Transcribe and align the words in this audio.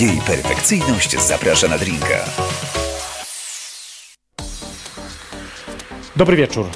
Jej 0.00 0.18
perfekcyjność 0.26 1.18
zaprasza 1.20 1.68
na 1.68 1.78
drinka. 1.78 2.24
Dobry 6.16 6.36
wieczór. 6.36 6.66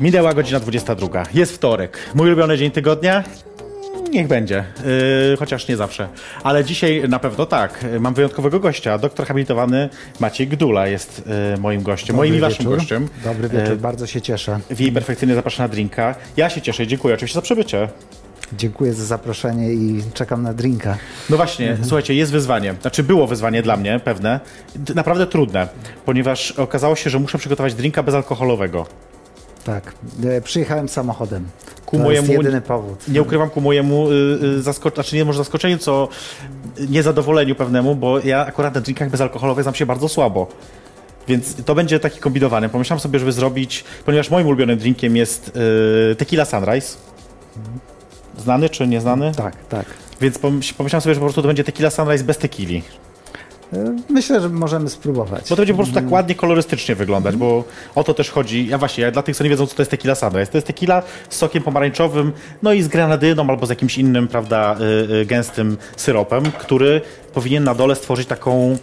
Minęła 0.00 0.34
godzina 0.34 0.60
22. 0.60 1.22
Jest 1.34 1.52
wtorek. 1.54 1.98
Mój 2.14 2.26
ulubiony 2.26 2.58
dzień 2.58 2.70
tygodnia? 2.70 3.24
Niech 4.10 4.26
będzie, 4.28 4.64
yy, 5.30 5.36
chociaż 5.36 5.68
nie 5.68 5.76
zawsze. 5.76 6.08
Ale 6.42 6.64
dzisiaj 6.64 7.02
na 7.08 7.18
pewno 7.18 7.46
tak. 7.46 7.84
Mam 8.00 8.14
wyjątkowego 8.14 8.60
gościa. 8.60 8.98
Doktor 8.98 9.26
habilitowany 9.26 9.88
Maciej 10.20 10.48
Gdula 10.48 10.86
jest 10.86 11.22
yy, 11.52 11.60
moim 11.60 11.82
gościem, 11.82 12.16
moim 12.16 12.34
i 12.34 12.40
waszym 12.40 12.58
wieczór. 12.58 12.76
gościem. 12.78 13.08
Dobry 13.24 13.48
wieczór, 13.48 13.68
Yy, 13.70 13.76
bardzo 13.76 14.06
się 14.06 14.20
cieszę. 14.22 14.60
w 14.70 14.80
jej 14.80 14.92
perfekcyjnie 14.92 15.34
zaprasza 15.34 15.62
na 15.62 15.68
drinka. 15.68 16.14
Ja 16.36 16.50
się 16.50 16.60
cieszę 16.62 16.82
i 16.84 16.86
dziękuję 16.86 17.14
oczywiście 17.14 17.34
za 17.34 17.42
przybycie. 17.42 17.88
Dziękuję 18.58 18.94
za 18.94 19.04
zaproszenie 19.04 19.72
i 19.72 20.02
czekam 20.14 20.42
na 20.42 20.54
drinka. 20.54 20.96
No 21.30 21.36
właśnie, 21.36 21.76
słuchajcie, 21.82 22.14
jest 22.14 22.32
wyzwanie. 22.32 22.74
Znaczy 22.80 23.02
było 23.02 23.26
wyzwanie 23.26 23.62
dla 23.62 23.76
mnie, 23.76 24.00
pewne. 24.04 24.40
Naprawdę 24.94 25.26
trudne, 25.26 25.68
ponieważ 26.04 26.50
okazało 26.52 26.96
się, 26.96 27.10
że 27.10 27.18
muszę 27.18 27.38
przygotować 27.38 27.74
drinka 27.74 28.02
bezalkoholowego. 28.02 28.86
Tak, 29.64 29.92
e, 30.24 30.40
przyjechałem 30.40 30.88
samochodem. 30.88 31.46
Ku 31.86 31.96
to 31.96 32.02
mojemu- 32.02 32.32
jest 32.32 32.42
jedyny 32.44 32.60
powód. 32.60 33.08
Nie 33.08 33.22
ukrywam 33.22 33.50
ku 33.50 33.60
mojemu 33.60 34.10
y, 34.10 34.14
y, 34.42 34.62
zaskoczeniu, 34.62 34.94
znaczy 34.94 35.16
nie 35.16 35.24
może 35.24 35.38
zaskoczeniu, 35.38 35.78
co 35.78 36.08
niezadowoleniu 36.88 37.54
pewnemu, 37.54 37.94
bo 37.96 38.18
ja 38.20 38.46
akurat 38.46 38.74
na 38.74 38.80
drinkach 38.80 39.10
bezalkoholowych 39.10 39.62
znam 39.64 39.74
się 39.74 39.86
bardzo 39.86 40.08
słabo. 40.08 40.46
Więc 41.28 41.54
to 41.64 41.74
będzie 41.74 42.00
taki 42.00 42.20
kombinowany. 42.20 42.68
Pomyślałem 42.68 43.00
sobie, 43.00 43.18
żeby 43.18 43.32
zrobić, 43.32 43.84
ponieważ 44.04 44.30
moim 44.30 44.46
ulubionym 44.46 44.78
drinkiem 44.78 45.16
jest 45.16 45.52
y, 46.12 46.16
Tequila 46.16 46.44
Sunrise. 46.44 46.96
Znany 48.38 48.68
czy 48.68 48.86
nieznany? 48.86 49.32
Tak, 49.36 49.56
tak. 49.68 49.86
Więc 50.20 50.38
pomyś- 50.38 50.72
pomyślałem 50.74 51.00
sobie, 51.00 51.14
że 51.14 51.20
po 51.20 51.26
prostu 51.26 51.42
to 51.42 51.48
będzie 51.48 51.64
Tequila 51.64 51.90
Sunrise 51.90 52.24
bez 52.24 52.38
tequili. 52.38 52.82
E, 53.72 53.96
Myślę, 54.10 54.40
że 54.40 54.48
możemy 54.48 54.90
spróbować. 54.90 55.42
Bo 55.42 55.48
to 55.48 55.56
będzie 55.56 55.72
po 55.72 55.76
prostu 55.76 55.94
tak 55.94 56.10
ładnie, 56.10 56.34
kolorystycznie 56.34 56.94
wyglądać, 56.94 57.36
bo 57.36 57.64
o 57.94 58.04
to 58.04 58.14
też 58.14 58.30
chodzi. 58.30 58.66
Ja 58.66 58.78
właśnie, 58.78 59.04
ja 59.04 59.10
dla 59.10 59.22
tych, 59.22 59.36
co 59.36 59.44
nie 59.44 59.50
wiedzą, 59.50 59.66
co 59.66 59.74
to 59.76 59.82
jest 59.82 59.90
tequila 59.90 60.14
sunrise. 60.14 60.52
To 60.52 60.56
jest 60.58 60.66
tequila 60.66 61.02
z 61.30 61.36
sokiem 61.36 61.62
pomarańczowym, 61.62 62.32
no 62.62 62.72
i 62.72 62.82
z 62.82 62.88
grenadyną 62.88 63.50
albo 63.50 63.66
z 63.66 63.70
jakimś 63.70 63.98
innym, 63.98 64.28
prawda, 64.28 64.76
y, 65.10 65.12
y, 65.14 65.26
gęstym 65.26 65.76
syropem, 65.96 66.44
który 66.58 67.00
powinien 67.34 67.64
na 67.64 67.74
dole 67.74 67.94
stworzyć 67.96 68.28
taką, 68.28 68.78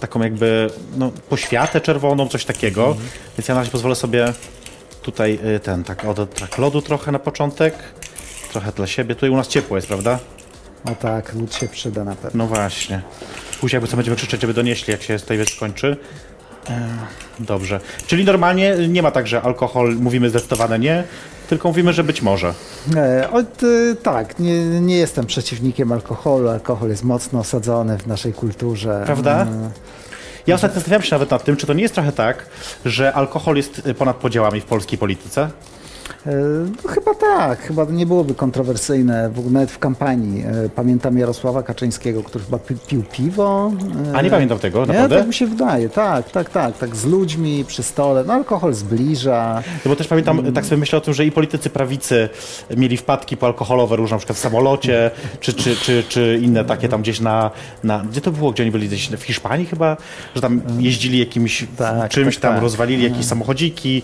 taką 0.00 0.22
jakby, 0.22 0.70
no, 0.96 1.10
poświatę 1.28 1.80
czerwoną, 1.80 2.28
coś 2.28 2.44
takiego. 2.44 2.96
Więc 3.38 3.48
ja 3.48 3.54
na 3.54 3.60
razie 3.60 3.70
pozwolę 3.70 3.94
sobie 3.94 4.32
tutaj 5.02 5.38
ten, 5.62 5.84
tak, 5.84 6.04
od 6.04 6.34
tak 6.40 6.58
lodu 6.58 6.82
trochę 6.82 7.12
na 7.12 7.18
początek. 7.18 7.74
Trochę 8.52 8.72
dla 8.72 8.86
siebie. 8.86 9.14
Tutaj 9.14 9.30
u 9.30 9.36
nas 9.36 9.48
ciepło 9.48 9.76
jest, 9.76 9.88
prawda? 9.88 10.18
O 10.84 10.94
tak, 10.94 11.34
lód 11.34 11.54
się 11.54 11.68
przyda 11.68 12.04
na 12.04 12.14
pewno. 12.14 12.44
No 12.44 12.46
właśnie. 12.46 13.02
Później 13.60 13.76
jakby 13.76 13.88
co 13.88 13.96
będziemy 13.96 14.16
krzyczeć, 14.16 14.40
żeby 14.40 14.54
donieśli, 14.54 14.90
jak 14.92 15.02
się 15.02 15.18
tutaj 15.18 15.38
wiesz 15.38 15.54
skończy. 15.56 15.96
E, 16.70 16.88
Dobrze. 17.40 17.80
Czyli 18.06 18.24
normalnie 18.24 18.74
nie 18.88 19.02
ma 19.02 19.10
tak, 19.10 19.26
że 19.26 19.42
alkohol 19.42 19.96
mówimy 19.96 20.30
zdecydowane 20.30 20.78
nie, 20.78 21.04
tylko 21.48 21.68
mówimy, 21.68 21.92
że 21.92 22.04
być 22.04 22.22
może. 22.22 22.54
E, 22.96 23.30
od, 23.30 23.62
e, 23.62 23.66
tak, 24.02 24.38
nie, 24.38 24.64
nie 24.80 24.96
jestem 24.96 25.26
przeciwnikiem 25.26 25.92
alkoholu. 25.92 26.48
Alkohol 26.48 26.88
jest 26.88 27.04
mocno 27.04 27.38
osadzony 27.40 27.98
w 27.98 28.06
naszej 28.06 28.32
kulturze. 28.32 29.02
Prawda? 29.06 29.42
E, 29.42 29.70
Ja 30.46 30.54
ostatnio 30.54 30.74
zastanawiałem 30.74 31.02
się 31.02 31.14
nawet 31.14 31.30
nad 31.30 31.44
tym, 31.44 31.56
czy 31.56 31.66
to 31.66 31.72
nie 31.72 31.82
jest 31.82 31.94
trochę 31.94 32.12
tak, 32.12 32.46
że 32.84 33.12
alkohol 33.12 33.56
jest 33.56 33.86
y, 33.86 33.94
ponad 33.94 34.16
podziałami 34.16 34.60
w 34.60 34.64
polskiej 34.64 34.98
polityce. 34.98 35.50
E, 36.26 36.30
No, 36.84 36.90
chyba 36.90 37.14
tak, 37.14 37.60
chyba 37.60 37.84
nie 37.84 38.06
byłoby 38.06 38.34
kontrowersyjne, 38.34 39.30
w 39.30 39.38
ogóle 39.38 39.52
nawet 39.52 39.70
w 39.70 39.78
kampanii. 39.78 40.42
E, 40.42 40.68
Pamiętam 40.68 41.18
Jarosława 41.18 41.62
Kaczyńskiego, 41.62 42.22
który 42.22 42.44
chyba 42.44 42.58
pi- 42.58 42.74
pił 42.86 43.02
piwo. 43.12 43.72
e, 44.12 44.16
A 44.16 44.22
nie 44.22 44.30
pamiętam 44.30 44.58
tego, 44.58 44.80
Nie, 44.80 44.86
naprawdę? 44.86 45.18
tak 45.18 45.26
mi 45.26 45.34
się 45.34 45.46
wydaje, 45.46 45.88
tak, 45.88 46.30
tak, 46.30 46.50
tak, 46.50 46.78
tak, 46.78 46.96
z 46.96 47.04
ludźmi 47.04 47.64
przy 47.64 47.82
stole. 47.82 48.24
No 48.24 48.32
alkohol 48.32 48.74
zbliża. 48.74 49.62
No 49.84 49.88
bo 49.88 49.96
też 49.96 50.08
pamiętam, 50.08 50.52
tak 50.52 50.64
sobie 50.64 50.76
myślę 50.76 50.98
o 50.98 51.00
tym, 51.00 51.14
że 51.14 51.26
i 51.26 51.32
politycy 51.32 51.70
prawicy 51.70 52.28
mieli 52.76 52.96
wpadki 52.96 53.36
po 53.36 53.46
alkoholowe 53.46 53.96
różne, 53.96 54.14
na 54.14 54.18
przykład 54.18 54.38
w 54.38 54.40
samolocie, 54.40 55.10
czy, 55.40 55.52
czy, 55.52 55.76
czy, 55.76 56.04
czy 56.08 56.38
inne 56.42 56.64
takie 56.64 56.88
tam 56.88 57.02
gdzieś 57.02 57.20
na, 57.20 57.50
na... 57.84 58.04
Gdzie 58.10 58.20
to 58.20 58.30
było? 58.32 58.52
Gdzie 58.52 58.62
oni 58.62 58.72
byli? 58.72 58.86
Gdzieś 58.88 59.08
w 59.10 59.22
Hiszpanii 59.22 59.66
chyba? 59.66 59.96
Że 60.34 60.40
tam 60.40 60.60
jeździli 60.78 61.18
jakimś 61.18 61.64
Tak, 61.76 62.10
czymś 62.10 62.34
tak, 62.34 62.42
tam, 62.42 62.52
tak. 62.52 62.62
rozwalili 62.62 63.04
jakieś 63.04 63.24
samochodziki. 63.26 64.02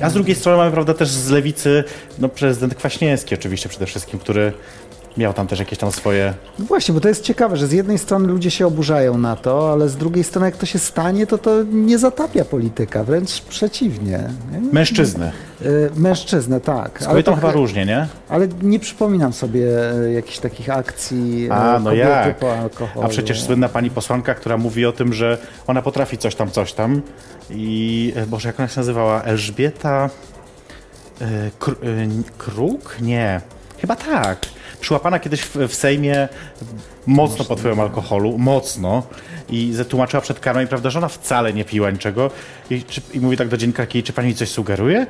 A 0.00 0.10
z 0.10 0.14
drugiej 0.14 0.34
strony 0.36 0.58
mamy, 0.58 0.70
prawda, 0.72 0.94
też 0.94 1.08
z 1.08 1.29
lewicy, 1.30 1.84
no 2.18 2.28
prezydent 2.28 2.74
Kwaśniewski 2.74 3.34
oczywiście 3.34 3.68
przede 3.68 3.86
wszystkim, 3.86 4.18
który 4.20 4.52
miał 5.16 5.32
tam 5.32 5.46
też 5.46 5.58
jakieś 5.58 5.78
tam 5.78 5.92
swoje... 5.92 6.34
No 6.58 6.64
właśnie, 6.64 6.94
bo 6.94 7.00
to 7.00 7.08
jest 7.08 7.24
ciekawe, 7.24 7.56
że 7.56 7.66
z 7.66 7.72
jednej 7.72 7.98
strony 7.98 8.28
ludzie 8.28 8.50
się 8.50 8.66
oburzają 8.66 9.18
na 9.18 9.36
to, 9.36 9.72
ale 9.72 9.88
z 9.88 9.96
drugiej 9.96 10.24
strony 10.24 10.46
jak 10.46 10.56
to 10.56 10.66
się 10.66 10.78
stanie, 10.78 11.26
to 11.26 11.38
to 11.38 11.62
nie 11.72 11.98
zatapia 11.98 12.44
polityka, 12.44 13.04
wręcz 13.04 13.42
przeciwnie. 13.42 14.30
nie? 14.52 14.60
Mężczyzny. 14.72 15.32
Y, 15.62 15.90
Mężczyznę, 15.96 16.60
tak. 16.60 17.02
Z 17.02 17.06
kobietą 17.06 17.30
to 17.32 17.36
chyba 17.36 17.48
chy- 17.52 17.54
różnie, 17.58 17.86
nie? 17.86 18.06
Ale 18.28 18.48
nie 18.62 18.78
przypominam 18.78 19.32
sobie 19.32 19.92
e, 19.92 20.12
jakichś 20.12 20.38
takich 20.38 20.70
akcji 20.70 21.46
e, 21.50 21.54
A, 21.54 21.78
no 21.78 21.92
jak? 21.92 22.36
po 22.38 22.58
alkoholu. 22.58 23.06
A 23.06 23.08
przecież 23.08 23.42
słynna 23.42 23.68
pani 23.68 23.90
posłanka, 23.90 24.34
która 24.34 24.56
mówi 24.56 24.86
o 24.86 24.92
tym, 24.92 25.12
że 25.12 25.38
ona 25.66 25.82
potrafi 25.82 26.18
coś 26.18 26.34
tam, 26.34 26.50
coś 26.50 26.72
tam. 26.72 27.02
I 27.50 28.12
e, 28.16 28.26
Boże, 28.26 28.48
jak 28.48 28.60
ona 28.60 28.68
się 28.68 28.80
nazywała? 28.80 29.22
Elżbieta 29.22 30.10
Kr- 31.60 31.76
e, 31.82 32.08
Kruk? 32.38 32.96
Nie. 33.00 33.40
Chyba 33.80 33.96
tak. 33.96 34.38
Przyłapana 34.80 35.18
kiedyś 35.18 35.40
w, 35.40 35.56
w 35.56 35.74
Sejmie 35.74 36.28
mocno 37.06 37.44
pod 37.44 37.58
wpływem 37.58 37.80
alkoholu, 37.80 38.38
mocno. 38.38 39.02
I 39.48 39.72
zatłumaczyła 39.72 40.20
przed 40.20 40.40
kamerą, 40.40 40.64
i 40.64 40.68
prawda, 40.68 40.90
że 40.90 40.98
ona 40.98 41.08
wcale 41.08 41.52
nie 41.52 41.64
piła 41.64 41.90
niczego. 41.90 42.30
I, 42.70 42.82
czy, 42.82 43.00
i 43.14 43.20
mówi 43.20 43.36
tak 43.36 43.48
do 43.48 43.56
dziennikarki, 43.56 44.02
czy 44.02 44.12
pani 44.12 44.34
coś 44.34 44.48
sugeruje? 44.48 45.06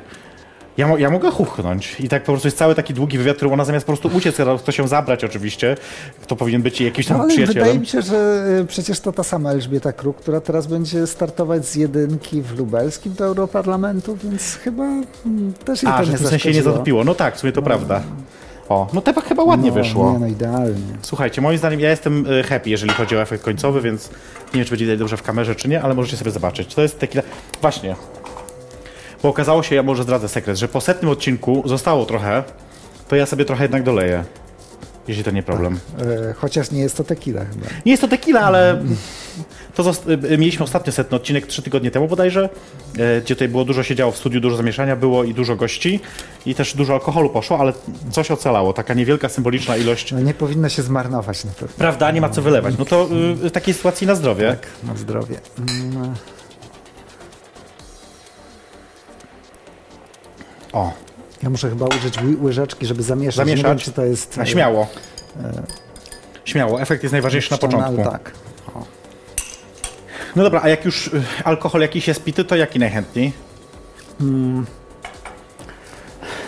Ja, 0.81 0.97
ja 0.97 1.09
mogę 1.09 1.31
chuchnąć. 1.31 1.95
I 1.99 2.09
tak 2.09 2.23
po 2.23 2.31
prostu 2.31 2.47
jest 2.47 2.57
cały 2.57 2.75
taki 2.75 2.93
długi 2.93 3.17
wywiad, 3.17 3.37
który 3.37 3.51
ona 3.51 3.65
zamiast 3.65 3.85
po 3.85 3.91
prostu 3.91 4.17
uciec, 4.17 4.35
chce 4.59 4.71
się 4.71 4.87
zabrać 4.87 5.23
oczywiście, 5.23 5.77
kto 6.21 6.35
powinien 6.35 6.61
być 6.61 6.81
jej 6.81 6.89
jakimś 6.89 7.07
tam 7.07 7.17
No, 7.17 7.23
ale 7.23 7.33
przyjacielem. 7.33 7.63
wydaje 7.63 7.79
mi 7.79 7.85
się, 7.87 8.01
że 8.01 8.45
e, 8.61 8.65
przecież 8.65 8.99
to 8.99 9.11
ta 9.11 9.23
sama 9.23 9.51
Elżbieta 9.51 9.93
Kruk, 9.93 10.17
która 10.17 10.41
teraz 10.41 10.67
będzie 10.67 11.07
startować 11.07 11.65
z 11.65 11.75
jedynki 11.75 12.41
w 12.41 12.57
Lubelskim 12.57 13.13
do 13.13 13.25
Europarlamentu, 13.25 14.17
więc 14.23 14.55
chyba 14.55 14.83
mm, 14.83 15.53
też 15.65 15.83
jej 15.83 15.91
A, 15.91 15.97
to 15.97 16.05
że 16.05 16.11
nie 16.11 16.17
w 16.17 16.21
tym 16.21 16.29
sensie 16.29 16.51
nie 16.51 16.63
zatopiło. 16.63 17.03
No 17.03 17.15
tak, 17.15 17.35
w 17.35 17.39
sumie 17.39 17.53
to 17.53 17.61
prawda. 17.61 18.01
O, 18.69 18.87
no 18.93 19.01
tak 19.01 19.23
chyba 19.23 19.43
ładnie 19.43 19.69
no, 19.69 19.75
wyszło. 19.75 20.13
Nie, 20.13 20.19
no 20.19 20.27
idealnie. 20.27 20.97
Słuchajcie, 21.01 21.41
moim 21.41 21.57
zdaniem 21.57 21.79
ja 21.79 21.89
jestem 21.89 22.27
y, 22.27 22.43
happy, 22.43 22.69
jeżeli 22.69 22.93
chodzi 22.93 23.15
o 23.17 23.21
efekt 23.21 23.43
końcowy, 23.43 23.81
więc 23.81 24.09
nie 24.53 24.53
wiem, 24.53 24.63
czy 24.65 24.69
będzie 24.69 24.97
dobrze 24.97 25.17
w 25.17 25.23
kamerze, 25.23 25.55
czy 25.55 25.69
nie, 25.69 25.81
ale 25.81 25.93
możecie 25.93 26.17
sobie 26.17 26.31
zobaczyć. 26.31 26.75
To 26.75 26.81
jest 26.81 26.99
tequila... 26.99 27.23
Właśnie. 27.61 27.95
Bo 29.23 29.29
okazało 29.29 29.63
się, 29.63 29.75
ja 29.75 29.83
może 29.83 30.03
zdradzę 30.03 30.27
sekret, 30.29 30.57
że 30.57 30.67
po 30.67 30.81
setnym 30.81 31.11
odcinku 31.11 31.63
zostało 31.65 32.05
trochę, 32.05 32.43
to 33.07 33.15
ja 33.15 33.25
sobie 33.25 33.45
trochę 33.45 33.63
jednak 33.63 33.83
doleję. 33.83 34.23
Jeśli 35.07 35.23
to 35.23 35.31
nie 35.31 35.43
problem. 35.43 35.79
E, 36.29 36.33
chociaż 36.33 36.71
nie 36.71 36.81
jest 36.81 36.97
to 36.97 37.03
tequila 37.03 37.41
chyba. 37.45 37.65
Nie 37.85 37.91
jest 37.91 38.01
to 38.01 38.07
tequila, 38.07 38.41
ale 38.41 38.83
to 39.75 39.83
zost- 39.83 40.31
y, 40.31 40.37
mieliśmy 40.37 40.63
ostatnio 40.63 40.93
setny 40.93 41.17
odcinek 41.17 41.47
trzy 41.47 41.61
tygodnie 41.61 41.91
temu 41.91 42.07
bodajże, 42.07 42.49
gdzie 43.23 43.35
tutaj 43.35 43.47
było 43.49 43.65
dużo 43.65 43.83
się 43.83 43.95
działo 43.95 44.11
w 44.11 44.17
studiu, 44.17 44.41
dużo 44.41 44.57
zamieszania 44.57 44.95
było 44.95 45.23
i 45.23 45.33
dużo 45.33 45.55
gości 45.55 45.99
i 46.45 46.55
też 46.55 46.75
dużo 46.75 46.93
alkoholu 46.93 47.29
poszło, 47.29 47.59
ale 47.59 47.73
coś 48.11 48.31
ocalało, 48.31 48.73
taka 48.73 48.93
niewielka 48.93 49.29
symboliczna 49.29 49.77
ilość. 49.77 50.11
No, 50.11 50.19
nie 50.19 50.33
powinno 50.33 50.69
się 50.69 50.81
zmarnować 50.81 51.43
na 51.45 51.51
pewno. 51.51 51.75
Prawda, 51.77 52.11
nie 52.11 52.21
ma 52.21 52.29
co 52.29 52.41
wylewać. 52.41 52.75
No 52.79 52.85
to 52.85 53.03
y, 53.05 53.49
w 53.49 53.51
takiej 53.51 53.73
sytuacji 53.73 54.07
na 54.07 54.15
zdrowie. 54.15 54.47
Tak, 54.49 54.67
na 54.83 54.95
zdrowie. 54.95 55.39
Mm, 55.59 56.13
O, 60.73 60.93
Ja 61.43 61.49
muszę 61.49 61.69
chyba 61.69 61.85
użyć 61.85 62.17
ły- 62.21 62.37
łyżeczki, 62.41 62.85
żeby 62.85 63.03
zamieszać. 63.03 63.35
Zamieszać? 63.35 63.63
Nie 63.63 63.69
wiem, 63.69 63.77
czy 63.79 63.91
to 63.91 64.05
jest... 64.05 64.37
a 64.39 64.45
śmiało. 64.45 64.87
Śmiało, 66.45 66.81
efekt 66.81 67.03
jest 67.03 67.11
najważniejszy 67.13 67.51
na 67.51 67.57
początku. 67.57 68.03
tak. 68.11 68.31
No 70.35 70.43
dobra, 70.43 70.61
a 70.63 70.69
jak 70.69 70.85
już 70.85 71.07
y, 71.07 71.23
alkohol 71.43 71.81
jakiś 71.81 72.07
jest 72.07 72.23
pity, 72.23 72.43
to 72.43 72.55
jaki 72.55 72.79
najchętniej? 72.79 73.33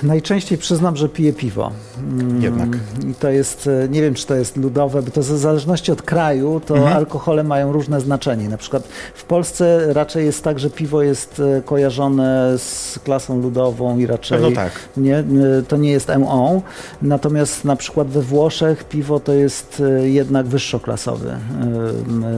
Najczęściej 0.04 0.58
przyznam, 0.58 0.96
że 0.98 1.10
piję 1.10 1.34
piwo. 1.34 1.72
Mm, 2.00 2.42
Jednak. 2.44 2.70
I 3.12 3.14
to 3.16 3.30
jest, 3.30 3.68
e, 3.86 3.90
nie 3.90 4.02
wiem 4.02 4.14
czy 4.14 4.28
to 4.28 4.36
jest 4.36 4.58
ludowe, 4.58 5.02
bo 5.02 5.12
to 5.12 5.22
w 5.22 5.26
zależności 5.26 5.92
od 5.92 6.02
kraju, 6.02 6.62
to 6.66 6.76
Mhm. 6.78 6.98
alkohole 6.98 7.44
mają 7.44 7.72
różne 7.72 8.02
znaczenie. 8.02 8.50
Na 8.50 8.58
przykład 8.58 8.84
w 9.16 9.24
Polsce 9.24 9.94
raczej 9.94 10.26
jest 10.26 10.44
tak, 10.44 10.60
że 10.60 10.70
piwo 10.70 11.02
jest 11.02 11.42
e, 11.58 11.62
kojarzone 11.62 12.54
z 12.58 13.00
klasą 13.04 13.42
ludową 13.42 13.98
i 13.98 14.06
raczej 14.06 14.38
Pewno 14.40 14.56
tak. 14.56 14.72
nie, 14.98 15.18
e, 15.18 15.24
to 15.68 15.78
nie 15.78 15.92
jest 15.92 16.12
MO. 16.20 16.62
Natomiast 17.02 17.66
na 17.66 17.76
przykład 17.76 18.08
we 18.08 18.22
Włoszech 18.22 18.84
piwo 18.84 19.20
to 19.20 19.34
jest 19.34 19.84
jednak 20.04 20.46
wyższoklasowy 20.46 21.36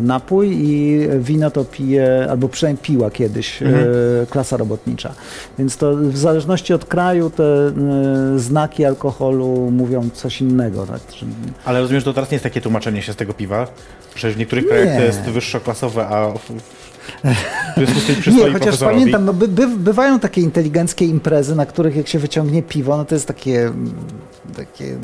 napój 0.01 0.49
i 0.53 0.99
wino 1.19 1.51
to 1.51 1.65
pije, 1.65 2.27
albo 2.29 2.47
przynajmniej 2.49 2.81
piła 2.83 3.11
kiedyś 3.11 3.61
Mhm. 3.61 3.85
klasa 4.29 4.57
robotnicza. 4.57 5.13
Więc 5.59 5.77
to 5.77 5.95
w 5.95 6.17
zależności 6.17 6.73
od 6.73 6.85
kraju 6.85 7.29
te 7.29 7.54
znaki 8.35 8.85
alkoholu 8.85 9.71
mówią 9.71 10.09
coś 10.13 10.41
innego. 10.41 10.87
Tak? 10.87 11.01
Ale 11.65 11.79
rozumiem, 11.79 11.99
że 11.99 12.05
to 12.05 12.13
teraz 12.13 12.31
nie 12.31 12.35
jest 12.35 12.43
takie 12.43 12.61
tłumaczenie 12.61 13.01
się 13.01 13.13
z 13.13 13.15
tego 13.15 13.33
piwa, 13.33 13.67
że 14.15 14.31
w 14.31 14.37
niektórych 14.37 14.67
krajach 14.67 14.93
to 14.93 14.99
Nie. 14.99 15.05
jest 15.05 15.21
wyższoklasowe, 15.21 16.07
a 16.07 16.33
nie, 18.37 18.53
chociaż 18.53 18.77
pamiętam, 18.77 19.25
no, 19.25 19.33
by, 19.33 19.47
by, 19.47 19.67
bywają 19.67 20.19
takie 20.19 20.41
inteligenckie 20.41 21.05
imprezy, 21.05 21.55
na 21.55 21.65
których 21.65 21.95
jak 21.95 22.07
się 22.07 22.19
wyciągnie 22.19 22.63
piwo, 22.63 22.97
no 22.97 23.05
to 23.05 23.15
jest 23.15 23.27
takie, 23.27 23.71
takie 24.55 24.97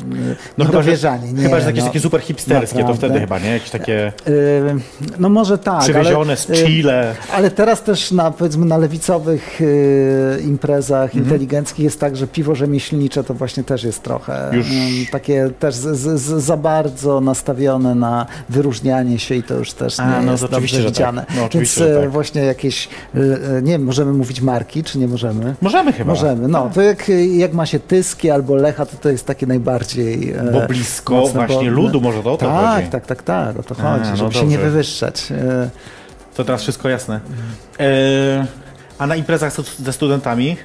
No 0.58 0.64
chyba, 0.64 0.82
że, 0.82 0.90
niedowierzanie. 0.90 1.32
Nie, 1.32 1.42
chyba, 1.42 1.60
że 1.60 1.66
jakieś 1.66 1.80
no. 1.80 1.86
takie 1.86 2.00
super 2.00 2.20
hipsterskie, 2.20 2.74
to 2.76 2.80
naprawdę. 2.80 3.06
wtedy 3.06 3.20
chyba, 3.20 3.38
nie? 3.38 3.50
Jakieś 3.50 3.70
takie 3.70 4.12
Y, 4.28 4.74
No 5.18 5.28
może 5.28 5.58
tak, 5.58 5.80
przywiezione 5.80 6.32
ale, 6.32 6.36
z 6.36 6.50
y, 6.50 6.52
Chile. 6.66 7.14
Ale 7.32 7.50
teraz 7.50 7.82
też 7.82 8.12
na, 8.12 8.30
powiedzmy, 8.30 8.66
na 8.66 8.76
lewicowych 8.78 9.60
y, 9.60 10.42
imprezach 10.44 11.02
Mhm. 11.04 11.24
inteligenckich 11.24 11.84
jest 11.84 12.00
tak, 12.00 12.16
że 12.16 12.26
piwo 12.26 12.54
rzemieślnicze 12.54 13.24
to 13.24 13.34
właśnie 13.34 13.64
też 13.64 13.84
jest 13.84 14.02
trochę 14.02 14.50
Już- 14.52 14.66
ym, 14.70 15.06
takie 15.12 15.50
też 15.58 15.74
z, 15.74 15.96
z, 15.98 16.20
z, 16.20 16.42
za 16.44 16.56
bardzo 16.56 17.20
nastawione 17.20 17.94
na 17.94 18.26
wyróżnianie 18.48 19.18
się 19.18 19.34
i 19.34 19.42
to 19.42 19.54
już 19.54 19.72
też 19.72 19.98
nie 19.98 20.04
A, 20.04 20.22
no 20.22 20.32
jest 20.32 20.42
to 20.44 20.50
oczywiście, 20.50 20.76
dobrze 20.76 20.88
że 20.88 20.94
tak. 21.04 21.12
widziane. 21.14 21.26
No, 21.36 21.44
oczywiście, 21.44 21.84
Więc 21.84 22.00
tak. 22.00 22.10
właśnie 22.10 22.42
jakieś, 22.42 22.88
nie 23.62 23.72
wiem, 23.72 23.84
możemy 23.84 24.12
mówić 24.12 24.40
marki, 24.40 24.84
czy 24.84 24.98
nie 24.98 25.08
możemy? 25.08 25.54
Możemy 25.60 25.92
chyba. 25.92 26.12
Możemy, 26.12 26.48
no. 26.48 26.70
To 26.74 26.82
jak, 26.82 27.08
jak 27.36 27.52
ma 27.52 27.66
się 27.66 27.78
Tyski 27.80 28.30
albo 28.30 28.54
Lecha, 28.54 28.86
to 28.86 28.96
to 28.96 29.08
jest 29.08 29.26
takie 29.34 29.46
najbardziej... 29.46 30.30
e, 30.32 30.52
Bo 30.52 30.60
blisko 30.60 31.26
właśnie 31.26 31.70
ludu, 31.70 32.00
może 32.00 32.22
to 32.22 32.32
o 32.32 32.36
to 32.36 32.46
tak, 32.46 32.76
chodzi. 32.76 32.88
Tak, 32.88 33.06
tak, 33.06 33.22
tak, 33.22 33.58
o 33.58 33.62
to 33.62 33.74
A, 33.78 33.82
chodzi, 33.98 34.10
no 34.10 34.16
żeby 34.16 34.34
się 34.34 34.46
nie 34.46 34.56
dobrze. 34.56 34.70
wywyższać. 34.70 35.32
E, 35.32 35.70
To 36.34 36.44
teraz 36.44 36.62
wszystko 36.62 36.88
jasne. 36.88 37.20
E, 37.80 38.46
a 38.98 39.06
na 39.06 39.16
imprezach 39.16 39.52
ze 39.78 39.92
studentami 39.92 40.56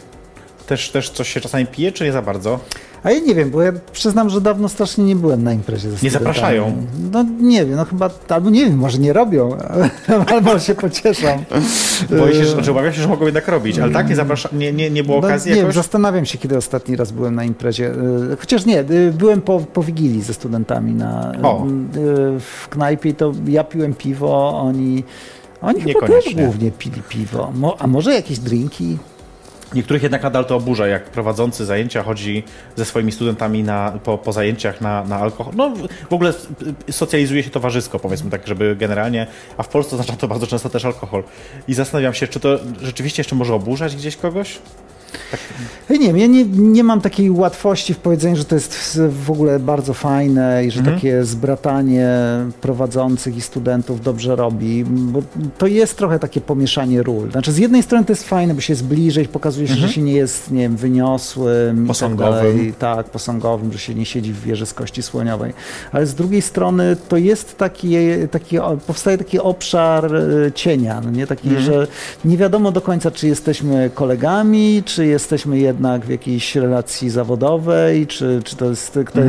też, 0.68 0.92
też 0.92 1.10
coś 1.10 1.30
się 1.34 1.42
czasami 1.42 1.66
pije, 1.66 1.92
czy 1.92 2.04
nie 2.04 2.12
za 2.12 2.22
bardzo? 2.22 2.60
A 3.04 3.12
ja 3.12 3.20
nie 3.20 3.36
wiem, 3.36 3.50
bo 3.50 3.62
ja 3.62 3.72
przyznam, 3.92 4.30
że 4.30 4.42
dawno 4.42 4.70
strasznie 4.70 5.04
nie 5.04 5.16
byłem 5.16 5.44
na 5.44 5.54
imprezie 5.54 5.90
ze 5.90 5.98
studentami. 5.98 6.26
zapraszają? 6.26 6.88
No 7.12 7.26
nie 7.42 7.66
wiem, 7.66 7.76
no 7.76 7.86
chyba, 7.86 8.10
albo 8.30 8.50
nie 8.50 8.66
wiem, 8.66 8.78
może 8.78 8.98
nie 8.98 9.14
robią, 9.14 9.58
albo 10.34 10.60
się 10.60 10.76
pocieszam. 10.76 11.40
Boję 12.10 12.34
się, 12.34 12.46
że, 12.46 12.52
znaczy 12.52 12.72
obawiam 12.72 12.94
się, 12.94 13.02
że 13.02 13.08
mogą 13.08 13.26
jednak 13.26 13.48
robić, 13.48 13.80
ale 13.80 13.94
tak 13.94 14.10
nie, 14.10 14.16
zaprasza, 14.16 14.50
nie, 14.54 14.74
nie, 14.74 14.90
nie 14.90 15.04
było 15.04 15.22
no, 15.22 15.28
okazji 15.28 15.50
nie 15.50 15.56
wiem, 15.56 15.64
jakoś? 15.64 15.76
zastanawiam 15.76 16.26
się, 16.26 16.38
kiedy 16.38 16.58
ostatni 16.58 16.96
raz 16.96 17.12
byłem 17.12 17.36
na 17.36 17.44
imprezie. 17.44 17.92
E, 18.34 18.36
Chociaż 18.40 18.66
nie, 18.66 18.80
e, 18.80 18.84
byłem 19.14 19.42
po, 19.42 19.60
po 19.60 19.84
Wigilii 19.84 20.22
ze 20.22 20.34
studentami 20.34 20.94
na, 20.94 21.32
O. 21.44 21.66
w 22.40 22.70
knajpie 22.70 23.14
to 23.14 23.32
ja 23.48 23.64
piłem 23.64 23.94
piwo, 23.94 24.62
oni, 24.62 25.04
oni 25.62 25.82
chyba 25.82 26.08
też 26.08 26.36
głównie 26.36 26.72
pili 26.72 27.02
piwo. 27.10 27.52
Mo, 27.56 27.76
a 27.80 27.88
może 27.88 28.14
jakieś 28.14 28.40
drinki? 28.40 28.98
Niektórych 29.74 30.04
jednak 30.04 30.24
nadal 30.24 30.46
to 30.46 30.56
oburza, 30.56 30.88
jak 30.88 31.04
prowadzący 31.04 31.66
zajęcia 31.66 32.04
chodzi 32.04 32.44
ze 32.76 32.86
swoimi 32.86 33.12
studentami 33.12 33.64
na, 33.64 33.94
po, 34.04 34.18
po 34.18 34.34
zajęciach 34.34 34.82
na, 34.82 35.04
na 35.04 35.16
alkohol. 35.18 35.54
No 35.58 35.70
w- 36.10 36.14
ogóle 36.14 36.34
y, 36.90 36.94
socjalizuje 36.94 37.44
się 37.44 37.50
towarzysko, 37.50 38.00
powiedzmy 38.00 38.30
tak, 38.32 38.48
żeby 38.48 38.76
generalnie, 38.76 39.28
a 39.58 39.64
w 39.64 39.68
Polsce 39.68 39.96
oznacza 39.96 40.14
to 40.14 40.28
bardzo 40.28 40.48
często 40.48 40.70
też 40.70 40.86
alkohol. 40.86 41.24
I 41.68 41.74
zastanawiam 41.74 42.14
się, 42.14 42.28
czy 42.28 42.40
to 42.40 42.60
rzeczywiście 42.82 43.20
jeszcze 43.20 43.36
może 43.36 43.54
oburzać 43.54 43.96
gdzieś 43.96 44.18
kogoś? 44.18 44.60
Ja 45.90 45.96
nie 45.98 46.08
wiem, 46.08 46.18
ja 46.18 46.28
nie, 46.28 46.46
nie 46.46 46.84
mam 46.84 47.02
takiej 47.02 47.32
łatwości 47.32 47.94
w 47.94 47.98
powiedzeniu, 47.98 48.36
że 48.36 48.46
to 48.46 48.56
jest 48.56 49.02
w 49.26 49.32
ogóle 49.32 49.60
bardzo 49.60 49.94
fajne 49.94 50.66
i 50.66 50.72
że 50.72 50.80
Mhm. 50.80 50.98
takie 50.98 51.26
zbratanie 51.26 52.10
prowadzących 52.62 53.38
i 53.38 53.42
studentów 53.42 54.02
dobrze 54.02 54.36
robi, 54.36 54.84
bo 54.88 55.22
to 55.58 55.68
jest 55.68 55.98
trochę 55.98 56.20
takie 56.20 56.42
pomieszanie 56.42 57.04
ról. 57.04 57.32
Znaczy 57.32 57.52
z 57.52 57.58
jednej 57.58 57.84
strony 57.84 58.06
to 58.06 58.12
jest 58.12 58.24
fajne, 58.24 58.54
bo 58.54 58.62
się 58.62 58.74
jest 58.74 58.86
bliżej, 58.86 59.28
pokazuje 59.28 59.68
się, 59.68 59.74
że 59.76 59.90
się 59.90 60.02
nie 60.02 60.14
jest, 60.14 60.52
nie 60.52 60.62
wiem, 60.62 60.76
wyniosłym 60.78 61.84
i 61.84 61.88
Posągowym. 61.88 62.34
tak 62.34 62.44
dalej. 62.44 62.74
Tak, 62.80 63.10
posągowym, 63.10 63.72
że 63.74 63.80
się 63.80 63.96
nie 63.96 64.06
siedzi 64.06 64.34
w 64.34 64.42
wieży 64.42 64.66
z 64.66 64.74
kości 64.74 65.04
słoniowej. 65.04 65.54
Ale 65.92 66.06
z 66.06 66.16
drugiej 66.16 66.42
strony 66.42 66.98
to 67.10 67.18
jest 67.18 67.58
taki, 67.58 67.96
taki 68.32 68.58
powstaje 68.88 69.18
taki 69.18 69.40
obszar 69.40 70.16
e, 70.16 70.52
cienia, 70.52 71.02
no 71.04 71.12
nie? 71.12 71.28
Taki, 71.28 71.50
że 71.60 71.88
nie 72.26 72.38
wiadomo 72.38 72.72
do 72.72 72.82
końca, 72.82 73.12
czy 73.12 73.28
jesteśmy 73.28 73.90
kolegami, 73.94 74.84
czy 74.86 75.07
jesteśmy 75.08 75.60
jednak 75.60 76.06
w 76.06 76.10
jakiejś 76.10 76.56
relacji 76.56 77.10
zawodowej, 77.10 78.08
czy, 78.08 78.42
czy 78.44 78.56
to 78.56 78.66
jest 78.66 79.00
kto, 79.06 79.20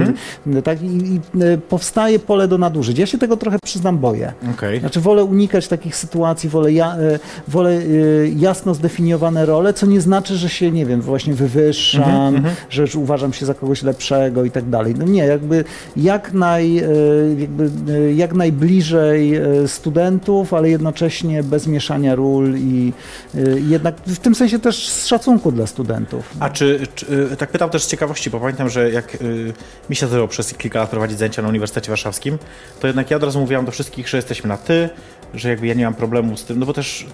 tak, 0.65 0.83
i, 0.83 0.87
i 0.87 1.21
e, 1.43 1.59
powstaje 1.59 2.19
pole 2.19 2.49
do 2.49 2.59
nadużyć. 2.59 2.99
Ja 2.99 3.07
się 3.07 3.19
tego 3.19 3.37
trochę 3.37 3.59
przyznam 3.65 3.99
boję. 3.99 4.33
Okej. 4.55 4.81
Znaczy 4.81 5.01
wolę 5.01 5.25
unikać 5.25 5.69
takich 5.69 5.97
sytuacji, 5.97 6.49
wolę, 6.49 6.73
ja, 6.73 6.97
e, 6.97 7.19
wolę 7.49 7.71
e, 7.71 7.83
jasno 8.29 8.75
zdefiniowane 8.75 9.47
role, 9.47 9.75
co 9.75 9.87
nie 9.87 10.01
znaczy, 10.01 10.37
że 10.37 10.49
się, 10.49 10.71
nie 10.71 10.87
wiem, 10.87 11.01
właśnie 11.01 11.35
wywyższam, 11.35 12.43
że 12.71 12.83
już 12.83 12.97
uważam 12.97 13.33
się 13.33 13.47
za 13.47 13.55
kogoś 13.55 13.83
lepszego 13.83 14.45
i 14.45 14.51
tak 14.51 14.69
dalej. 14.69 14.95
No 14.99 15.05
nie, 15.05 15.25
jakby 15.25 15.65
jak, 15.97 16.33
naj, 16.33 16.75
jakby, 17.39 17.71
jak 18.15 18.35
najbliżej 18.35 19.41
studentów, 19.67 20.55
ale 20.55 20.71
jednocześnie 20.71 21.43
bez 21.43 21.67
mieszania 21.67 22.15
ról 22.15 22.55
i 22.57 22.93
jednak 23.69 23.97
w 24.07 24.19
tym 24.19 24.35
sensie 24.35 24.59
też 24.59 24.89
z 24.89 25.07
szacunku 25.07 25.53
dla 25.59 25.67
studentów. 25.67 26.31
A 26.41 26.51
czy, 26.51 26.87
czy, 26.95 27.07
y, 27.33 27.37
tak 27.37 27.51
pytam 27.51 27.71
też 27.71 27.85
z 27.85 27.87
ciekawości, 27.87 28.31
bo 28.31 28.41
pamiętam, 28.41 28.69
że 28.71 28.91
jak 28.91 29.15
y, 29.15 29.53
mi 29.91 29.97
się 29.97 30.07
zdarzyło 30.07 30.29
przez 30.29 30.55
kilka 30.55 30.79
lat 30.79 30.91
prowadzić 30.91 31.19
zajęcia 31.19 31.43
na 31.43 31.49
Uniwersytecie 31.49 31.89
Warszawskim, 31.89 32.39
to 32.81 32.87
jednak 32.87 33.11
ja 33.11 33.17
od 33.17 33.23
razu 33.23 33.41
mówiłam 33.41 33.65
do 33.65 33.73
wszystkich, 33.73 34.09
że 34.09 34.19
jesteśmy 34.19 34.49
na 34.49 34.57
ty, 34.57 34.89
że 35.35 35.49
jakby 35.49 35.67
ja 35.67 35.75
nie 35.75 35.85
mam 35.85 35.95
problemu 35.95 36.37
z 36.37 36.45
tym, 36.45 36.59
no 36.59 36.67
bo 36.67 36.73
też 36.73 37.07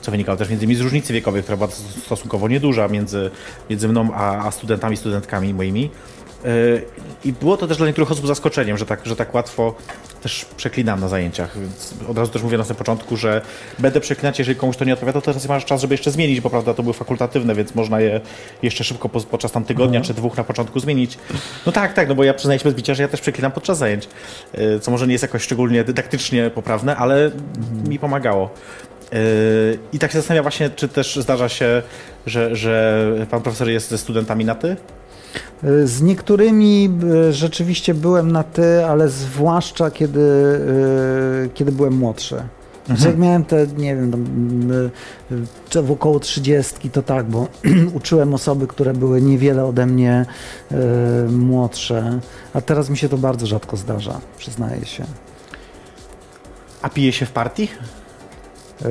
co 0.00 0.10
wynikało 0.10 0.38
też 0.38 0.48
między 0.48 0.64
innymi 0.64 0.76
z 0.76 0.80
różnicy 0.80 1.12
wiekowej, 1.12 1.42
która 1.42 1.56
była 1.56 1.68
stosunkowo 2.06 2.48
nieduża 2.48 2.88
między, 2.88 3.30
między 3.70 3.88
mną 3.88 4.08
a, 4.14 4.46
a 4.46 4.50
studentami, 4.50 4.96
studentkami 4.96 5.54
moimi. 5.54 5.90
Yy, 6.44 6.82
I 7.24 7.32
było 7.32 7.56
to 7.56 7.66
też 7.66 7.76
dla 7.76 7.86
niektórych 7.86 8.10
osób 8.10 8.26
zaskoczeniem, 8.26 8.78
że 8.78 8.86
tak, 8.86 9.00
że 9.06 9.16
tak 9.16 9.34
łatwo 9.34 9.74
też 10.24 10.44
przeklinam 10.56 11.00
na 11.00 11.08
zajęciach, 11.08 11.58
więc 11.60 11.94
od 12.08 12.18
razu 12.18 12.32
też 12.32 12.42
mówię 12.42 12.58
na 12.58 12.64
samym 12.64 12.78
początku, 12.78 13.16
że 13.16 13.40
będę 13.78 14.00
przeklinać, 14.00 14.38
jeżeli 14.38 14.58
komuś 14.58 14.76
to 14.76 14.84
nie 14.84 14.92
odpowiada, 14.92 15.20
to 15.20 15.26
teraz 15.26 15.48
masz 15.48 15.64
czas, 15.64 15.80
żeby 15.80 15.94
jeszcze 15.94 16.10
zmienić, 16.10 16.40
bo 16.40 16.50
prawda, 16.50 16.74
to 16.74 16.82
były 16.82 16.94
fakultatywne, 16.94 17.54
więc 17.54 17.74
można 17.74 18.00
je 18.00 18.20
jeszcze 18.62 18.84
szybko 18.84 19.08
po, 19.08 19.20
podczas 19.20 19.52
tam 19.52 19.64
tygodnia 19.64 20.00
czy 20.00 20.14
dwóch 20.14 20.36
na 20.36 20.44
początku 20.44 20.80
zmienić. 20.80 21.18
No 21.66 21.72
tak, 21.72 21.92
tak, 21.92 22.08
no 22.08 22.14
bo 22.14 22.24
ja 22.24 22.34
przyznaję 22.34 22.60
się 22.60 22.64
bez 22.64 22.74
bicia, 22.74 22.94
że 22.94 23.02
ja 23.02 23.08
też 23.08 23.20
przeklinam 23.20 23.52
podczas 23.52 23.78
zajęć, 23.78 24.08
yy, 24.54 24.80
co 24.80 24.90
może 24.90 25.06
nie 25.06 25.12
jest 25.12 25.22
jakoś 25.22 25.42
szczególnie 25.42 25.84
dydaktycznie 25.84 26.50
poprawne, 26.50 26.96
ale 26.96 27.30
mi 27.88 27.98
pomagało. 27.98 28.50
Yy, 29.12 29.18
I 29.92 29.98
tak 29.98 30.12
się 30.12 30.18
zastanawiam 30.18 30.44
właśnie, 30.44 30.70
czy 30.70 30.88
też 30.88 31.16
zdarza 31.16 31.48
się, 31.48 31.82
że, 32.26 32.56
że 32.56 33.26
pan 33.30 33.42
profesor 33.42 33.68
jest 33.68 33.90
ze 33.90 33.98
studentami 33.98 34.44
na 34.44 34.54
ty? 34.54 34.76
Z 35.84 36.02
niektórymi 36.02 36.90
e, 37.28 37.32
rzeczywiście 37.32 37.94
byłem 37.94 38.32
na 38.32 38.42
ty, 38.42 38.84
ale 38.84 39.08
zwłaszcza 39.08 39.90
kiedy, 39.90 40.20
e, 41.44 41.48
kiedy 41.48 41.72
byłem 41.72 41.94
młodszy. 41.94 42.42
Znaczy 42.86 43.06
jak 43.06 43.18
miałem 43.18 43.44
te, 43.44 43.66
nie 43.66 43.96
wiem, 43.96 44.10
tam, 44.10 44.24
e, 45.32 45.46
czy 45.68 45.82
w 45.82 45.90
około 45.90 46.20
trzydziestki, 46.20 46.90
to 46.90 47.02
tak, 47.02 47.26
bo 47.26 47.48
uczyłem 47.98 48.34
osoby, 48.34 48.66
które 48.66 48.92
były 48.92 49.22
niewiele 49.22 49.64
ode 49.64 49.86
mnie 49.86 50.26
e, 50.70 50.76
młodsze, 51.28 52.20
a 52.54 52.60
teraz 52.60 52.90
mi 52.90 52.96
się 52.96 53.08
to 53.08 53.18
bardzo 53.18 53.46
rzadko 53.46 53.76
zdarza, 53.76 54.20
przyznaję 54.38 54.86
się. 54.86 55.04
A 56.82 56.88
pije 56.88 57.12
się 57.12 57.26
w 57.26 57.32
partii? 57.32 57.68
E, 58.82 58.86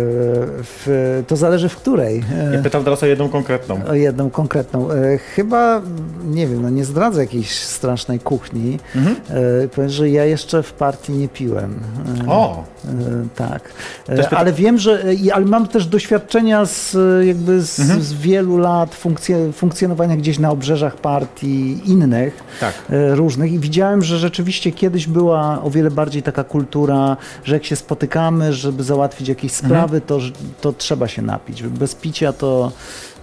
W, 0.64 1.24
to 1.28 1.36
zależy 1.36 1.70
w 1.70 1.76
której. 1.76 2.24
E, 2.52 2.56
Ja 2.56 2.62
pytam 2.62 2.84
teraz 2.84 3.04
o 3.04 3.06
jedną 3.06 3.30
konkretną. 3.30 3.80
O 3.90 3.94
jedną 3.94 4.30
konkretną. 4.30 4.92
E, 4.92 5.18
chyba, 5.18 5.82
nie 6.26 6.48
wiem, 6.48 6.62
no 6.62 6.70
nie 6.70 6.86
zdradzę 6.86 7.22
jakiejś 7.22 7.52
strasznej 7.60 8.20
kuchni. 8.20 8.80
Mhm. 8.96 9.16
E, 9.64 9.68
powiem, 9.68 9.90
że 9.90 10.10
ja 10.10 10.26
jeszcze 10.26 10.64
w 10.64 10.74
partii 10.74 11.12
nie 11.14 11.28
piłem. 11.28 11.80
E, 12.26 12.30
O! 12.32 12.64
e, 12.86 12.90
tak. 13.36 13.62
E, 14.10 14.30
ale 14.38 14.54
wiem, 14.54 14.78
że, 14.78 15.04
e, 15.28 15.34
ale 15.36 15.46
mam 15.46 15.68
też 15.68 15.86
doświadczenia 15.86 16.66
z, 16.66 16.96
e, 16.96 17.26
jakby 17.26 17.62
z, 17.62 17.80
Mhm. 17.80 18.02
z 18.02 18.14
wielu 18.14 18.58
lat 18.58 18.96
funkcje, 18.96 19.52
funkcjonowania 19.54 20.18
gdzieś 20.18 20.40
na 20.40 20.52
obrzeżach 20.52 20.96
partii 20.98 21.82
innych 21.92 22.44
Tak. 22.60 22.74
e, 22.90 23.16
różnych 23.16 23.52
i 23.54 23.60
widziałem, 23.60 24.02
że 24.02 24.18
rzeczywiście 24.18 24.72
kiedyś 24.72 25.08
była 25.08 25.64
o 25.64 25.70
wiele 25.70 25.92
bardziej 25.92 26.24
taka 26.24 26.44
kultura, 26.44 27.18
że 27.44 27.54
jak 27.56 27.66
się 27.66 27.76
spotykamy, 27.76 28.54
żeby 28.54 28.84
załatwić 28.84 29.28
jakieś 29.28 29.54
Mhm. 29.64 29.73
Sprawy, 29.76 30.02
to, 30.02 30.20
to 30.62 30.74
trzeba 30.74 31.08
się 31.08 31.22
napić. 31.22 31.64
Bez 31.64 31.96
picia 31.96 32.34
to 32.34 32.72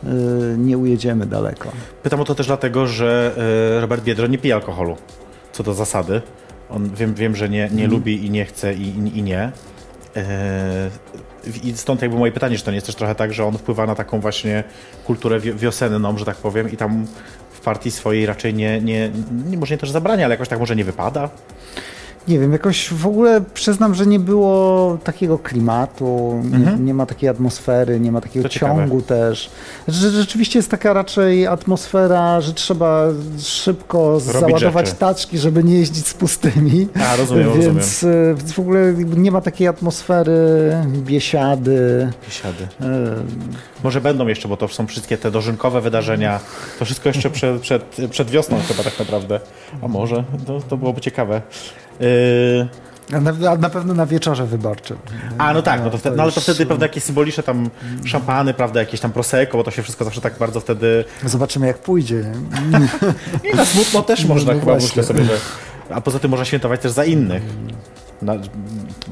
e, 0.05 0.09
nie 0.59 0.79
ujedziemy 0.79 1.27
daleko. 1.27 1.73
Pytam 2.03 2.21
o 2.21 2.25
to 2.25 2.35
też 2.35 2.47
dlatego, 2.47 2.87
że 2.87 3.33
e, 3.77 3.81
Robert 3.81 4.05
Biedro 4.05 4.27
nie 4.27 4.39
pije 4.39 4.55
alkoholu, 4.55 4.97
co 5.53 5.63
do 5.63 5.75
zasady. 5.75 6.23
On 6.71 6.91
wiem, 6.95 7.15
wiem 7.15 7.37
że 7.37 7.49
nie, 7.49 7.69
nie 7.73 7.87
lubi 7.89 8.27
i 8.27 8.31
nie 8.31 8.45
chce 8.45 8.75
i, 8.75 8.83
i, 8.89 9.19
i 9.19 9.23
nie. 9.23 9.53
E, 10.17 10.91
I 11.65 11.73
stąd 11.77 12.03
jakby 12.03 12.19
moje 12.19 12.33
pytanie, 12.33 12.59
czy 12.59 12.65
to 12.65 12.71
nie 12.71 12.75
jest 12.75 12.87
też 12.87 12.97
trochę 12.97 13.15
tak, 13.15 13.33
że 13.33 13.45
on 13.45 13.59
wpływa 13.59 13.87
na 13.87 13.95
taką 13.95 14.21
właśnie 14.21 14.65
kulturę 15.07 15.41
wi- 15.41 15.55
wiosenną, 15.55 16.19
że 16.19 16.25
tak 16.25 16.37
powiem, 16.37 16.71
i 16.73 16.77
tam 16.77 17.07
w 17.51 17.61
partii 17.61 17.91
swojej 17.91 18.27
raczej 18.27 18.55
nie, 18.55 18.81
nie, 18.81 19.11
nie 19.47 19.57
może 19.59 19.75
nie 19.75 19.79
to, 19.79 19.87
że 19.87 19.93
zabrania, 19.93 20.25
ale 20.25 20.35
jakoś 20.35 20.49
tak 20.49 20.59
może 20.59 20.77
nie 20.77 20.85
wypada. 20.85 21.29
Nie 22.31 22.39
wiem, 22.39 22.53
jakoś 22.53 22.89
w 22.93 23.07
ogóle 23.07 23.41
przyznam, 23.55 23.95
że 23.95 24.07
nie 24.07 24.19
było 24.21 24.99
takiego 25.05 25.39
klimatu, 25.39 26.43
nie, 26.45 26.85
nie 26.85 26.95
ma 26.95 27.07
takiej 27.07 27.29
atmosfery, 27.29 28.01
nie 28.01 28.13
ma 28.13 28.21
takiego 28.21 28.39
Mhm. 28.41 28.51
To 28.51 28.55
ciekawe. 28.55 28.81
ciągu 28.83 29.03
też. 29.03 29.51
Że, 29.89 30.11
rzeczywiście 30.11 30.59
jest 30.59 30.71
taka 30.71 30.93
raczej 30.93 31.47
atmosfera, 31.47 32.41
że 32.41 32.53
trzeba 32.55 33.05
szybko 33.39 34.21
załadować 34.21 34.87
rzeczy. 34.87 34.99
taczki, 34.99 35.39
żeby 35.39 35.65
nie 35.65 35.75
jeździć 35.75 36.07
z 36.07 36.15
pustymi. 36.15 36.89
A, 37.13 37.17
rozumiem, 37.17 37.53
więc, 37.53 37.65
rozumiem. 38.03 38.31
e, 38.33 38.35
Więc 38.35 38.53
w 38.53 38.59
ogóle 38.59 38.95
nie 39.17 39.31
ma 39.31 39.41
takiej 39.41 39.69
atmosfery 39.69 40.73
biesiady. 40.97 42.09
Biesiady. 42.27 42.69
e, 42.81 42.87
Może 43.85 44.01
będą 44.01 44.27
jeszcze, 44.27 44.49
bo 44.49 44.57
to 44.57 44.69
są 44.69 44.87
wszystkie 44.87 45.19
te 45.19 45.31
dożynkowe 45.31 45.81
wydarzenia. 45.81 46.41
To 46.79 46.85
wszystko 46.85 47.09
jeszcze 47.09 47.31
przed, 47.31 47.61
przed, 47.61 47.97
przed 48.11 48.31
wiosną 48.31 48.57
chyba 48.69 48.83
tak 48.83 48.99
naprawdę. 48.99 49.41
A 49.83 49.89
może? 49.89 50.25
To, 50.47 50.61
to 50.61 50.77
byłoby 50.77 51.01
ciekawe. 51.01 51.43
Yy, 52.01 52.69
na, 53.11 53.57
na 53.57 53.71
pewno 53.71 53.95
na 53.95 54.07
wieczorze 54.07 54.47
wyborczym. 54.47 54.97
A, 55.39 55.53
no 55.53 55.63
tak, 55.63 55.85
no 55.85 55.91
to 55.91 55.99
wtedy, 55.99 56.17
no 56.17 56.23
ale 56.23 56.33
to 56.33 56.41
wtedy 56.41 56.67
prawda, 56.67 56.87
jakieś 56.87 57.03
symboliczne 57.03 57.43
tam 57.43 57.71
szampany, 58.05 58.55
prawda, 58.55 58.81
jakieś 58.81 59.01
tam 59.01 59.13
prosecco, 59.13 59.57
bo 59.59 59.65
to 59.65 59.71
się 59.71 59.83
wszystko 59.83 60.05
zawsze 60.05 60.21
tak 60.21 60.39
bardzo 60.39 60.61
wtedy... 60.61 61.05
Zobaczymy 61.25 61.67
jak 61.67 61.79
pójdzie. 61.79 62.25
I 63.53 63.57
na 63.57 63.65
smutno 63.65 64.03
też 64.03 64.25
można 64.25 64.55
No 64.55 64.61
chyba, 64.61 64.75
myślę 64.75 65.05
sobie, 65.05 65.25
że... 65.25 65.33
A 65.91 66.01
poza 66.01 66.19
tym 66.19 66.31
można 66.31 66.45
świętować 66.45 66.81
też 66.81 66.93
za 66.93 67.05
innych. 67.05 67.43
Na, 68.23 68.35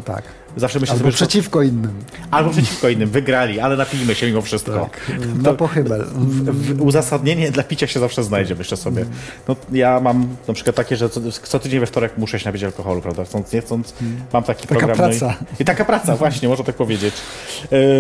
Tak. 0.04 0.22
zawsze 0.56 0.80
myślę 0.80 0.92
Albo 0.92 1.02
sobie, 1.02 1.12
że 1.12 1.18
to, 1.18 1.24
przeciwko 1.26 1.62
innym. 1.62 1.92
albo 2.30 2.50
przeciwko 2.50 2.88
innym, 2.88 3.10
wygrali, 3.10 3.60
ale 3.60 3.76
napijmy 3.76 4.14
się 4.14 4.26
mimo 4.26 4.42
wszystko. 4.42 4.72
Tak. 4.80 5.00
Na 5.42 5.52
pochybel. 5.54 6.04
W, 6.04 6.74
w, 6.76 6.82
uzasadnienie 6.82 7.50
dla 7.50 7.62
picia 7.62 7.86
się 7.86 8.00
zawsze 8.00 8.24
znajdzie, 8.24 8.54
myślę 8.54 8.76
sobie. 8.76 9.04
No, 9.48 9.56
ja 9.72 10.00
mam 10.00 10.28
na 10.48 10.54
przykład 10.54 10.76
takie, 10.76 10.96
że 10.96 11.10
co, 11.10 11.20
co 11.42 11.58
tydzień 11.58 11.80
we 11.80 11.86
wtorek 11.86 12.18
muszę 12.18 12.38
się 12.40 12.48
napić 12.48 12.62
alkoholu, 12.62 13.00
prawda? 13.00 13.24
Chcąc, 13.24 13.52
nie 13.52 13.60
chcąc, 13.60 13.94
mam 14.32 14.42
taki 14.42 14.68
Taka 14.68 14.78
program. 14.86 14.96
praca. 14.96 15.26
No 15.26 15.46
i, 15.58 15.62
I 15.62 15.64
taka 15.64 15.84
praca, 15.84 16.16
właśnie, 16.16 16.48
można 16.48 16.64
tak 16.64 16.76
powiedzieć. 16.76 17.14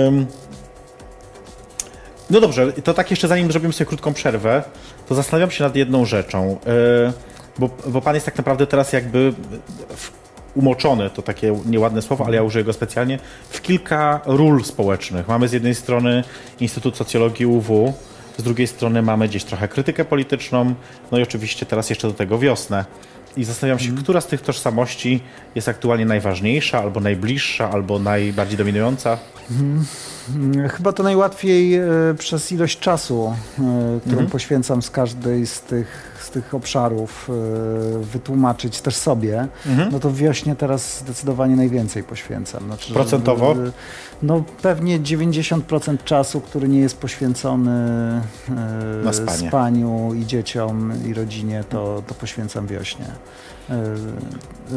Ym, 0.06 0.26
no 2.30 2.40
dobrze, 2.40 2.72
to 2.72 2.94
tak 2.94 3.10
jeszcze 3.10 3.28
zanim 3.28 3.52
zrobimy 3.52 3.72
sobie 3.72 3.86
krótką 3.88 4.14
przerwę, 4.14 4.62
to 5.08 5.14
zastanawiam 5.14 5.50
się 5.50 5.64
nad 5.64 5.76
jedną 5.76 6.04
rzeczą. 6.04 6.58
Yy, 6.66 7.12
bo, 7.58 7.70
bo 7.86 8.00
pan 8.00 8.14
jest 8.14 8.26
tak 8.26 8.36
naprawdę 8.38 8.66
teraz 8.66 8.92
jakby 8.92 9.32
w, 9.96 10.17
umoczony, 10.54 11.10
to 11.10 11.22
takie 11.22 11.56
nieładne 11.66 12.02
słowo, 12.02 12.26
ale 12.26 12.36
ja 12.36 12.42
użyję 12.42 12.64
go 12.64 12.72
specjalnie, 12.72 13.18
w 13.50 13.62
kilka 13.62 14.20
ról 14.26 14.64
społecznych. 14.64 15.28
Mamy 15.28 15.48
z 15.48 15.52
jednej 15.52 15.74
strony 15.74 16.24
Instytut 16.60 16.96
Socjologii 16.96 17.46
UW, 17.46 17.92
z 18.38 18.42
drugiej 18.42 18.66
strony 18.66 19.02
mamy 19.02 19.28
gdzieś 19.28 19.44
trochę 19.44 19.68
krytykę 19.68 20.04
polityczną, 20.04 20.74
no 21.12 21.18
i 21.18 21.22
oczywiście 21.22 21.66
teraz 21.66 21.90
jeszcze 21.90 22.08
do 22.08 22.14
tego 22.14 22.38
wiosnę. 22.38 22.84
I 23.36 23.44
zastanawiam 23.44 23.78
się, 23.78 23.94
która 23.96 24.20
z 24.20 24.26
tych 24.26 24.40
tożsamości 24.42 25.20
jest 25.54 25.68
aktualnie 25.68 26.04
najważniejsza, 26.06 26.78
albo 26.78 27.00
najbliższa, 27.00 27.70
albo 27.70 27.98
najbardziej 27.98 28.58
dominująca. 28.58 29.18
Chyba 30.76 30.92
to 30.92 31.02
najłatwiej 31.02 31.74
e, 31.74 31.84
przez 32.18 32.52
ilość 32.52 32.78
czasu, 32.78 33.34
e, 33.34 34.00
którą 34.00 34.12
Mhm. 34.12 34.26
poświęcam 34.30 34.82
z 34.82 34.90
każdej 34.90 35.46
z 35.46 35.60
tych, 35.60 36.17
z 36.28 36.30
tych 36.30 36.54
obszarów, 36.54 37.30
e, 37.30 37.98
wytłumaczyć 37.98 38.80
też 38.80 38.96
sobie. 38.96 39.48
Mhm. 39.66 39.88
No 39.92 40.00
to 40.00 40.12
wiośnie 40.12 40.56
teraz 40.56 40.98
zdecydowanie 40.98 41.56
najwięcej 41.56 42.02
poświęcam. 42.02 42.64
Znaczy, 42.64 42.88
że- 42.88 42.94
Procentowo? 42.94 43.54
No 44.22 44.44
pewnie 44.62 45.00
90% 45.00 45.96
czasu, 46.04 46.40
który 46.40 46.68
nie 46.68 46.80
jest 46.80 46.98
poświęcony 46.98 47.70
e, 49.06 49.12
spanie. 49.12 49.48
spaniu 49.48 50.14
i 50.14 50.26
dzieciom 50.26 50.92
i 51.06 51.14
rodzinie, 51.14 51.64
to, 51.68 52.02
to 52.06 52.14
poświęcam 52.14 52.66
wiośnie. 52.66 53.04
E, 53.70 53.84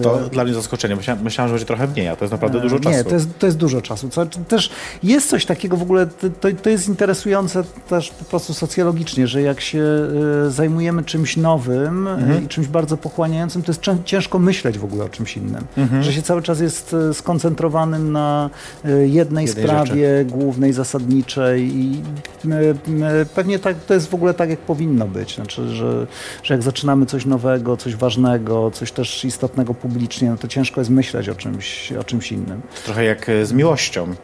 To 0.03 0.25
e, 0.25 0.29
dla 0.29 0.43
mnie 0.43 0.53
zaskoczenie. 0.53 0.95
Myślałem, 0.95 1.24
myślałem, 1.24 1.50
że 1.50 1.53
będzie 1.53 1.65
trochę 1.65 1.88
mniej, 1.88 2.07
a 2.07 2.15
to 2.15 2.25
jest 2.25 2.31
naprawdę 2.31 2.60
dużo 2.60 2.75
E, 2.75 2.79
czasu. 2.79 2.98
Nie, 2.98 3.03
to 3.03 3.13
jest, 3.15 3.39
to 3.39 3.45
jest 3.45 3.57
dużo 3.57 3.81
czasu. 3.81 4.10
Co, 4.10 4.25
też 4.25 4.69
jest 5.03 5.29
coś 5.29 5.45
takiego 5.45 5.77
w 5.77 5.81
ogóle, 5.81 6.07
to, 6.07 6.48
to 6.63 6.69
jest 6.69 6.88
interesujące 6.88 7.63
też 7.89 8.10
po 8.10 8.25
prostu 8.25 8.53
socjologicznie, 8.53 9.27
że 9.27 9.41
jak 9.41 9.62
się 9.62 9.83
zajmujemy 10.50 11.03
czymś 11.03 11.38
nowym 11.38 12.07
Mhm. 12.07 12.43
i 12.45 12.48
czymś 12.48 12.67
bardzo 12.67 12.98
pochłaniającym, 12.98 13.62
to 13.63 13.71
jest 13.71 13.81
ciężko 14.05 14.39
myśleć 14.39 14.77
w 14.79 14.83
ogóle 14.86 15.03
o 15.05 15.10
czymś 15.10 15.38
innym. 15.38 15.63
Mhm. 15.77 16.03
Że 16.03 16.13
się 16.13 16.21
cały 16.21 16.41
czas 16.41 16.60
jest 16.60 16.95
skoncentrowanym 17.13 18.12
na 18.12 18.50
e, 18.86 19.07
jednej, 19.31 19.45
Jednej 19.45 19.65
sprawie 19.85 20.25
głównej, 20.25 20.73
zasadniczej 20.73 21.75
i 21.75 22.01
e, 22.51 22.59
e, 23.21 23.25
pewnie 23.25 23.59
tak, 23.59 23.75
to 23.88 23.93
jest 23.93 24.09
w 24.09 24.13
ogóle 24.13 24.33
tak, 24.33 24.50
jak 24.50 24.59
powinno 24.59 25.07
być. 25.07 25.35
Znaczy, 25.35 25.69
że, 25.69 26.07
że 26.43 26.53
jak 26.53 26.63
zaczynamy 26.63 27.05
coś 27.05 27.25
nowego, 27.25 27.77
coś 27.77 27.95
ważnego, 27.95 28.71
coś 28.71 28.91
też 28.91 29.25
istotnego 29.25 29.73
publicznie, 29.73 30.29
no 30.29 30.38
to 30.38 30.47
ciężko 30.47 30.81
jest 30.81 30.91
myśleć 30.91 31.29
o 31.29 31.35
czymś, 31.35 31.91
o 31.91 32.03
czymś 32.03 32.31
innym. 32.31 32.61
Trochę 32.85 33.03
jak 33.03 33.29
e, 33.29 33.45
z 33.45 33.53
miłością. 33.53 34.15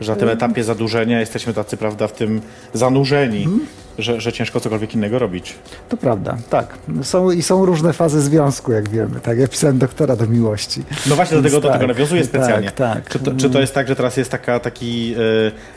Że 0.00 0.12
na 0.12 0.18
tym 0.18 0.28
etapie 0.28 0.64
zadłużenia 0.64 1.20
jesteśmy 1.20 1.54
tacy, 1.54 1.76
prawda, 1.76 2.08
w 2.08 2.12
tym 2.12 2.40
zanurzeni, 2.74 3.44
Mhm. 3.44 3.66
Że, 3.98 4.20
że 4.20 4.32
ciężko 4.32 4.60
cokolwiek 4.60 4.94
innego 4.94 5.18
robić. 5.18 5.54
To 5.88 5.96
prawda, 5.96 6.36
tak. 6.50 6.78
Są, 7.02 7.30
I 7.30 7.42
są 7.42 7.66
różne 7.66 7.92
fazy 7.92 8.20
związku, 8.20 8.72
jak 8.72 8.88
wiemy. 8.88 9.20
Tak, 9.20 9.38
ja 9.38 9.48
pisałem 9.48 9.78
doktora 9.78 10.16
do 10.16 10.26
miłości. 10.26 10.82
No 11.06 11.16
właśnie 11.16 11.36
do 11.36 11.42
tego, 11.42 11.60
do 11.60 11.68
tak, 11.68 11.76
tego 11.76 11.86
nawiązuję 11.86 12.24
specjalnie. 12.24 12.70
Tak, 12.70 13.04
tak. 13.04 13.08
Czy, 13.12 13.18
to, 13.18 13.34
czy 13.34 13.50
to 13.50 13.60
jest 13.60 13.74
tak, 13.74 13.88
że 13.88 13.96
teraz 13.96 14.16
jest 14.16 14.30
taka, 14.30 14.60
taki 14.60 15.14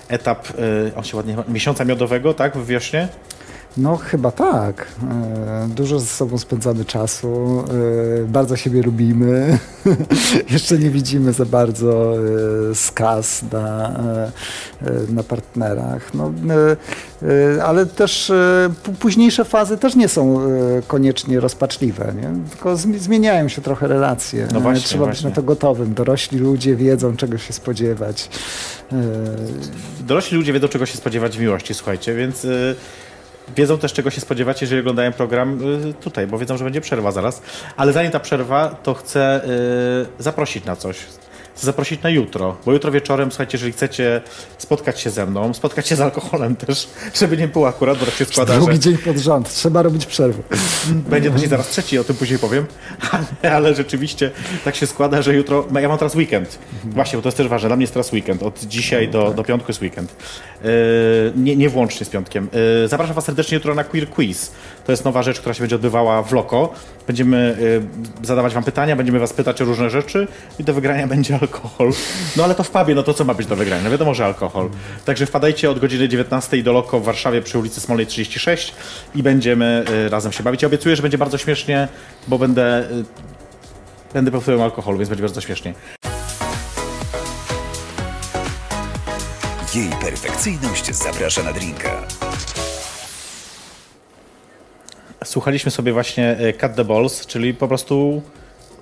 e, 0.09 0.13
etap, 0.13 0.47
e, 0.49 0.95
on 0.95 1.03
się 1.03 1.17
ładnie 1.17 1.35
miesiąca 1.47 1.85
miodowego, 1.85 2.33
tak, 2.33 2.57
w 2.57 2.65
wiośnie? 2.65 3.07
No 3.77 3.97
chyba 3.97 4.31
tak. 4.31 4.87
E, 5.11 5.67
Dużo 5.75 5.99
ze 5.99 6.05
sobą 6.05 6.37
spędzamy 6.37 6.85
czasu, 6.85 7.63
e, 8.21 8.25
bardzo 8.25 8.55
siebie 8.55 8.81
lubimy. 8.81 9.59
Jeszcze 10.49 10.77
nie 10.77 10.89
widzimy 10.89 11.33
za 11.33 11.45
bardzo 11.45 12.13
e, 12.71 12.75
skaz 12.75 13.43
na, 13.51 13.99
na 15.09 15.23
partnerach. 15.23 16.13
No, 16.13 16.31
ale 17.65 17.85
też 17.85 18.31
późniejsze 18.99 19.45
fazy 19.45 19.77
też 19.77 19.95
nie 19.95 20.07
są 20.07 20.39
koniecznie 20.87 21.39
rozpaczliwe, 21.39 22.13
nie? 22.21 22.49
tylko 22.49 22.73
zmi- 22.73 22.97
zmieniają 22.97 23.47
się 23.47 23.61
trochę 23.61 23.87
relacje. 23.87 24.47
No 24.53 24.59
właśnie, 24.59 24.83
Trzeba 24.87 25.05
być 25.05 25.13
właśnie. 25.13 25.29
na 25.29 25.35
to 25.35 25.43
gotowym. 25.43 25.93
Dorośli 25.93 26.39
ludzie 26.39 26.75
wiedzą, 26.75 27.15
czego 27.17 27.37
się 27.37 27.53
spodziewać. 27.53 28.29
Dorośli 30.07 30.37
ludzie 30.37 30.53
wiedzą, 30.53 30.67
czego 30.67 30.85
się 30.85 30.97
spodziewać 30.97 31.37
w 31.37 31.41
miłości, 31.41 31.73
słuchajcie, 31.73 32.15
więc 32.15 32.47
wiedzą 33.55 33.77
też, 33.77 33.93
czego 33.93 34.09
się 34.09 34.21
spodziewać, 34.21 34.61
jeżeli 34.61 34.81
oglądają 34.81 35.11
program 35.11 35.59
y, 35.89 35.93
tutaj, 35.93 36.27
bo 36.27 36.37
wiedzą, 36.37 36.57
że 36.57 36.63
będzie 36.63 36.81
przerwa 36.81 37.11
zaraz. 37.11 37.41
Ale 37.77 37.93
zanim 37.93 38.11
ta 38.11 38.19
przerwa, 38.19 38.75
to 38.83 38.93
chcę 38.93 39.41
y, 40.19 40.23
zaprosić 40.23 40.65
na 40.65 40.75
coś. 40.75 40.97
Zaprosić 41.55 42.01
na 42.01 42.09
jutro, 42.09 42.57
bo 42.65 42.73
jutro 42.73 42.91
wieczorem, 42.91 43.31
słuchajcie, 43.31 43.57
jeżeli 43.57 43.73
chcecie 43.73 44.21
spotkać 44.57 44.99
się 44.99 45.09
ze 45.09 45.25
mną, 45.25 45.53
spotkać 45.53 45.87
się 45.87 45.95
z 45.95 46.01
alkoholem 46.01 46.55
też, 46.55 46.87
żeby 47.19 47.37
nie 47.37 47.47
było 47.47 47.67
akurat, 47.67 47.97
bo 47.97 48.05
tak 48.05 48.15
się 48.15 48.25
składa, 48.25 48.53
że 48.53 48.59
Drugi 48.59 48.79
dzień 48.79 48.97
pod 48.97 49.17
rząd. 49.17 49.53
Trzeba 49.53 49.81
robić 49.81 50.05
przerwę. 50.05 50.43
będzie 51.09 51.31
też 51.31 51.43
i 51.43 51.47
zaraz 51.47 51.69
trzeci, 51.69 51.99
o 51.99 52.03
tym 52.03 52.15
później 52.15 52.39
powiem, 52.39 52.65
ale, 53.11 53.55
ale 53.55 53.75
rzeczywiście 53.75 54.31
tak 54.65 54.75
się 54.75 54.87
składa, 54.87 55.21
że 55.21 55.35
jutro, 55.35 55.67
ja 55.81 55.89
mam 55.89 55.97
teraz 55.97 56.15
weekend. 56.15 56.59
Właśnie, 56.83 57.17
bo 57.17 57.21
to 57.23 57.27
jest 57.27 57.37
też 57.37 57.47
ważne, 57.47 57.69
dla 57.69 57.75
mnie 57.75 57.83
jest 57.83 57.93
teraz 57.93 58.13
weekend, 58.13 58.43
od 58.43 58.59
dzisiaj 58.59 59.09
do, 59.09 59.33
do 59.33 59.43
piątku 59.43 59.69
jest 59.69 59.81
weekend. 59.81 60.15
Yy, 60.63 60.69
nie, 61.35 61.55
nie 61.55 61.69
włącznie 61.69 62.05
z 62.05 62.09
piątkiem. 62.09 62.49
Yy, 62.81 62.87
zapraszam 62.87 63.15
Was 63.15 63.25
serdecznie 63.25 63.55
jutro 63.55 63.75
na 63.75 63.83
Queer 63.83 64.09
Quiz. 64.09 64.51
To 64.85 64.91
jest 64.91 65.05
nowa 65.05 65.23
rzecz, 65.23 65.39
która 65.39 65.53
się 65.53 65.59
będzie 65.59 65.75
odbywała 65.75 66.23
w 66.23 66.31
Loko. 66.33 66.73
Będziemy 67.07 67.57
yy, 68.19 68.25
zadawać 68.25 68.53
Wam 68.53 68.63
pytania, 68.63 68.95
będziemy 68.95 69.19
Was 69.19 69.33
pytać 69.33 69.61
o 69.61 69.65
różne 69.65 69.89
rzeczy 69.89 70.27
i 70.59 70.63
do 70.63 70.73
wygrania 70.73 71.07
będzie 71.15 71.39
alkohol. 71.41 71.91
No 72.37 72.43
ale 72.43 72.55
to 72.55 72.63
w 72.63 72.69
pubie, 72.69 72.95
no 72.95 73.03
to 73.03 73.13
co 73.13 73.25
ma 73.25 73.33
być 73.33 73.47
do 73.47 73.55
wygrania? 73.55 73.83
No 73.83 73.89
wiadomo, 73.89 74.13
że 74.13 74.25
alkohol. 74.25 74.69
Także 75.05 75.25
wpadajcie 75.25 75.69
od 75.69 75.79
godziny 75.79 76.09
19 76.09 76.63
do 76.63 76.73
Loko 76.73 76.99
w 76.99 77.03
Warszawie 77.03 77.41
przy 77.41 77.59
ulicy 77.59 77.81
Smolnej 77.81 78.07
36 78.07 78.73
i 79.15 79.23
będziemy 79.23 79.85
yy, 79.89 80.09
razem 80.09 80.31
się 80.31 80.43
bawić. 80.43 80.61
Ja 80.61 80.67
obiecuję, 80.67 80.95
że 80.95 81.01
będzie 81.01 81.17
bardzo 81.17 81.37
śmiesznie, 81.37 81.87
bo 82.27 82.37
będę... 82.37 82.87
Yy, 82.91 83.05
Będę 84.13 84.31
pod 84.31 84.49
alkoholu, 84.49 84.97
więc 84.97 85.09
będzie 85.09 85.23
bardzo 85.23 85.41
śmiesznie. 85.41 85.73
Jej 89.75 89.89
perfekcyjność 89.89 90.95
zaprasza 90.95 91.43
na 91.43 91.53
drinka. 91.53 92.07
Słuchaliśmy 95.25 95.71
sobie 95.71 95.93
właśnie 95.93 96.37
e, 96.37 96.53
Cut 96.53 96.75
the 96.75 96.85
Balls, 96.85 97.25
czyli 97.25 97.53
po 97.53 97.67
prostu, 97.67 98.21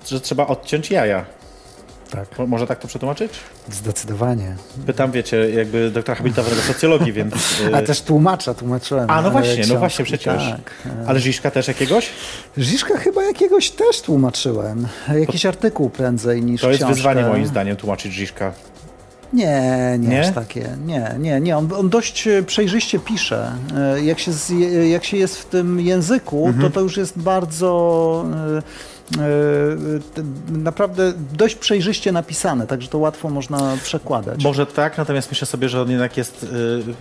że 0.06 0.20
trzeba 0.20 0.46
odciąć 0.46 0.90
jaja. 0.90 1.24
Tak, 2.10 2.38
Mo- 2.38 2.46
Może 2.46 2.66
tak 2.66 2.78
to 2.78 2.88
przetłumaczyć? 2.88 3.32
zdecydowanie. 3.70 4.56
Pytam, 4.86 5.10
wiecie, 5.12 5.50
jakby 5.50 5.90
doktora 5.90 6.14
habilitowanego 6.14 6.62
socjologii, 6.62 7.12
więc... 7.12 7.34
e, 7.72 7.76
A 7.76 7.82
też 7.82 8.00
tłumacza, 8.00 8.54
tłumaczyłem. 8.54 9.10
A, 9.10 9.22
no 9.22 9.30
właśnie, 9.30 9.50
no 9.56 9.58
książki, 9.62 9.76
właśnie 9.78 10.04
przecież. 10.04 10.42
Tak. 10.50 10.72
e. 10.86 11.08
Ale 11.08 11.20
Żiszka 11.20 11.50
też 11.50 11.68
jakiegoś? 11.68 12.08
Żiszka 12.56 12.98
chyba 12.98 13.22
jakiegoś 13.24 13.70
też 13.70 14.00
tłumaczyłem. 14.00 14.86
Jakiś 15.20 15.46
artykuł 15.46 15.90
prędzej 15.90 16.42
niż 16.42 16.60
To 16.60 16.68
jest 16.68 16.78
książkę. 16.78 16.94
wyzwanie 16.94 17.22
moim 17.22 17.46
zdaniem 17.46 17.76
tłumaczyć 17.76 18.12
Żiszka. 18.12 18.52
Nie, 19.34 19.96
nie, 19.98 20.08
Nie? 20.08 20.20
aż 20.20 20.34
takie. 20.34 20.68
Nie, 20.86 21.14
nie, 21.18 21.40
nie. 21.40 21.56
On, 21.56 21.68
on 21.76 21.88
dość 21.88 22.26
e, 22.28 22.42
przejrzyście 22.42 22.98
pisze. 22.98 23.52
E, 23.76 24.04
Jak 24.04 24.18
się, 24.18 24.32
z, 24.32 24.50
e, 24.50 24.54
jak 24.88 25.04
się 25.04 25.16
jest 25.16 25.38
w 25.38 25.44
tym 25.44 25.80
języku, 25.80 26.46
Mhm. 26.46 26.62
to 26.64 26.70
to 26.74 26.80
już 26.80 26.96
jest 26.96 27.18
bardzo 27.18 28.24
naprawdę 30.52 31.12
dość 31.32 31.54
przejrzyście 31.54 32.12
napisane, 32.12 32.66
także 32.66 32.88
to 32.88 32.98
łatwo 32.98 33.30
można 33.30 33.76
przekładać. 33.82 34.44
Może 34.44 34.66
tak, 34.66 34.98
natomiast 34.98 35.30
myślę 35.30 35.46
sobie, 35.46 35.68
że 35.68 35.82
on 35.82 35.90
jednak 35.90 36.16
jest, 36.16 36.46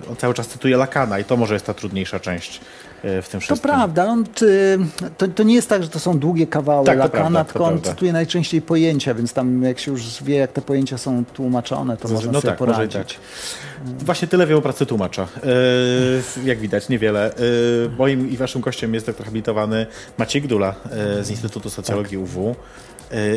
on 0.10 0.16
cały 0.16 0.34
czas 0.34 0.48
cytuje 0.48 0.78
Lakana 0.78 1.20
i 1.20 1.24
to 1.24 1.38
może 1.38 1.54
jest 1.54 1.66
ta 1.66 1.74
trudniejsza 1.74 2.20
część 2.20 2.62
w 3.04 3.30
tym 3.30 3.40
To 3.40 3.40
wszystkim. 3.40 3.70
prawda, 3.72 4.06
on, 4.06 4.24
ty, 4.24 4.80
to, 5.18 5.28
to 5.28 5.44
nie 5.44 5.56
jest 5.56 5.70
tak, 5.70 5.84
że 5.84 5.90
to 5.90 6.00
są 6.00 6.20
długie 6.20 6.48
kawały 6.48 6.86
Tak, 6.86 6.98
to 6.98 7.04
Lakana, 7.04 7.44
to 7.44 7.54
tylko 7.54 7.66
on 7.66 7.82
cytuje 7.82 8.14
najczęściej 8.14 8.62
pojęcia, 8.62 9.14
więc 9.14 9.34
tam 9.34 9.64
jak 9.64 9.80
się 9.80 9.92
już 9.92 10.24
wie, 10.24 10.36
jak 10.36 10.52
te 10.52 10.62
pojęcia 10.62 10.98
są 10.98 11.26
tłumaczone, 11.26 11.98
to 11.98 12.08
To 12.08 12.14
można 12.14 12.32
no 12.32 12.42
sobie 12.42 12.52
tak, 12.52 12.60
poradzić. 12.60 13.20
Właśnie 14.00 14.28
tyle 14.28 14.48
wiem 14.48 14.58
o 14.58 14.62
pracy 14.62 14.86
tłumacza. 14.86 15.28
Y, 16.44 16.46
jak 16.46 16.60
widać, 16.60 16.90
niewiele. 16.90 17.32
Y, 17.40 17.90
moim 17.98 18.30
i 18.32 18.38
waszym 18.38 18.62
gościem 18.62 18.94
jest 18.94 19.06
doktor 19.06 19.26
habilitowany 19.26 19.86
Maciej 20.18 20.42
Gdula 20.42 20.76
z 21.22 21.30
Instytutu 21.30 21.70
Socjologii 21.70 22.18
UW 22.18 22.50
y, 22.50 22.56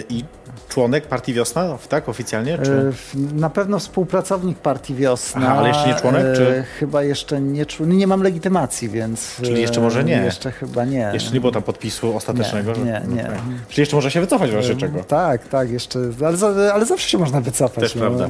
i 0.08 0.24
członek 0.68 1.06
Partii 1.06 1.34
Wiosna, 1.34 1.78
tak, 1.88 2.08
oficjalnie? 2.08 2.58
Czy... 2.64 2.92
E, 3.14 3.18
Na 3.34 3.50
pewno 3.50 3.78
współpracownik 3.78 4.58
partii 4.58 4.94
Wiosna. 4.94 5.46
Aha, 5.46 5.54
ale 5.58 5.68
jeszcze 5.68 5.88
nie 5.88 5.94
członek, 5.94 6.26
e, 6.26 6.36
czy- 6.36 6.64
Chyba 6.78 7.02
jeszcze 7.02 7.40
nie 7.40 7.66
członek. 7.66 7.98
Nie 7.98 8.06
mam 8.06 8.22
legitymacji, 8.22 8.88
więc. 8.88 9.36
Czyli 9.42 9.60
jeszcze 9.60 9.80
może 9.80 10.00
e, 10.00 10.04
nie. 10.04 10.12
Jeszcze 10.12 10.52
chyba 10.52 10.84
nie. 10.84 11.10
Jeszcze 11.14 11.30
nie 11.30 11.40
było 11.40 11.52
tam 11.52 11.62
podpisu 11.62 12.16
ostatecznego? 12.16 12.72
Nie, 12.72 12.84
nie, 12.84 13.14
nie. 13.14 13.22
Okej. 13.22 13.38
Czyli 13.68 13.80
jeszcze 13.82 13.96
może 13.96 14.10
się 14.10 14.20
wycofać 14.20 14.50
w 14.50 14.54
razie 14.54 14.76
czego? 14.76 15.04
Tak, 15.04 15.48
tak, 15.48 15.70
jeszcze. 15.70 15.98
Ale, 16.26 16.72
ale 16.72 16.86
zawsze 16.86 17.08
się 17.08 17.18
można 17.18 17.40
wycofać. 17.40 17.84
Też 17.84 17.94
no. 17.94 18.00
prawda. 18.00 18.28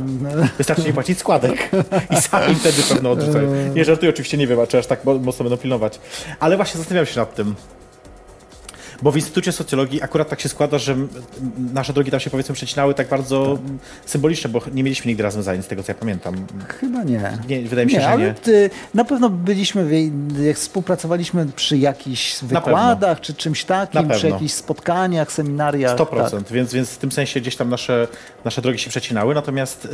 Wystarczy 0.59 0.83
nie 0.83 0.93
płacić 0.93 1.19
składek 1.19 1.71
i 2.19 2.21
sami 2.21 2.55
wtedy 2.55 2.83
pewno 2.83 3.11
odrzucają. 3.11 3.49
Nie 3.75 3.85
żartuję, 3.85 4.11
oczywiście 4.11 4.37
nie 4.37 4.47
wiem, 4.47 4.59
czy 4.69 4.79
aż 4.79 4.87
tak 4.87 5.05
mo- 5.05 5.19
mocno 5.19 5.43
będą 5.45 5.57
pilnować. 5.57 6.00
Ale 6.41 6.57
właśnie 6.57 6.79
zastanawiam 6.79 7.07
się 7.07 7.21
nad 7.21 7.35
tym. 7.35 7.55
Bo 9.03 9.12
w 9.12 9.17
Instytucie 9.17 9.53
Socjologii 9.53 10.03
akurat 10.03 10.29
tak 10.29 10.41
się 10.41 10.49
składa, 10.49 10.79
że 10.79 10.97
nasze 11.73 11.93
drogi 11.93 12.11
tam 12.11 12.21
się 12.21 12.31
powiedzmy 12.31 12.55
przecinały 12.55 12.95
tak 12.95 13.09
bardzo 13.09 13.59
symbolicznie, 14.07 14.50
bo 14.50 14.61
nie 14.73 14.83
mieliśmy 14.83 15.09
nigdy 15.09 15.23
razem 15.23 15.43
zajęć, 15.43 15.65
z 15.65 15.69
tego 15.69 15.83
co 15.83 15.93
ja 15.93 15.97
pamiętam. 15.97 16.47
Chyba 16.81 17.03
nie. 17.03 17.38
Nie, 17.49 17.62
wydaje 17.62 17.87
mi 17.87 17.93
się, 17.93 18.00
że 18.00 18.09
ale 18.09 18.25
nie. 18.25 18.35
Ty, 18.35 18.71
na 18.95 19.05
pewno 19.05 19.31
byliśmy, 19.31 20.11
jak 20.47 20.57
współpracowaliśmy 20.57 21.47
przy 21.57 21.79
jakichś 21.79 22.43
wykładach, 22.43 23.21
czy 23.21 23.35
czymś 23.35 23.65
takim, 23.65 24.09
przy 24.09 24.29
jakichś 24.29 24.55
spotkaniach, 24.55 25.33
seminariach. 25.33 25.97
100%, 25.97 26.31
Tak. 26.31 26.53
więc, 26.53 26.73
więc 26.73 26.91
w 26.91 26.99
tym 26.99 27.12
sensie 27.12 27.41
gdzieś 27.41 27.57
tam 27.57 27.71
nasze, 27.71 28.09
nasze 28.45 28.62
drogi 28.62 28.79
się 28.79 28.91
przecinały. 28.91 29.35
Natomiast 29.35 29.85
y, 29.85 29.88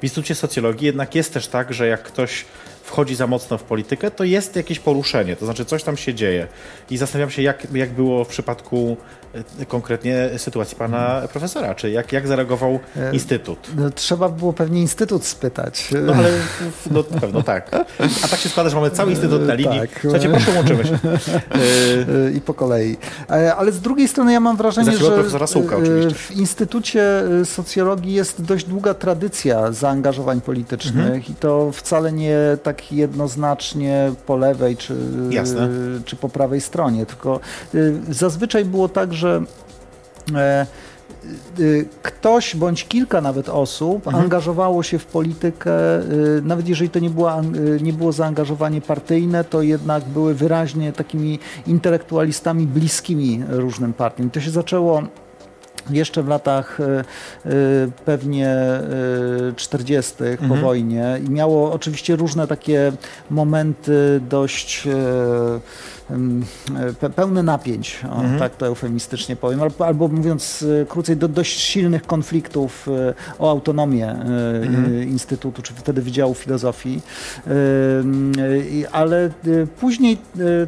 w 0.00 0.02
Instytucie 0.02 0.34
Socjologii 0.34 0.86
jednak 0.86 1.14
jest 1.14 1.34
też 1.34 1.48
tak, 1.48 1.74
że 1.74 1.86
jak 1.86 2.02
ktoś 2.02 2.44
wchodzi 2.90 3.14
za 3.14 3.26
mocno 3.26 3.58
w 3.58 3.62
politykę, 3.62 4.10
to 4.10 4.24
jest 4.24 4.56
jakieś 4.56 4.78
poruszenie, 4.78 5.36
to 5.36 5.44
znaczy 5.44 5.64
coś 5.64 5.82
tam 5.82 5.96
się 5.96 6.14
dzieje. 6.14 6.46
I 6.90 6.96
zastanawiam 6.96 7.30
się, 7.30 7.42
jak, 7.42 7.66
jak 7.74 7.90
było 7.90 8.24
w 8.24 8.28
przypadku 8.28 8.96
y, 9.60 9.66
konkretnie 9.66 10.30
sytuacji 10.36 10.76
pana 10.76 11.22
profesora, 11.32 11.74
czy 11.74 11.90
jak, 11.90 12.12
jak 12.12 12.26
zareagował 12.28 12.78
E, 12.96 13.12
Instytut. 13.12 13.58
No, 13.76 13.90
trzeba 13.90 14.28
było 14.28 14.52
pewnie 14.52 14.80
Instytut 14.80 15.24
spytać. 15.24 15.88
No 16.06 16.12
ale 16.14 16.28
no, 16.90 17.04
na 17.10 17.20
pewno 17.20 17.42
tak. 17.42 17.70
A 18.24 18.28
tak 18.28 18.40
się 18.40 18.48
składa, 18.48 18.70
że 18.70 18.76
mamy 18.76 18.90
cały 18.90 19.10
Instytut 19.10 19.46
na 19.46 19.54
linii. 19.54 19.80
Tak. 19.80 19.98
Słuchajcie, 20.00 20.28
proszę 20.28 20.52
łączymy 20.56 20.84
się. 20.84 20.98
I 22.34 22.40
po 22.40 22.54
kolei. 22.54 22.96
E, 23.30 23.54
Ale 23.54 23.72
z 23.72 23.80
drugiej 23.80 24.08
strony 24.08 24.32
ja 24.32 24.40
mam 24.40 24.56
wrażenie, 24.56 24.92
że 24.92 25.46
Sułka 25.46 25.76
w 26.14 26.30
Instytucie 26.36 27.02
Socjologii 27.44 28.12
jest 28.12 28.42
dość 28.42 28.66
długa 28.66 28.94
tradycja 28.94 29.72
zaangażowań 29.72 30.40
politycznych 30.40 30.90
Mhm. 31.06 31.22
i 31.28 31.34
to 31.34 31.72
wcale 31.72 32.12
nie 32.12 32.36
tak 32.62 32.79
jednoznacznie 32.92 34.12
po 34.26 34.36
lewej 34.36 34.76
czy, 34.76 34.96
Jasne. 35.30 35.68
czy 36.04 36.16
po 36.16 36.28
prawej 36.28 36.60
stronie, 36.60 37.06
tylko 37.06 37.40
y, 37.74 37.94
zazwyczaj 38.10 38.64
było 38.64 38.88
tak, 38.88 39.14
że 39.14 39.42
e, 40.34 40.66
y, 41.60 41.88
ktoś 42.02 42.56
bądź 42.56 42.84
kilka 42.88 43.20
nawet 43.20 43.48
osób 43.48 44.06
Mhm. 44.06 44.24
angażowało 44.24 44.82
się 44.82 44.98
w 44.98 45.06
politykę, 45.06 45.72
y, 46.00 46.42
nawet 46.44 46.68
jeżeli 46.68 46.90
to 46.90 46.98
nie, 46.98 47.10
była, 47.10 47.42
nie 47.80 47.92
było 47.92 48.12
zaangażowanie 48.12 48.80
partyjne, 48.80 49.44
to 49.44 49.62
jednak 49.62 50.04
były 50.04 50.34
wyraźnie 50.34 50.92
takimi 50.92 51.38
intelektualistami 51.66 52.66
bliskimi 52.66 53.42
różnym 53.48 53.92
partiom. 53.92 54.30
To 54.30 54.40
się 54.40 54.50
zaczęło 54.50 55.02
jeszcze 55.92 56.22
w 56.22 56.28
latach 56.28 56.80
y, 56.80 57.04
y, 57.50 57.90
pewnie 58.04 58.54
y, 59.50 59.54
40. 59.56 60.14
po 60.38 60.44
Mhm. 60.44 60.60
wojnie 60.60 61.20
i 61.26 61.30
miało 61.30 61.72
oczywiście 61.72 62.16
różne 62.16 62.46
takie 62.46 62.92
momenty 63.30 64.20
dość 64.28 64.88
y, 66.10 66.14
ym, 66.14 66.44
pe- 67.00 67.10
pełne 67.10 67.42
napięć, 67.42 68.00
o, 68.12 68.14
Mhm. 68.20 68.38
tak 68.38 68.56
to 68.56 68.66
eufemistycznie 68.66 69.36
powiem, 69.36 69.62
albo, 69.62 69.86
albo 69.86 70.08
mówiąc 70.08 70.62
y, 70.62 70.86
krócej, 70.88 71.16
do 71.16 71.28
dość 71.28 71.60
silnych 71.60 72.02
konfliktów 72.06 72.88
y, 72.88 73.14
o 73.38 73.50
autonomię 73.50 74.10
y, 74.12 74.66
Mhm. 74.66 75.08
Instytutu, 75.08 75.62
czy 75.62 75.72
wtedy 75.74 76.02
Wydziału 76.02 76.34
Filozofii, 76.34 77.00
ale 78.92 79.30
później 79.80 80.18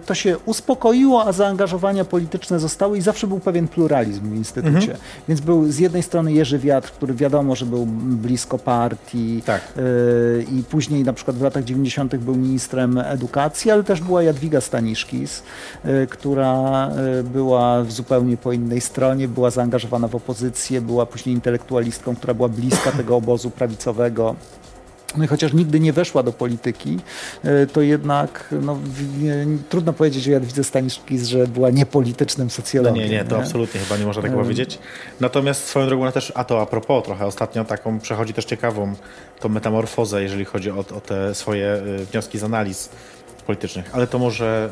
to 0.06 0.14
się 0.14 0.38
uspokoiło, 0.46 1.24
a 1.26 1.32
zaangażowania 1.32 2.04
polityczne 2.04 2.58
zostały 2.60 2.98
i 2.98 3.00
zawsze 3.00 3.26
był 3.26 3.40
pewien 3.40 3.68
pluralizm 3.68 4.30
w 4.30 4.36
Instytucie. 4.36 4.76
Mhm. 4.78 4.98
Więc 5.28 5.40
był 5.40 5.72
z 5.72 5.78
jednej 5.78 6.02
strony 6.02 6.32
Jerzy 6.32 6.58
Wiatr, 6.58 6.90
który 6.90 7.14
wiadomo, 7.14 7.54
że 7.56 7.66
był 7.66 7.86
blisko 7.86 8.58
partii, 8.58 9.42
Tak. 9.46 9.60
i 10.52 10.62
później 10.70 11.04
na 11.04 11.12
przykład 11.12 11.36
w 11.36 11.42
latach 11.42 11.64
90. 11.64 12.16
był 12.16 12.34
ministrem 12.36 12.98
edukacji, 12.98 13.70
ale 13.70 13.84
też 13.84 14.00
była 14.00 14.22
Jadwiga 14.22 14.60
Staniszkis, 14.60 15.31
y, 15.84 16.06
która 16.10 16.90
y, 17.20 17.22
była 17.22 17.82
w 17.82 17.92
zupełnie 17.92 18.36
po 18.36 18.52
innej 18.52 18.80
stronie, 18.80 19.28
była 19.28 19.50
zaangażowana 19.50 20.08
w 20.08 20.14
opozycję, 20.14 20.80
była 20.80 21.06
później 21.06 21.34
intelektualistką, 21.34 22.16
która 22.16 22.34
była 22.34 22.48
bliska 22.48 22.92
tego 23.00 23.16
obozu 23.16 23.50
prawicowego. 23.50 24.36
No 25.16 25.24
i 25.24 25.26
chociaż 25.26 25.52
nigdy 25.52 25.80
nie 25.80 25.92
weszła 25.92 26.22
do 26.22 26.32
polityki, 26.32 26.98
y, 27.44 27.66
to 27.66 27.80
jednak 27.80 28.54
no, 28.62 28.78
trudno 29.68 29.92
powiedzieć 29.92 30.28
o 30.28 30.30
Jadwidze 30.30 30.64
Staniszkis, 30.64 31.26
że 31.26 31.46
była 31.46 31.70
niepolitycznym 31.70 32.46
No 32.46 32.50
socjologiem. 32.50 33.04
nie, 33.04 33.10
nie, 33.10 33.24
to 33.24 33.38
absolutnie 33.38 33.80
chyba 33.80 33.96
nie 33.96 34.06
można 34.06 34.22
tak 34.22 34.32
powiedzieć. 34.32 34.78
Natomiast 35.20 35.64
swoją 35.64 35.86
drogą 35.86 36.02
ona 36.02 36.12
też, 36.12 36.32
a 36.34 36.44
to 36.44 36.60
a 36.60 36.66
propos 36.66 37.04
trochę 37.04 37.26
ostatnio 37.26 37.64
taką 37.64 38.00
przechodzi 38.00 38.34
też 38.34 38.44
ciekawą 38.44 38.94
tą 39.40 39.48
metamorfozę, 39.48 40.22
jeżeli 40.22 40.44
chodzi 40.44 40.70
o, 40.70 40.78
o 40.78 41.00
te 41.00 41.34
swoje 41.34 41.82
wnioski 42.10 42.38
z 42.38 42.44
analiz 42.44 42.88
politycznych. 43.42 43.90
Ale 43.92 44.06
to 44.06 44.18
może... 44.18 44.70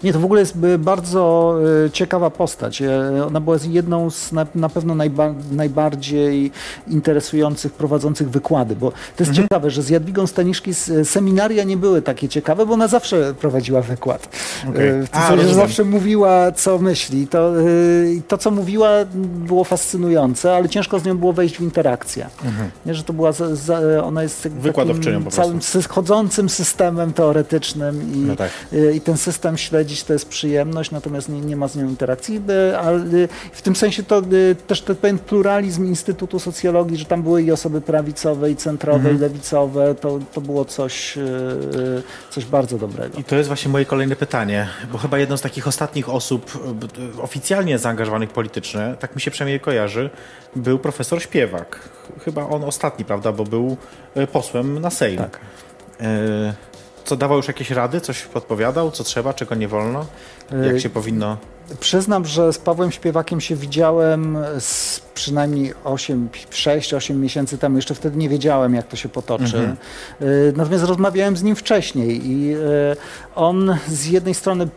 Y, 0.00 0.04
Nie, 0.04 0.12
to 0.12 0.20
w 0.20 0.24
ogóle 0.24 0.40
jest 0.40 0.56
y, 0.64 0.78
bardzo 0.78 1.54
y, 1.86 1.90
ciekawa 1.90 2.30
postać. 2.30 2.82
Ona 3.26 3.40
była 3.40 3.56
jedną 3.68 4.10
z 4.10 4.32
na, 4.32 4.46
na 4.54 4.68
pewno 4.68 4.94
najba, 4.94 5.34
najbardziej 5.52 6.52
interesujących 6.88 7.72
prowadzących 7.72 8.30
wykłady, 8.30 8.76
bo 8.76 8.90
to 8.90 9.24
jest 9.24 9.32
ciekawe, 9.32 9.70
że 9.70 9.82
z 9.82 9.88
Jadwigą 9.88 10.26
Staniszki 10.26 10.74
seminaria 11.04 11.64
nie 11.64 11.76
były 11.76 12.02
takie 12.02 12.28
ciekawe, 12.28 12.66
bo 12.66 12.74
ona 12.74 12.88
zawsze 12.88 13.34
prowadziła 13.34 13.82
wykład. 13.82 14.28
Y, 14.68 14.72
tym 14.74 15.06
A, 15.12 15.28
sensie, 15.28 15.54
zawsze 15.54 15.84
mówiła, 15.84 16.52
co 16.52 16.78
myśli. 16.78 17.26
To, 17.26 17.52
to, 18.28 18.38
co 18.38 18.50
mówiła, 18.50 18.90
było 19.46 19.64
fascynujące, 19.64 20.56
ale 20.56 20.68
ciężko 20.68 20.98
z 20.98 21.04
nią 21.04 21.18
było 21.18 21.32
wejść 21.32 21.56
w 21.56 21.60
interakcję. 21.60 22.26
Nie, 22.86 22.94
że 22.94 23.04
to 23.04 23.12
była, 23.12 23.32
za, 23.32 23.56
za, 23.56 23.80
ona 24.04 24.22
jest 24.22 24.48
Wykładowczynią 24.48 25.30
całym 25.30 25.60
chodzącym 25.88 26.48
systemem 26.48 27.12
teoretycznym 27.12 28.05
i, 28.14 28.18
No 28.18 28.36
tak. 28.36 28.50
y, 28.72 28.94
i 28.94 29.00
ten 29.00 29.16
system 29.16 29.58
śledzić 29.58 30.04
to 30.04 30.12
jest 30.12 30.28
przyjemność, 30.28 30.90
natomiast 30.90 31.28
nie, 31.28 31.40
nie 31.40 31.56
ma 31.56 31.68
z 31.68 31.76
nią 31.76 31.84
interakcji, 31.88 32.42
y, 32.72 32.78
ale 32.78 32.98
y, 33.04 33.28
w 33.52 33.62
tym 33.62 33.76
sensie 33.76 34.02
to 34.02 34.22
też 34.66 34.80
ten 34.80 34.96
pewien 34.96 35.18
pluralizm 35.18 35.84
Instytutu 35.86 36.38
Socjologii, 36.38 36.96
że 36.96 37.04
tam 37.04 37.22
były 37.22 37.42
i 37.42 37.52
osoby 37.52 37.80
prawicowe, 37.80 38.50
i 38.50 38.56
centrowe, 38.56 38.96
Mhm. 38.98 39.16
i 39.16 39.18
lewicowe, 39.18 39.94
to, 39.94 40.18
to 40.34 40.40
było 40.40 40.64
coś, 40.64 41.18
coś 42.30 42.44
bardzo 42.44 42.78
dobrego. 42.78 43.18
I 43.18 43.24
to 43.24 43.36
jest 43.36 43.46
właśnie 43.48 43.70
moje 43.72 43.84
kolejne 43.84 44.16
pytanie, 44.16 44.68
bo 44.92 44.98
chyba 44.98 45.18
jedną 45.18 45.36
z 45.36 45.40
takich 45.40 45.68
ostatnich 45.68 46.08
osób 46.08 46.58
oficjalnie 47.22 47.78
zaangażowanych 47.78 48.30
politycznie, 48.30 48.94
tak 49.00 49.14
mi 49.14 49.20
się 49.20 49.30
przynajmniej 49.30 49.60
kojarzy, 49.60 50.10
był 50.56 50.78
profesor 50.78 51.22
Śpiewak. 51.22 51.78
Chyba 52.24 52.46
on 52.48 52.64
ostatni, 52.64 53.04
prawda, 53.04 53.32
bo 53.32 53.44
był 53.44 53.76
posłem 54.32 54.78
na 54.80 54.90
Sejm. 54.90 55.18
Tak. 55.18 55.40
Y, 56.00 56.04
Co 57.06 57.16
dawał 57.16 57.36
już 57.36 57.48
jakieś 57.48 57.70
rady, 57.70 58.00
coś 58.00 58.22
podpowiadał, 58.22 58.90
co 58.90 59.04
trzeba, 59.04 59.34
czego 59.34 59.54
nie 59.54 59.68
wolno? 59.68 60.06
Jak 60.66 60.80
się 60.80 60.90
powinno... 60.90 61.36
Przyznam, 61.80 62.24
że 62.24 62.52
z 62.52 62.58
Pawłem 62.58 62.92
Śpiewakiem 62.92 63.40
się 63.40 63.56
widziałem 63.56 64.38
z 64.58 65.00
przynajmniej 65.16 65.74
8, 65.84 66.28
6-8 66.50 67.14
miesięcy 67.14 67.58
temu. 67.58 67.76
Jeszcze 67.76 67.94
wtedy 67.94 68.18
nie 68.18 68.28
wiedziałem, 68.28 68.74
jak 68.74 68.86
to 68.86 68.96
się 68.96 69.08
potoczy. 69.08 69.44
Mhm. 69.44 69.76
Y, 70.22 70.52
natomiast 70.56 70.84
rozmawiałem 70.84 71.36
z 71.36 71.42
nim 71.42 71.56
wcześniej 71.56 72.26
i 72.30 72.54
y, 72.54 72.58
on 73.34 73.76
z 73.88 74.06
jednej 74.06 74.34
strony 74.34 74.68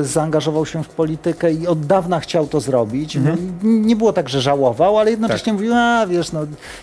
y, 0.00 0.04
zaangażował 0.04 0.66
się 0.66 0.84
w 0.84 0.88
politykę 0.88 1.52
i 1.52 1.66
od 1.66 1.86
dawna 1.86 2.20
chciał 2.20 2.46
to 2.46 2.60
zrobić. 2.60 3.16
Mhm. 3.16 3.58
Nie 3.62 3.96
było 3.96 4.12
tak, 4.12 4.28
że 4.28 4.40
żałował, 4.40 4.98
ale 4.98 5.10
jednocześnie 5.10 5.52
tak. 5.52 5.54
mówił, 5.54 5.74
a 5.74 6.06
wiesz, 6.06 6.32
no, 6.32 6.40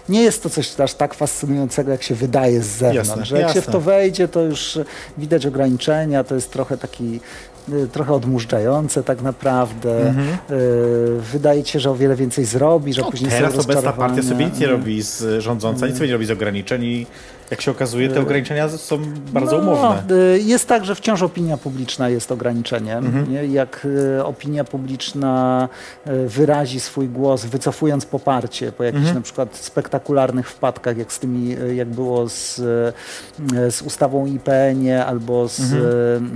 nie 0.10 0.22
jest 0.22 0.44
to 0.44 0.50
coś 0.50 0.80
aż 0.80 0.94
tak 0.94 1.14
fascynującego, 1.14 1.92
jak 1.92 2.04
się 2.04 2.16
wydaje 2.16 2.62
z 2.62 2.68
zewnątrz. 2.68 3.10
Jasne, 3.10 3.26
że 3.26 3.36
jak 3.36 3.48
jasne. 3.48 3.62
się 3.62 3.68
w 3.68 3.72
to 3.72 3.82
wejdzie, 3.82 4.28
to 4.28 4.42
już 4.42 4.80
widać 5.18 5.46
ograniczenia, 5.46 6.24
to 6.24 6.36
jest 6.36 6.52
trochę 6.52 6.78
taki 6.78 7.20
trochę 7.91 8.13
odmurzające 8.13 9.04
tak 9.04 9.21
naprawdę. 9.21 10.08
Mhm. 10.08 10.28
Y, 10.52 11.21
wydaje 11.32 11.65
się, 11.65 11.80
że 11.80 11.91
o 11.91 11.95
wiele 11.95 12.15
więcej 12.15 12.45
zrobi, 12.45 12.93
że 12.93 13.02
no, 13.02 13.12
później 13.12 13.32
Teraz 13.32 13.60
obecna 13.60 13.93
partia 13.93 14.23
sobie 14.23 14.45
nic 14.45 14.60
nie 14.60 14.67
robi 14.67 15.02
z 15.02 15.43
rządząca, 15.43 15.88
nic 15.88 15.95
sobie 15.95 16.08
nie 16.08 16.13
robi 16.13 16.26
z 16.26 16.32
ograniczeń 16.32 16.84
i 16.84 17.06
jak 17.52 17.62
się 17.62 17.72
okazuje, 17.72 18.10
te 18.10 18.22
ograniczenia 18.22 18.70
są 18.70 18.98
bardzo 19.34 19.58
no, 19.58 19.72
umowne. 19.72 20.16
Y, 20.16 20.40
jest 20.40 20.68
tak, 20.68 20.86
że 20.86 20.96
wciąż 20.96 21.22
opinia 21.22 21.58
publiczna 21.58 22.10
jest 22.10 22.32
ograniczeniem. 22.32 23.06
Mhm. 23.06 23.52
Jak 23.52 23.88
opinia 24.24 24.64
publiczna 24.64 25.70
wyrazi 26.28 26.80
swój 26.80 27.10
głos, 27.10 27.46
wycofując 27.46 28.06
poparcie 28.06 28.72
po 28.72 28.84
jakichś 28.84 29.02
mhm. 29.02 29.16
na 29.16 29.22
przykład 29.22 29.56
spektakularnych 29.56 30.50
wpadkach, 30.50 30.98
jak 30.98 31.14
z 31.14 31.20
tymi, 31.20 31.56
jak 31.76 31.88
było 31.88 32.30
z, 32.30 32.56
z 33.70 33.82
ustawą 33.82 34.26
IPN-ie 34.26 35.06
albo 35.06 35.48
z, 35.48 35.60
mhm. 35.60 36.34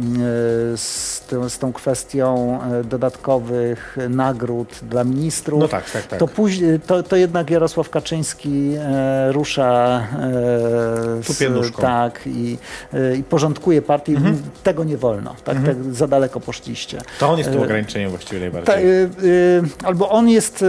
z 0.77 1.21
tą, 1.27 1.49
z 1.49 1.59
tą 1.59 1.73
kwestią 1.73 2.59
e, 2.61 2.83
dodatkowych 2.83 3.97
nagród 4.09 4.79
dla 4.89 5.03
ministrów, 5.03 5.59
no 5.59 5.67
tak, 5.67 5.91
tak, 5.91 6.07
tak. 6.07 6.19
To, 6.19 6.27
później, 6.27 6.79
to, 6.79 7.03
to 7.03 7.15
jednak 7.15 7.49
Jarosław 7.49 7.89
Kaczyński 7.89 8.73
e, 8.77 9.31
rusza 9.31 10.07
e, 10.97 11.81
tak 11.81 12.21
i, 12.25 12.57
e, 12.93 13.15
i 13.15 13.23
porządkuje 13.23 13.81
partię. 13.81 14.13
Mhm. 14.13 14.41
Tego 14.63 14.83
nie 14.83 14.97
wolno. 14.97 15.35
Tak, 15.43 15.57
mhm. 15.57 15.83
tak, 15.83 15.93
za 15.93 16.07
daleko 16.07 16.39
poszliście. 16.39 17.01
To 17.19 17.29
on 17.29 17.37
jest 17.37 17.51
tym 17.51 17.59
e, 17.59 17.63
ograniczeniem 17.63 18.09
właściwie 18.09 18.39
najbardziej. 18.39 18.75
Ta, 18.75 19.87
albo 19.87 20.09
on 20.09 20.29
jest, 20.29 20.65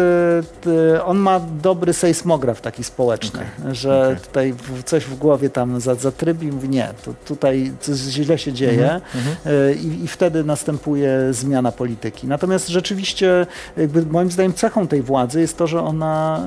on 1.04 1.18
ma 1.18 1.40
dobry 1.40 1.92
sejsmograf 1.92 2.60
taki 2.60 2.84
społeczny, 2.84 3.40
okay. 3.60 3.74
że 3.74 4.02
okay. 4.02 4.26
tutaj 4.26 4.54
coś 4.84 5.04
w 5.04 5.14
głowie 5.14 5.50
tam 5.50 5.80
zatrybi 5.80 6.46
i 6.46 6.52
mówi 6.52 6.68
nie, 6.68 6.88
to 7.04 7.14
tutaj 7.24 7.72
coś 7.80 7.96
źle 7.96 8.38
się 8.38 8.52
dzieje 8.52 8.92
mhm. 8.92 9.02
mhm. 9.14 9.78
I, 9.78 10.04
i 10.04 10.08
wtedy 10.08 10.44
następuje 10.44 11.18
zmiana 11.30 11.72
polityki. 11.72 12.26
Natomiast 12.26 12.68
rzeczywiście, 12.68 13.46
jakby 13.76 14.06
moim 14.06 14.30
zdaniem, 14.30 14.54
cechą 14.54 14.88
tej 14.88 15.02
władzy 15.02 15.40
jest 15.40 15.56
to, 15.56 15.66
że 15.66 15.82
ona, 15.82 16.46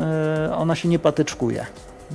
ona 0.57 0.75
się 0.75 0.89
nie 0.89 0.99
patyczkuje. 0.99 1.65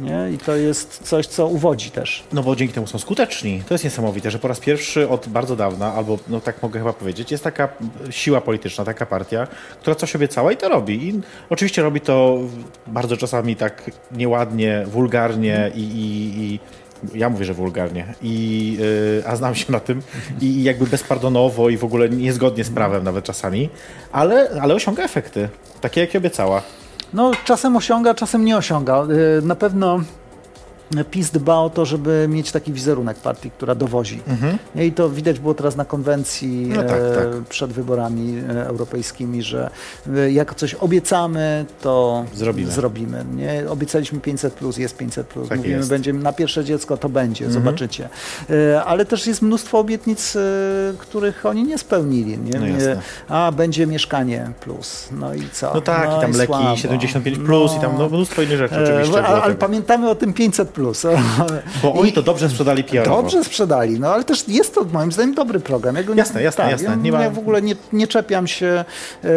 Nie? 0.00 0.30
I 0.35 0.38
to 0.38 0.56
jest 0.56 1.02
coś, 1.02 1.26
co 1.26 1.46
uwodzi 1.46 1.90
też. 1.90 2.24
No 2.32 2.42
bo 2.42 2.56
dzięki 2.56 2.74
temu 2.74 2.87
są 2.87 2.98
skuteczni. 2.98 3.62
To 3.68 3.74
jest 3.74 3.85
niesamowite, 3.85 4.30
że 4.30 4.38
po 4.38 4.48
raz 4.48 4.61
pierwszy 4.61 5.09
od 5.09 5.28
bardzo 5.28 5.56
dawna, 5.56 5.92
albo 5.92 6.18
no 6.28 6.40
tak 6.40 6.62
mogę 6.62 6.80
chyba 6.80 6.92
powiedzieć, 6.92 7.30
jest 7.30 7.44
taka 7.44 7.68
siła 8.11 8.40
polityczna, 8.40 8.85
taka 8.85 9.06
partia, 9.06 9.46
która 9.80 9.96
coś 9.96 10.16
obiecała 10.16 10.52
i 10.52 10.56
to 10.56 10.68
robi. 10.68 11.09
I 11.09 11.20
oczywiście 11.50 11.82
robi 11.82 12.00
to 12.00 12.38
bardzo 12.87 13.16
czasami 13.16 13.56
tak 13.56 13.90
nieładnie, 14.12 14.85
wulgarnie 14.87 15.70
i, 15.74 15.80
i, 15.80 16.42
i 16.42 16.61
ja 17.14 17.30
mówię, 17.30 17.44
że 17.44 17.54
wulgarnie, 17.54 18.14
I, 18.22 18.76
yy, 18.80 19.22
a 19.26 19.37
znam 19.37 19.54
się 19.54 19.72
na 19.72 19.80
tym 19.80 20.02
i 20.40 20.62
jakby 20.62 20.87
bezpardonowo 20.87 21.68
i 21.68 21.76
w 21.76 21.85
ogóle 21.85 22.09
niezgodnie 22.09 22.64
z 22.64 22.70
prawem 22.70 23.04
nawet 23.04 23.24
czasami, 23.24 23.68
ale, 24.12 24.50
ale 24.61 24.74
osiąga 24.74 25.02
efekty, 25.02 25.48
takie 25.80 26.00
jakie 26.00 26.18
obiecała. 26.18 26.62
No 27.12 27.31
czasem 27.45 27.77
osiąga, 27.77 28.14
czasem 28.14 28.45
nie 28.45 28.57
osiąga. 28.57 29.05
Yy, 29.09 29.42
na 29.42 29.55
pewno 29.55 30.01
PiS 31.11 31.31
dba 31.31 31.59
o 31.59 31.70
to, 31.70 31.85
żeby 31.85 32.27
mieć 32.29 32.53
taki 32.53 32.72
wizerunek 32.72 33.16
partii, 33.16 33.51
która 33.51 33.75
dowozi. 33.75 34.20
Mhm. 34.29 34.59
I 34.75 34.92
to 34.92 35.11
widać 35.11 35.38
było 35.38 35.55
teraz 35.55 35.77
na 35.77 35.85
konwencji 35.85 36.66
no 36.66 36.83
tak, 36.83 37.01
e, 37.01 37.14
tak. 37.14 37.27
przed 37.49 37.72
wyborami 37.72 38.42
e, 38.49 38.66
europejskimi, 38.66 39.42
że 39.42 39.70
e, 40.16 40.33
jak 40.33 40.55
coś 40.55 40.75
obiecamy, 40.75 41.66
to 41.81 42.25
zrobimy. 42.35 42.70
zrobimy 42.70 43.25
nie? 43.37 43.70
Obiecaliśmy 43.70 44.20
500, 44.20 44.55
plus, 44.55 44.77
jest 44.79 44.96
500, 44.96 45.27
plus. 45.27 45.49
tak 45.49 45.59
mówimy, 45.59 45.87
będzie 45.87 46.12
na 46.12 46.33
pierwsze 46.33 46.64
dziecko, 46.64 46.96
to 46.96 47.09
będzie, 47.09 47.44
mhm. 47.44 47.64
zobaczycie. 47.64 48.09
Ale 48.87 49.05
też 49.05 49.27
jest 49.27 49.42
mnóstwo 49.42 49.79
obietnic, 49.79 50.37
których 50.99 51.46
oni 51.46 51.64
nie 51.64 51.79
spełnili. 51.79 52.38
Nie? 52.38 52.61
No 52.61 52.66
A 53.29 53.53
będzie 53.53 53.87
mieszkanie 53.87 54.51
plus. 54.61 55.09
No 55.12 55.35
i 55.35 55.49
co? 55.53 55.75
No 55.75 55.81
tak, 55.81 56.09
no 56.09 56.18
i 56.18 56.20
tam 56.20 56.31
i 56.31 56.35
leki 56.35 56.53
słabo. 56.53 56.77
75 56.77 57.38
plus 57.38 57.72
no. 57.72 57.79
i 57.79 57.81
tam 57.81 57.99
no, 57.99 58.09
mnóstwo 58.09 58.42
innych 58.42 58.59
rzeczy 58.59 58.83
oczywiście. 58.83 59.25
Ale, 59.25 59.42
ale 59.42 59.55
pamiętamy 59.55 60.11
o 60.11 60.14
tym 60.14 60.33
500 60.33 60.68
plus. 60.77 61.07
Bo 61.83 61.95
oni 61.95 62.12
to 62.12 62.23
dobrze 62.23 62.49
sprzedali 62.49 62.85
PR. 62.85 63.05
Dobrze 63.05 63.45
sprzedali, 63.45 64.01
no 64.01 64.09
ale 64.09 64.25
też 64.25 64.49
jest 64.49 64.75
to 64.75 64.85
moim 64.93 65.12
zdaniem 65.12 65.35
dobry 65.35 65.61
program. 65.61 65.97
Ja 65.97 66.03
jasne, 66.15 66.43
jasne, 66.43 66.65
tak, 66.65 66.73
jasne. 66.73 66.97
Nie 66.97 67.11
ja, 67.11 67.17
ma... 67.17 67.25
ja 67.25 67.31
w 67.31 67.39
ogóle 67.39 67.62
nie, 67.62 67.77
nie 67.93 68.07
czepiam 68.07 68.47
się. 68.47 68.85
E, 69.25 69.29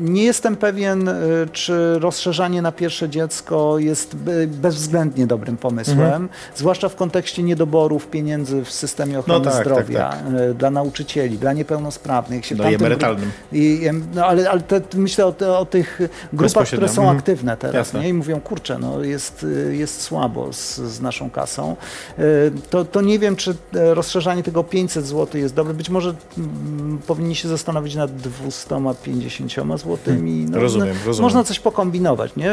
nie 0.00 0.24
jestem 0.24 0.56
pewien, 0.56 1.08
e, 1.08 1.14
czy 1.52 1.98
rozszerzanie 1.98 2.62
na 2.62 2.72
pierwsze 2.72 3.08
dziecko 3.08 3.78
jest 3.78 4.16
bezwzględnie 4.46 5.26
dobrym 5.26 5.56
pomysłem, 5.56 6.00
mhm. 6.00 6.28
zwłaszcza 6.54 6.88
w 6.88 6.96
kontekście 6.96 7.42
niedoborów 7.42 8.06
pieniędzy 8.06 8.64
w 8.64 8.70
systemie 8.70 9.12
no 9.12 9.18
ochrony 9.18 9.44
no 9.44 9.50
tak, 9.50 9.60
zdrowia 9.60 10.10
tak, 10.10 10.18
tak. 10.18 10.56
Dla 10.56 10.70
nauczycieli, 10.70 11.38
dla 11.38 11.52
niepełnosprawnych. 11.52 12.46
Się 12.46 12.54
no 12.54 12.70
i 12.70 12.74
emerytalnym. 12.74 13.30
I, 13.52 13.90
no, 14.14 14.26
ale, 14.26 14.50
ale 14.50 14.60
te, 14.60 14.80
myślę 14.94 15.26
o, 15.26 15.58
o 15.58 15.66
tych 15.66 16.00
grupach, 16.32 16.66
które 16.66 16.88
są 16.88 17.02
mhm. 17.02 17.18
aktywne 17.18 17.56
teraz 17.56 17.94
nie? 17.94 18.08
i 18.08 18.12
mówią, 18.12 18.40
kurczę, 18.40 18.78
no 18.78 19.04
jest, 19.04 19.46
jest 19.70 20.02
słabo 20.02 20.52
z, 20.52 20.79
z 20.88 21.00
naszą 21.00 21.30
kasą, 21.30 21.76
e, 22.18 22.22
to, 22.70 22.84
to 22.84 23.00
nie 23.00 23.18
wiem, 23.18 23.36
czy 23.36 23.54
e, 23.74 23.94
rozszerzanie 23.94 24.42
tego 24.42 24.64
500 24.64 25.06
zł 25.06 25.40
jest 25.40 25.54
dobre. 25.54 25.74
Być 25.74 25.90
może 25.90 26.14
mm, 26.38 26.98
powinni 27.06 27.36
się 27.36 27.48
zastanowić 27.48 27.94
nad 27.94 28.16
250 28.16 29.52
zł. 29.52 29.98
Hmm, 30.04 30.50
no, 30.50 30.60
rozumiem, 30.60 30.88
no, 30.88 31.06
rozumiem. 31.06 31.22
Można 31.22 31.44
coś 31.44 31.60
pokombinować, 31.60 32.36
nie? 32.36 32.52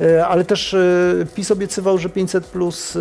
E, 0.00 0.26
ale 0.26 0.44
też 0.44 0.76
PiS 1.34 1.50
obiecywał, 1.50 1.98
że 1.98 2.08
500 2.08 2.46
plus 2.46 2.98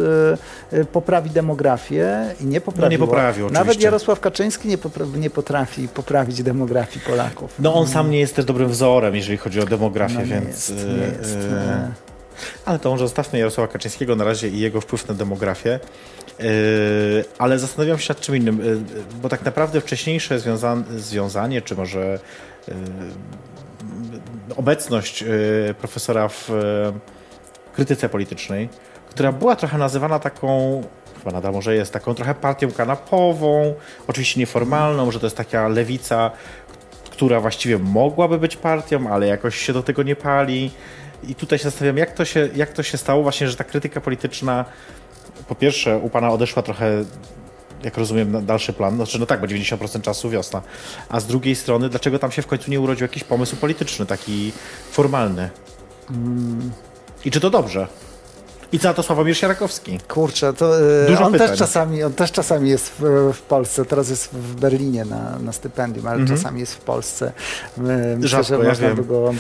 poprawi 0.91 1.29
demografię 1.29 2.35
i 2.41 2.45
nie 2.45 2.61
poprawiło. 2.61 2.89
No 2.89 2.91
nie 2.91 3.11
poprawił, 3.11 3.45
oczywiście. 3.45 3.65
Nawet 3.65 3.81
Jarosław 3.81 4.19
Kaczyński 4.19 4.67
nie, 4.67 4.77
popra- 4.77 5.17
nie 5.17 5.29
potrafi 5.29 5.87
poprawić 5.87 6.43
demografii 6.43 7.05
Polaków. 7.05 7.55
No 7.59 7.73
on 7.73 7.87
sam 7.87 8.11
nie 8.11 8.19
jest 8.19 8.35
też 8.35 8.45
dobrym 8.45 8.69
wzorem, 8.69 9.15
jeżeli 9.15 9.37
chodzi 9.37 9.59
o 9.61 9.65
demografię, 9.65 10.19
no 10.19 10.25
więc... 10.25 10.69
Jest, 10.69 10.87
nie 10.87 11.17
jest. 11.17 11.37
Ale 12.65 12.79
to 12.79 12.89
może 12.89 13.05
zostawmy 13.05 13.39
Jarosława 13.39 13.73
Kaczyńskiego 13.73 14.15
na 14.15 14.23
razie 14.23 14.47
i 14.47 14.59
jego 14.59 14.81
wpływ 14.81 15.07
na 15.07 15.13
demografię. 15.13 15.79
Yy, 16.39 16.45
ale 17.37 17.59
zastanawiam 17.59 17.99
się 17.99 18.13
nad 18.13 18.21
czym 18.21 18.35
innym, 18.35 18.65
yy, 18.65 18.79
bo 19.21 19.29
tak 19.29 19.45
naprawdę 19.45 19.81
wcześniejsze 19.81 20.39
związanie, 20.39 20.83
związanie 20.97 21.61
czy 21.61 21.75
może 21.75 22.19
yy, 22.67 22.73
obecność 24.55 25.23
profesora 25.79 26.27
w 26.27 26.51
krytyce 27.75 28.09
politycznej, 28.09 28.69
która 29.09 29.31
była 29.31 29.55
trochę 29.55 29.77
nazywana 29.77 30.19
taką 30.19 30.81
chyba 31.23 31.31
nadal 31.31 31.53
może 31.53 31.75
jest 31.75 31.93
taką 31.93 32.13
trochę 32.13 32.35
partią 32.35 32.71
kanapową, 32.71 33.73
oczywiście 34.07 34.39
nieformalną, 34.39 35.11
że 35.11 35.19
to 35.19 35.25
jest 35.25 35.37
taka 35.37 35.67
lewica, 35.67 36.31
która 37.11 37.39
właściwie 37.39 37.77
mogłaby 37.77 38.37
być 38.37 38.57
partią, 38.57 39.09
ale 39.09 39.27
jakoś 39.27 39.57
się 39.57 39.73
do 39.73 39.83
tego 39.83 40.03
nie 40.03 40.15
pali. 40.15 40.71
I 41.27 41.35
tutaj 41.35 41.59
się 41.59 41.63
zastanawiam, 41.63 41.97
jak 41.97 42.13
to 42.13 42.25
się, 42.25 42.49
jak 42.55 42.73
to 42.73 42.83
się 42.83 42.97
stało 42.97 43.23
właśnie, 43.23 43.47
że 43.49 43.55
ta 43.55 43.63
krytyka 43.63 44.01
polityczna 44.01 44.65
po 45.47 45.55
pierwsze 45.55 45.97
u 45.97 46.09
Pana 46.09 46.29
odeszła 46.29 46.63
trochę 46.63 47.05
jak 47.83 47.97
rozumiem, 47.97 48.31
na 48.31 48.41
dalszy 48.41 48.73
plan. 48.73 48.95
Znaczy, 48.95 49.19
no 49.19 49.25
tak, 49.25 49.41
bo 49.41 49.47
90% 49.47 50.01
czasu 50.01 50.29
wiosna. 50.29 50.61
A 51.09 51.19
z 51.19 51.27
drugiej 51.27 51.55
strony, 51.55 51.89
dlaczego 51.89 52.19
tam 52.19 52.31
się 52.31 52.41
w 52.41 52.47
końcu 52.47 52.71
nie 52.71 52.79
urodził 52.79 53.05
jakiś 53.05 53.23
pomysł 53.23 53.55
polityczny, 53.55 54.05
taki 54.05 54.51
formalny? 54.91 55.49
Mm. 56.09 56.71
I 57.25 57.31
czy 57.31 57.39
to 57.39 57.49
dobrze? 57.49 57.87
I 58.73 58.79
co 58.79 58.93
to 58.93 59.03
Sławomir 59.03 59.37
Sierakowski? 59.37 59.99
Kurczę, 60.07 60.53
to 60.53 60.79
e, 60.79 61.07
Dużo 61.07 61.25
on, 61.25 61.31
pytań. 61.33 61.47
też 61.47 61.59
czasami, 61.59 62.03
on 62.03 62.13
też 62.13 62.31
czasami 62.31 62.69
jest 62.69 62.89
w, 62.99 63.31
w, 63.33 63.41
Polsce, 63.41 63.85
teraz 63.85 64.09
jest 64.09 64.33
w 64.33 64.55
Berlinie 64.55 65.05
na, 65.05 65.39
na 65.39 65.51
stypendium, 65.51 66.07
ale 66.07 66.23
-hmm. 66.23 66.27
czasami 66.27 66.59
jest 66.59 66.73
w 66.73 66.79
Polsce. 66.79 67.31
E, 67.77 67.81
myślę, 67.81 68.27
Rzadko, 68.27 68.43
że 68.43 68.63
ja 68.63 68.69
można 68.69 68.89
by 68.89 68.95
go 68.95 69.03
było 69.05 69.33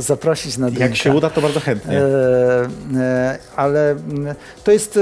zaprosić 0.00 0.58
na 0.58 0.66
drinka. 0.66 0.84
Jak 0.84 0.96
się 0.96 1.12
uda, 1.12 1.30
to 1.30 1.40
bardzo 1.40 1.60
chętnie. 1.60 2.00
E, 2.00 3.38
ale 3.56 3.96
to 4.64 4.72
jest, 4.72 4.98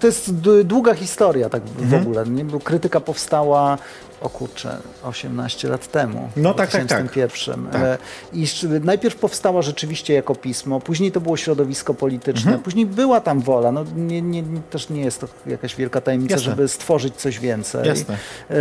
to 0.00 0.06
jest 0.06 0.32
długa 0.64 0.94
historia 0.94 1.48
tak 1.48 1.62
w 1.62 1.90
-hmm. 1.90 2.02
ogóle. 2.02 2.26
Nie? 2.26 2.44
Bo 2.44 2.60
krytyka 2.60 3.00
powstała 3.00 3.78
o 4.20 4.28
kurczę, 4.28 4.76
18 5.02 5.68
lat 5.68 5.86
temu. 5.86 6.30
No 6.36 6.54
tak, 6.54 6.70
tak, 6.70 6.86
tak. 6.86 7.04
2001. 7.04 7.66
Tak. 7.66 7.98
I 8.32 8.46
najpierw 8.82 9.16
powstała 9.16 9.62
rzeczywiście 9.62 10.14
jako 10.14 10.34
pismo, 10.34 10.80
później 10.80 11.12
to 11.12 11.20
było 11.20 11.36
środowisko 11.36 11.94
polityczne, 11.94 12.50
Mhm. 12.50 12.62
później 12.62 12.86
była 12.86 13.20
tam 13.30 13.40
wola. 13.40 13.72
No, 13.72 13.84
nie, 13.96 14.22
nie, 14.22 14.42
też 14.70 14.88
nie 14.90 15.00
jest 15.00 15.20
to 15.20 15.26
jakaś 15.46 15.76
wielka 15.76 16.00
tajemnica, 16.00 16.34
Jasne. 16.34 16.50
żeby 16.50 16.68
stworzyć 16.68 17.14
coś 17.16 17.38
więcej. 17.38 17.86
Jasne. 17.88 18.14
E, 18.50 18.56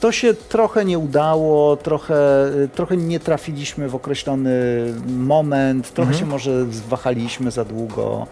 To 0.00 0.12
się 0.12 0.34
trochę 0.34 0.84
nie 0.84 0.98
udało, 0.98 1.76
trochę, 1.76 2.16
e, 2.64 2.68
trochę 2.68 2.96
nie 2.96 3.20
trafiliśmy 3.20 3.88
w 3.88 3.94
określony 3.94 4.50
moment, 5.08 5.94
trochę 5.94 6.10
Mhm. 6.10 6.18
się 6.18 6.30
może 6.30 6.64
wahaliśmy 6.88 7.50
za 7.50 7.64
długo, 7.64 8.26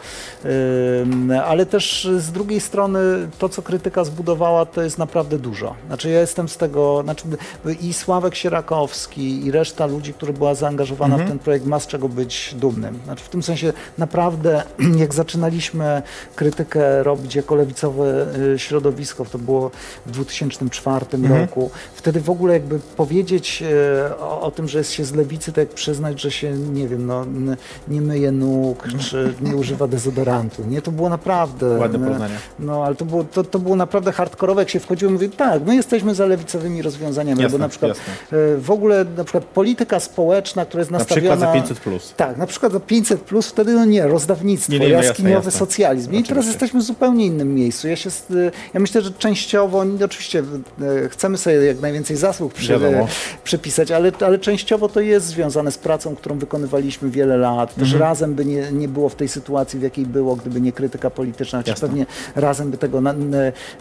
Ym, 1.03 1.33
ale 1.47 1.67
też 1.67 2.09
z 2.19 2.33
drugiej 2.33 2.61
strony 2.61 2.99
to, 3.39 3.49
co 3.49 3.63
krytyka 3.63 4.05
zbudowała, 4.05 4.67
to 4.67 4.83
jest 4.83 4.99
naprawdę 4.99 5.39
dużo. 5.39 5.75
Znaczy 5.87 6.11
ja 6.11 6.21
jestem 6.21 6.49
z 6.49 6.57
tego, 6.57 7.01
znaczy 7.03 7.25
i 7.81 7.93
Sławek 7.93 8.35
Sierakowski 8.35 9.47
i 9.47 9.51
reszta 9.51 9.87
ludzi, 9.87 10.13
która 10.15 10.33
była 10.33 10.55
zaangażowana 10.55 11.15
Mhm. 11.15 11.27
w 11.29 11.31
ten 11.31 11.39
projekt 11.39 11.67
ma 11.67 11.81
z 11.81 11.87
czego 11.87 12.09
być 12.09 12.55
dumnym. 12.55 12.99
Znaczy 13.05 13.25
w 13.25 13.29
tym 13.29 13.43
sensie 13.43 13.73
naprawdę 13.99 14.63
jak 15.05 15.15
zaczynaliśmy 15.61 16.03
krytykę 16.37 17.03
robić 17.03 17.35
jako 17.35 17.55
lewicowe 17.55 18.27
y, 18.55 18.59
środowisko, 18.59 19.25
to 19.25 19.39
było 19.39 19.71
w 20.07 20.11
2004 20.11 21.07
Mhm. 21.15 21.41
roku, 21.41 21.71
wtedy 21.95 22.21
w 22.21 22.31
ogóle 22.31 22.53
jakby 22.53 22.79
powiedzieć 22.97 23.63
y, 23.63 24.17
o, 24.21 24.41
o 24.41 24.51
tym, 24.51 24.69
że 24.69 24.79
jest 24.79 24.93
się 24.93 25.05
z 25.05 25.15
lewicy, 25.15 25.53
to 25.53 25.61
jak 25.61 25.69
przyznać, 25.69 26.21
że 26.23 26.31
się, 26.31 26.53
nie 26.53 26.89
wiem, 26.89 27.07
no, 27.07 27.27
nie 27.89 28.01
myje 28.01 28.33
nóg, 28.33 28.89
czy 28.99 29.35
nie 29.41 29.57
używa 29.57 29.87
dezodorantu. 29.89 30.63
Nie, 30.69 30.83
to 30.83 30.91
było 30.93 31.09
naprawdę... 31.09 31.79
Ładne 31.79 31.99
no, 31.99 32.05
porównanie. 32.07 32.35
no, 32.59 32.85
ale 32.85 32.95
to 32.95 33.05
było, 33.05 33.25
to, 33.25 33.45
to 33.45 33.59
było 33.59 33.77
naprawdę 33.77 34.13
hardkorowe, 34.13 34.63
jak 34.63 34.71
się 34.71 34.81
wchodziło 34.81 35.11
i 35.11 35.13
mówię, 35.13 35.29
tak, 35.29 35.63
my 35.67 35.75
jesteśmy 35.77 36.15
za 36.15 36.27
lewicowymi 36.27 36.83
rozwiązaniami, 36.83 37.43
Jasne, 37.43 37.59
bo 37.59 37.63
na 37.65 37.69
przykład 37.69 37.89
jasne. 37.89 38.15
w 38.59 38.71
ogóle 38.71 39.05
na 39.17 39.25
przykład 39.25 39.45
polityka 39.45 40.01
społeczna, 40.01 40.65
która 40.67 40.81
jest 40.81 40.91
Na 40.91 40.99
nastawiona... 40.99 41.37
przykład 41.37 41.55
za 41.55 41.61
500 41.61 41.81
plus. 41.81 42.15
Tak, 42.17 42.37
na 42.37 42.47
przykład 42.47 42.73
za 42.73 42.81
500 42.81 43.21
plus, 43.21 43.47
wtedy 43.49 43.73
no 43.73 43.85
nie, 43.85 44.07
rozdawnictwo, 44.07 44.73
Nie, 44.73 44.79
nie, 44.79 44.85
no 44.89 44.93
jasne, 44.93 45.13
jasne. 45.47 45.59
socjalizm. 45.67 46.13
I 46.13 46.23
teraz 46.23 46.47
jesteśmy 46.47 46.81
w 46.81 46.83
zupełnie 46.83 47.27
innym 47.27 47.55
miejscu. 47.55 47.89
Ja, 47.89 47.97
się, 47.97 48.11
ja 48.75 48.81
myślę, 48.81 49.03
że 49.03 49.11
częściowo, 49.11 49.85
oczywiście 50.05 50.43
e, 51.05 51.09
chcemy 51.09 51.39
sobie 51.39 51.57
jak 51.57 51.81
najwięcej 51.81 52.17
zasług 52.17 52.55
przy, 52.55 52.79
przypisać, 53.45 53.91
ale, 53.91 54.13
ale 54.27 54.39
częściowo 54.39 54.89
to 54.89 55.01
jest 55.01 55.27
związane 55.27 55.73
z 55.73 55.79
pracą, 55.79 56.17
którą 56.17 56.39
wykonywaliśmy 56.39 57.11
wiele 57.11 57.37
lat. 57.37 57.75
Też 57.75 57.83
Mhm. 57.93 58.01
razem 58.03 58.35
by 58.35 58.45
nie, 58.45 58.73
nie 58.73 58.89
było 58.89 59.09
w 59.09 59.15
tej 59.15 59.29
sytuacji, 59.29 59.79
w 59.79 59.83
jakiej 59.83 60.07
było, 60.07 60.37
gdyby 60.37 60.61
nie 60.61 60.73
krytyka 60.73 61.11
polityczna, 61.11 61.59
chociaż 61.59 61.73
Jasne. 61.73 61.89
pewnie 61.89 62.07
razem 62.35 62.71
by 62.71 62.79
tego, 62.79 63.01
na, 63.01 63.15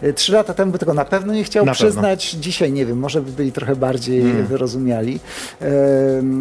e, 0.02 0.12
trzy 0.12 0.32
lata 0.32 0.54
temu 0.54 0.72
by 0.72 0.78
tego 0.78 0.94
na 0.94 1.04
pewno 1.04 1.32
nie 1.34 1.44
chciał 1.44 1.64
Na 1.64 1.72
pewno. 1.72 1.86
przyznać. 1.86 2.30
Dzisiaj 2.30 2.72
nie 2.72 2.86
wiem, 2.86 2.98
może 2.98 3.22
by 3.22 3.32
byli 3.32 3.52
trochę 3.52 3.76
bardziej 3.76 4.20
Mm. 4.20 4.46
wyrozumiali, 4.46 5.20
e, 5.62 5.66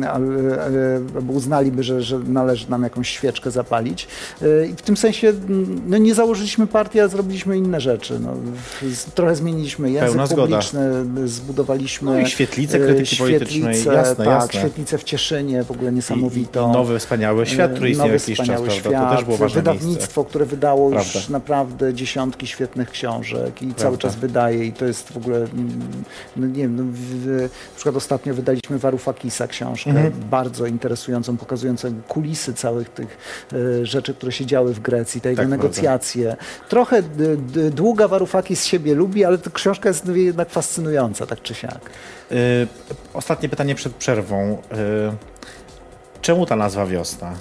ale, 0.10 0.62
ale, 0.66 1.02
albo 1.16 1.34
uznaliby, 1.34 1.84
że, 1.84 2.02
że 2.02 2.20
należy 2.20 2.70
nam 2.70 2.84
jakąś 2.84 3.10
świeczkę 3.10 3.52
zapalić. 3.52 4.08
E, 4.42 4.66
I 4.68 4.74
w 4.74 4.82
tym 4.82 4.98
sensie 4.98 5.14
mm, 5.23 5.82
no, 5.88 5.97
nie 5.97 6.13
założyliśmy 6.15 6.67
partii, 6.67 6.99
a 6.99 7.08
zrobiliśmy 7.08 7.58
inne 7.58 7.82
rzeczy. 7.82 8.19
No, 8.19 8.34
trochę 9.15 9.36
zmieniliśmy 9.36 9.91
język 9.91 10.38
publiczny, 10.38 10.89
zbudowaliśmy 11.25 12.12
No 12.12 12.19
i 12.19 12.25
świetlicę 12.28 12.78
e, 12.78 12.80
krytyki 12.80 13.15
politycznej, 13.15 13.73
świetlicę, 13.73 13.93
jasne, 13.93 14.25
tak, 14.25 14.28
jasne. 14.28 14.60
świetlicę 14.60 14.97
w 14.97 15.04
Cieszynie, 15.04 15.63
w 15.63 15.71
ogóle 15.71 15.91
niesamowitą. 15.91 16.69
I 16.69 16.73
nowy, 16.73 16.99
wspaniały 16.99 17.45
świat, 17.45 17.73
który 17.73 17.89
istniał 17.89 18.08
Nowy, 18.08 18.17
jakiś 18.19 18.38
czas, 18.38 18.47
prawda? 18.47 18.71
Świat, 18.71 19.10
to 19.10 19.15
też 19.15 19.25
było 19.25 19.38
ważne 19.38 19.62
Wydawnictwo, 19.62 20.21
miejsce. 20.21 20.30
które 20.30 20.45
wydało 20.45 20.89
już 20.91 21.12
Prawda. 21.12 21.32
naprawdę 21.32 21.93
dziesiątki 21.93 22.47
świetnych 22.47 22.89
książek 22.89 23.62
i 23.62 23.65
cały 23.65 23.75
Prawda. 23.75 23.97
czas 23.97 24.15
wydaje 24.15 24.65
i 24.65 24.71
to 24.73 24.86
jest 24.86 25.12
w 25.12 25.17
ogóle, 25.17 25.38
mm, 25.38 25.80
no 26.36 26.47
nie 26.47 26.54
wiem, 26.54 26.75
no, 26.75 26.84
w, 26.93 27.41
na 27.41 27.75
przykład 27.75 27.95
ostatnio 27.95 28.34
wydaliśmy 28.34 28.80
Warufakisa 28.80 29.47
książkę, 29.47 29.89
Mhm. 29.89 30.13
bardzo 30.30 30.65
interesującą, 30.65 31.38
pokazującą 31.38 31.93
kulisy 32.08 32.54
całych 32.54 32.89
tych 32.89 33.17
e, 33.54 33.86
rzeczy, 33.86 34.13
które 34.13 34.32
się 34.32 34.45
działy 34.45 34.73
w 34.73 34.80
Grecji, 34.96 35.22
te 35.22 35.30
jego 35.30 35.42
Tak, 35.42 35.50
negocjacje. 35.50 36.36
Trochę 36.70 37.02
długa 37.72 38.08
Warufakis 38.08 38.60
z 38.62 38.66
siebie 38.66 38.96
lubi, 38.96 39.26
ale 39.26 39.38
ta 39.38 39.50
książka 39.50 39.90
jest 39.90 40.06
jednak 40.16 40.50
fascynująca, 40.50 41.26
tak 41.26 41.42
czy 41.42 41.54
siak. 41.56 41.80
Y, 42.32 42.68
ostatnie 43.14 43.50
pytanie 43.50 43.76
przed 43.76 43.96
przerwą. 43.96 44.58
Y, 44.72 46.22
czemu 46.22 46.46
ta 46.46 46.56
nazwa 46.56 46.86
Wiosna? 46.86 47.34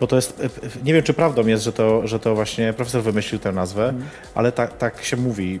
Bo 0.00 0.06
to 0.06 0.16
jest, 0.16 0.40
y, 0.40 0.44
y, 0.44 0.48
nie 0.84 0.94
wiem 0.94 1.02
czy 1.02 1.14
prawdą 1.14 1.46
jest, 1.46 1.64
że 1.64 1.72
to, 1.72 2.06
że 2.06 2.18
to 2.20 2.34
właśnie 2.34 2.72
profesor 2.72 3.02
wymyślił 3.02 3.38
tę 3.40 3.52
nazwę, 3.52 3.84
Mhm. 3.88 4.08
ale 4.34 4.52
tak, 4.52 4.78
tak 4.78 5.04
się 5.04 5.16
mówi. 5.16 5.60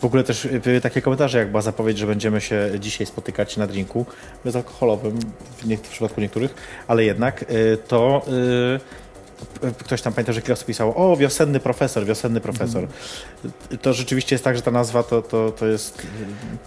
W 0.00 0.04
ogóle 0.04 0.24
też 0.24 0.44
y, 0.44 0.60
były 0.60 0.80
takie 0.80 1.02
komentarze, 1.02 1.38
jak 1.38 1.50
była 1.50 1.62
zapowiedź, 1.62 1.98
że 1.98 2.06
będziemy 2.06 2.40
się 2.40 2.70
dzisiaj 2.80 3.06
spotykać 3.06 3.56
na 3.56 3.66
drinku 3.66 4.06
bezalkoholowym, 4.44 5.18
w, 5.56 5.66
nie, 5.66 5.76
w 5.76 5.80
przypadku 5.80 6.20
niektórych, 6.20 6.54
ale 6.88 7.04
jednak 7.04 7.42
y, 7.42 7.78
to 7.88 8.22
y, 8.28 8.30
y, 8.32 8.80
ktoś 9.78 10.02
tam 10.02 10.12
pamięta, 10.12 10.32
że 10.32 10.40
kilka 10.40 10.52
osób 10.52 10.66
pisało, 10.66 10.94
o 10.94 11.16
wiosenny 11.16 11.60
profesor, 11.60 12.04
wiosenny 12.06 12.40
profesor. 12.40 12.82
Mhm. 12.82 13.78
To 13.82 13.92
rzeczywiście 13.92 14.34
jest 14.34 14.44
tak, 14.44 14.56
że 14.56 14.62
ta 14.62 14.70
nazwa 14.70 15.02
to, 15.02 15.22
to, 15.22 15.52
to 15.52 15.66
jest 15.66 16.02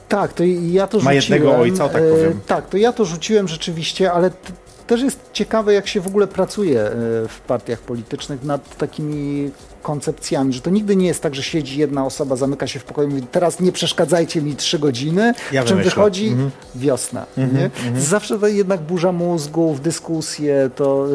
Tak, 0.10 0.34
to 0.34 0.44
i 0.44 0.72
ja 0.72 0.88
to 0.88 0.98
Ma 0.98 1.14
rzuciłem. 1.14 1.42
jednego 1.42 1.62
ojca, 1.62 1.86
o 1.86 1.90
tak 1.90 2.02
e, 2.04 2.10
powiem. 2.10 2.40
Tak, 2.48 2.70
to 2.70 2.78
ja 2.78 2.94
to 2.94 3.06
rzuciłem 3.06 3.48
rzeczywiście, 3.48 4.12
ale 4.12 4.32
też 4.88 5.02
jest 5.02 5.20
ciekawe, 5.34 5.74
jak 5.74 5.88
się 5.88 6.02
w 6.02 6.08
ogóle 6.08 6.28
pracuje 6.28 6.82
e, 6.82 6.92
w 7.28 7.40
partiach 7.48 7.80
politycznych 7.80 8.44
nad 8.44 8.78
takimi 8.78 9.52
koncepcjami, 9.88 10.54
że 10.54 10.62
to 10.62 10.70
nigdy 10.70 10.96
nie 10.96 11.08
jest 11.08 11.22
tak, 11.24 11.36
że 11.36 11.44
siedzi 11.44 11.80
jedna 11.80 12.06
osoba, 12.06 12.36
zamyka 12.36 12.68
się 12.68 12.80
w 12.80 12.84
pokoju 12.84 13.08
i 13.10 13.12
mówi, 13.14 13.28
teraz 13.32 13.60
nie 13.60 13.72
przeszkadzajcie 13.72 14.42
mi 14.42 14.56
trzy 14.56 14.80
godziny, 14.80 15.34
Ja 15.52 15.64
w 15.64 15.66
czym 15.66 15.78
wychodzi 15.84 16.28
Mhm. 16.28 16.52
wiosna. 16.76 17.26
nie? 17.38 17.70
Zawsze 18.02 18.40
to 18.40 18.48
jednak 18.48 18.82
burza 18.82 19.12
mózgów, 19.12 19.82
dyskusje, 19.82 20.70
to, 20.76 21.08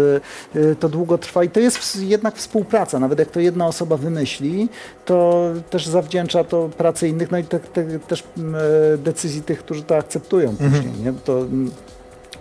e, 0.55 0.71
e, 0.71 0.75
to 0.75 0.89
długo 0.89 1.19
trwa 1.19 1.45
i 1.45 1.49
to 1.51 1.61
jest 1.61 1.97
jednak 2.03 2.37
współpraca. 2.37 2.99
Nawet 2.99 3.19
jak 3.19 3.31
to 3.31 3.41
jedna 3.41 3.67
osoba 3.67 3.97
wymyśli, 3.97 4.69
to 5.05 5.45
też 5.71 5.87
zawdzięcza 5.87 6.45
to 6.45 6.69
pracy 6.69 7.09
innych, 7.09 7.31
no 7.31 7.39
i 7.39 7.45
te, 7.45 7.61
te, 7.61 7.99
też 7.99 8.25
m, 8.39 8.55
e, 8.55 8.99
decyzji 8.99 9.43
tych, 9.43 9.59
którzy 9.59 9.83
to 9.83 9.97
akceptują 9.97 10.57
później. 10.57 10.93
Nie? 11.05 11.13
To, 11.25 11.39
mm, 11.41 11.71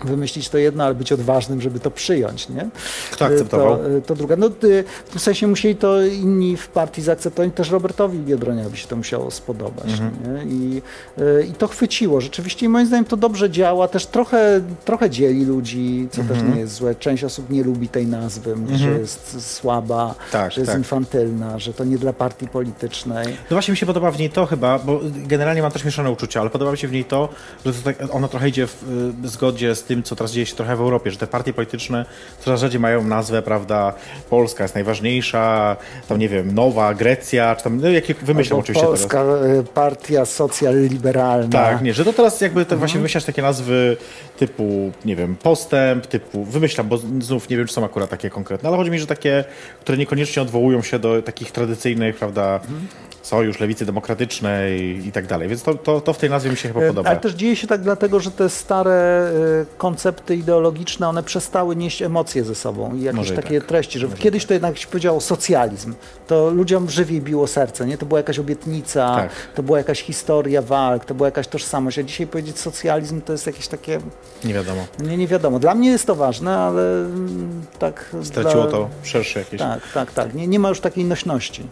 wymyślić 0.05 0.49
to 0.49 0.57
jedno, 0.57 0.83
ale 0.83 0.95
być 0.95 1.11
odważnym, 1.11 1.61
żeby 1.61 1.79
to 1.79 1.91
przyjąć, 1.91 2.49
nie? 2.49 2.69
Kto 3.11 3.25
akceptował? 3.25 3.77
To, 3.77 3.83
to 4.05 4.15
druga. 4.15 4.35
No, 4.35 4.47
y, 4.47 4.83
w 5.05 5.09
tym 5.09 5.19
sensie 5.19 5.47
musieli 5.47 5.75
to 5.75 6.01
inni 6.05 6.57
w 6.57 6.67
partii 6.67 7.01
zaakceptować, 7.01 7.51
też 7.55 7.69
Robertowi 7.69 8.19
Biedroniowi 8.19 8.77
się 8.77 8.87
to 8.87 8.95
musiało 8.95 9.31
spodobać. 9.31 9.85
Mhm. 9.91 10.11
Nie? 10.35 10.53
I, 10.55 10.81
y, 11.21 11.45
I 11.49 11.53
to 11.53 11.67
chwyciło. 11.67 12.21
Rzeczywiście 12.21 12.69
moim 12.69 12.87
zdaniem 12.87 13.05
to 13.05 13.17
dobrze 13.17 13.49
działa, 13.49 13.87
też 13.87 14.05
trochę, 14.05 14.61
trochę 14.85 15.09
dzieli 15.09 15.45
ludzi, 15.45 16.07
co 16.11 16.21
też 16.21 16.31
Mhm. 16.31 16.53
nie 16.53 16.59
jest 16.59 16.73
złe. 16.73 16.95
Część 16.95 17.23
osób 17.23 17.49
nie 17.49 17.63
lubi 17.63 17.89
tej 17.89 18.07
nazwy, 18.07 18.55
mówi, 18.55 18.77
że 18.77 18.89
jest 18.89 19.51
słaba, 19.55 20.15
Tak, 20.31 20.51
że 20.51 20.61
jest 20.61 20.71
tak. 20.71 20.79
infantylna, 20.79 21.59
że 21.59 21.73
to 21.73 21.83
nie 21.83 21.97
dla 21.97 22.13
partii 22.13 22.47
politycznej. 22.47 23.25
No 23.27 23.55
właśnie 23.55 23.71
mi 23.71 23.77
się 23.77 23.85
podoba 23.85 24.11
w 24.11 24.19
niej 24.19 24.29
to 24.29 24.45
chyba, 24.45 24.79
bo 24.79 24.99
generalnie 25.27 25.61
mam 25.61 25.71
też 25.71 25.85
mieszane 25.85 26.11
uczucia, 26.11 26.41
ale 26.41 26.49
podoba 26.49 26.71
mi 26.71 26.77
się 26.77 26.87
w 26.87 26.91
niej 26.91 27.05
to, 27.05 27.29
że 27.65 27.73
tak, 27.73 27.95
ona 28.11 28.27
trochę 28.27 28.49
idzie 28.49 28.67
w 28.67 28.83
y, 29.25 29.27
zgodzie 29.27 29.75
z 29.75 29.83
tym, 29.91 30.03
co 30.03 30.15
teraz 30.15 30.31
dzieje 30.31 30.45
się 30.45 30.55
trochę 30.55 30.75
w 30.75 30.81
Europie, 30.81 31.11
że 31.11 31.17
te 31.17 31.27
partie 31.27 31.53
polityczne 31.53 32.05
coraz 32.39 32.59
rzadziej 32.61 32.79
mają 32.79 33.03
nazwę, 33.03 33.41
prawda, 33.41 33.93
Polska 34.29 34.63
jest 34.63 34.75
najważniejsza, 34.75 35.75
tam 36.07 36.19
nie 36.19 36.29
wiem, 36.29 36.55
Nowa, 36.55 36.93
Grecja, 36.93 37.55
czy 37.55 37.63
tam, 37.63 37.81
no 37.81 37.89
jakie 37.89 38.13
wymyślam 38.13 38.59
oczywiście 38.59 38.87
Polska 38.87 39.23
teraz. 39.23 39.45
y, 39.45 39.63
Partia 39.73 40.23
Socjal-Liberalna. 40.25 41.49
Tak, 41.51 41.81
nie, 41.81 41.93
że 41.93 42.05
to 42.05 42.13
teraz 42.13 42.41
jakby 42.41 42.59
te 42.59 42.63
Mhm. 42.65 42.79
właśnie 42.79 42.99
wymyślasz 42.99 43.23
takie 43.23 43.41
nazwy 43.41 43.97
typu, 44.37 44.91
nie 45.05 45.15
wiem, 45.15 45.35
postęp, 45.35 46.07
typu, 46.07 46.43
wymyślam, 46.45 46.87
bo 46.87 46.97
znów 46.97 47.49
nie 47.49 47.57
wiem, 47.57 47.67
czy 47.67 47.73
są 47.73 47.85
akurat 47.85 48.09
takie 48.09 48.29
konkretne, 48.29 48.69
ale 48.69 48.77
chodzi 48.77 48.91
mi, 48.91 48.99
że 48.99 49.07
takie, 49.07 49.43
które 49.81 49.97
niekoniecznie 49.97 50.41
odwołują 50.41 50.81
się 50.81 50.99
do 50.99 51.21
takich 51.21 51.51
tradycyjnych, 51.51 52.15
prawda, 52.15 52.55
Mhm. 52.63 52.87
Sojusz 53.21 53.59
lewicy 53.59 53.85
demokratycznej 53.85 55.07
i 55.07 55.11
tak 55.11 55.27
dalej, 55.27 55.47
więc 55.49 55.63
to, 55.63 55.75
to, 55.75 56.01
to 56.01 56.13
w 56.13 56.17
tej 56.17 56.29
nazwie 56.29 56.49
mi 56.51 56.57
się 56.57 56.67
chyba 56.67 56.87
podoba. 56.87 57.09
Ale 57.09 57.19
też 57.19 57.33
dzieje 57.33 57.55
się 57.55 57.67
tak 57.67 57.81
dlatego, 57.81 58.19
że 58.19 58.31
te 58.31 58.49
stare 58.49 58.91
e, 58.91 59.77
koncepty 59.77 60.35
ideologiczne, 60.35 61.09
one 61.09 61.23
przestały 61.23 61.75
nieść 61.75 62.01
emocje 62.01 62.43
ze 62.43 62.55
sobą 62.55 62.95
i 62.95 63.01
jakieś 63.01 63.17
Może 63.17 63.33
i 63.33 63.37
takie 63.37 63.59
tak. 63.59 63.69
treści, 63.69 63.99
że 63.99 64.07
kiedyś 64.07 64.45
to 64.45 64.53
jednak 64.53 64.77
się 64.77 64.87
powiedziało 64.87 65.21
socjalizm, 65.21 65.93
to 66.27 66.49
ludziom 66.49 66.89
żywiej 66.89 67.21
biło 67.21 67.47
serce, 67.47 67.85
nie? 67.85 67.97
To 67.97 68.05
była 68.05 68.19
jakaś 68.19 68.39
obietnica, 68.39 69.15
Tak. 69.15 69.31
to 69.55 69.63
była 69.63 69.77
jakaś 69.77 70.01
historia 70.01 70.61
walk, 70.61 71.05
to 71.05 71.15
była 71.15 71.27
jakaś 71.27 71.47
tożsamość, 71.47 71.99
a 71.99 72.03
dzisiaj 72.03 72.27
powiedzieć 72.27 72.59
socjalizm 72.59 73.21
to 73.21 73.31
jest 73.31 73.47
jakieś 73.47 73.67
takie, 73.67 73.99
Nie 74.43 74.53
wiadomo. 74.53 74.85
nie, 74.99 75.17
nie 75.17 75.27
wiadomo. 75.27 75.59
Dla 75.59 75.75
mnie 75.75 75.89
jest 75.89 76.05
to 76.07 76.15
ważne, 76.15 76.57
ale 76.57 76.81
mm, 76.81 77.61
tak... 77.79 78.15
Straciło 78.23 78.63
dla... 78.63 78.71
to 78.71 78.89
szersze 79.03 79.39
jakieś. 79.39 79.59
Tak, 79.59 79.79
tak, 79.93 80.11
tak. 80.11 80.33
Nie, 80.33 80.47
nie 80.47 80.59
ma 80.59 80.69
już 80.69 80.79
takiej 80.79 81.05
nośności. 81.05 81.63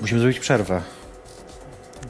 Musimy 0.00 0.20
zrobić 0.20 0.38
przerwę. 0.38 0.80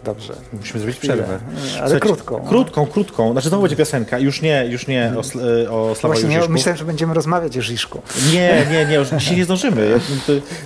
Dobrze. 0.05 0.35
Musimy 0.53 0.79
zrobić 0.81 0.97
Chwilę. 0.99 1.15
przerwę. 1.15 1.39
Ale 1.83 2.01
krótką. 2.01 2.41
Krótką, 2.49 2.87
krótką. 2.87 3.33
Znaczy 3.33 3.49
znowu 3.49 3.63
będzie 3.63 3.77
piosenka. 3.77 4.19
Już 4.19 4.43
nie, 4.43 4.67
już 4.69 4.87
nie 4.87 5.13
o, 5.17 5.21
sl- 5.21 5.67
o 5.71 5.95
Sławoju 5.95 6.21
Właśnie 6.21 6.35
ja 6.35 6.41
Žižku. 6.41 6.53
myślałem, 6.53 6.79
że 6.79 6.85
będziemy 6.85 7.15
rozmawiać 7.15 7.59
o 7.59 7.63
Żiszku. 7.63 8.03
Nie, 8.33 8.63
nie, 8.73 8.87
nie, 8.87 8.95
już 8.95 9.09
dzisiaj 9.09 9.37
nie 9.37 9.45
zdążymy. 9.45 10.01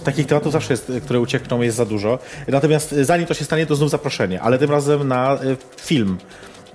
Takich 0.05 0.27
tematów 0.27 0.53
zawsze 0.53 0.73
jest, 0.73 0.93
które 1.05 1.21
uciekną, 1.21 1.61
jest 1.61 1.77
za 1.77 1.85
dużo. 1.87 2.19
Natomiast 2.49 2.93
y, 2.93 3.05
zanim 3.05 3.27
to 3.27 3.35
się 3.35 3.45
stanie, 3.45 3.67
to 3.67 3.77
znów 3.77 3.91
zaproszenie, 3.91 4.41
ale 4.43 4.59
tym 4.59 4.71
razem 4.71 5.09
na 5.09 5.35
y, 5.43 5.57
film. 5.77 6.19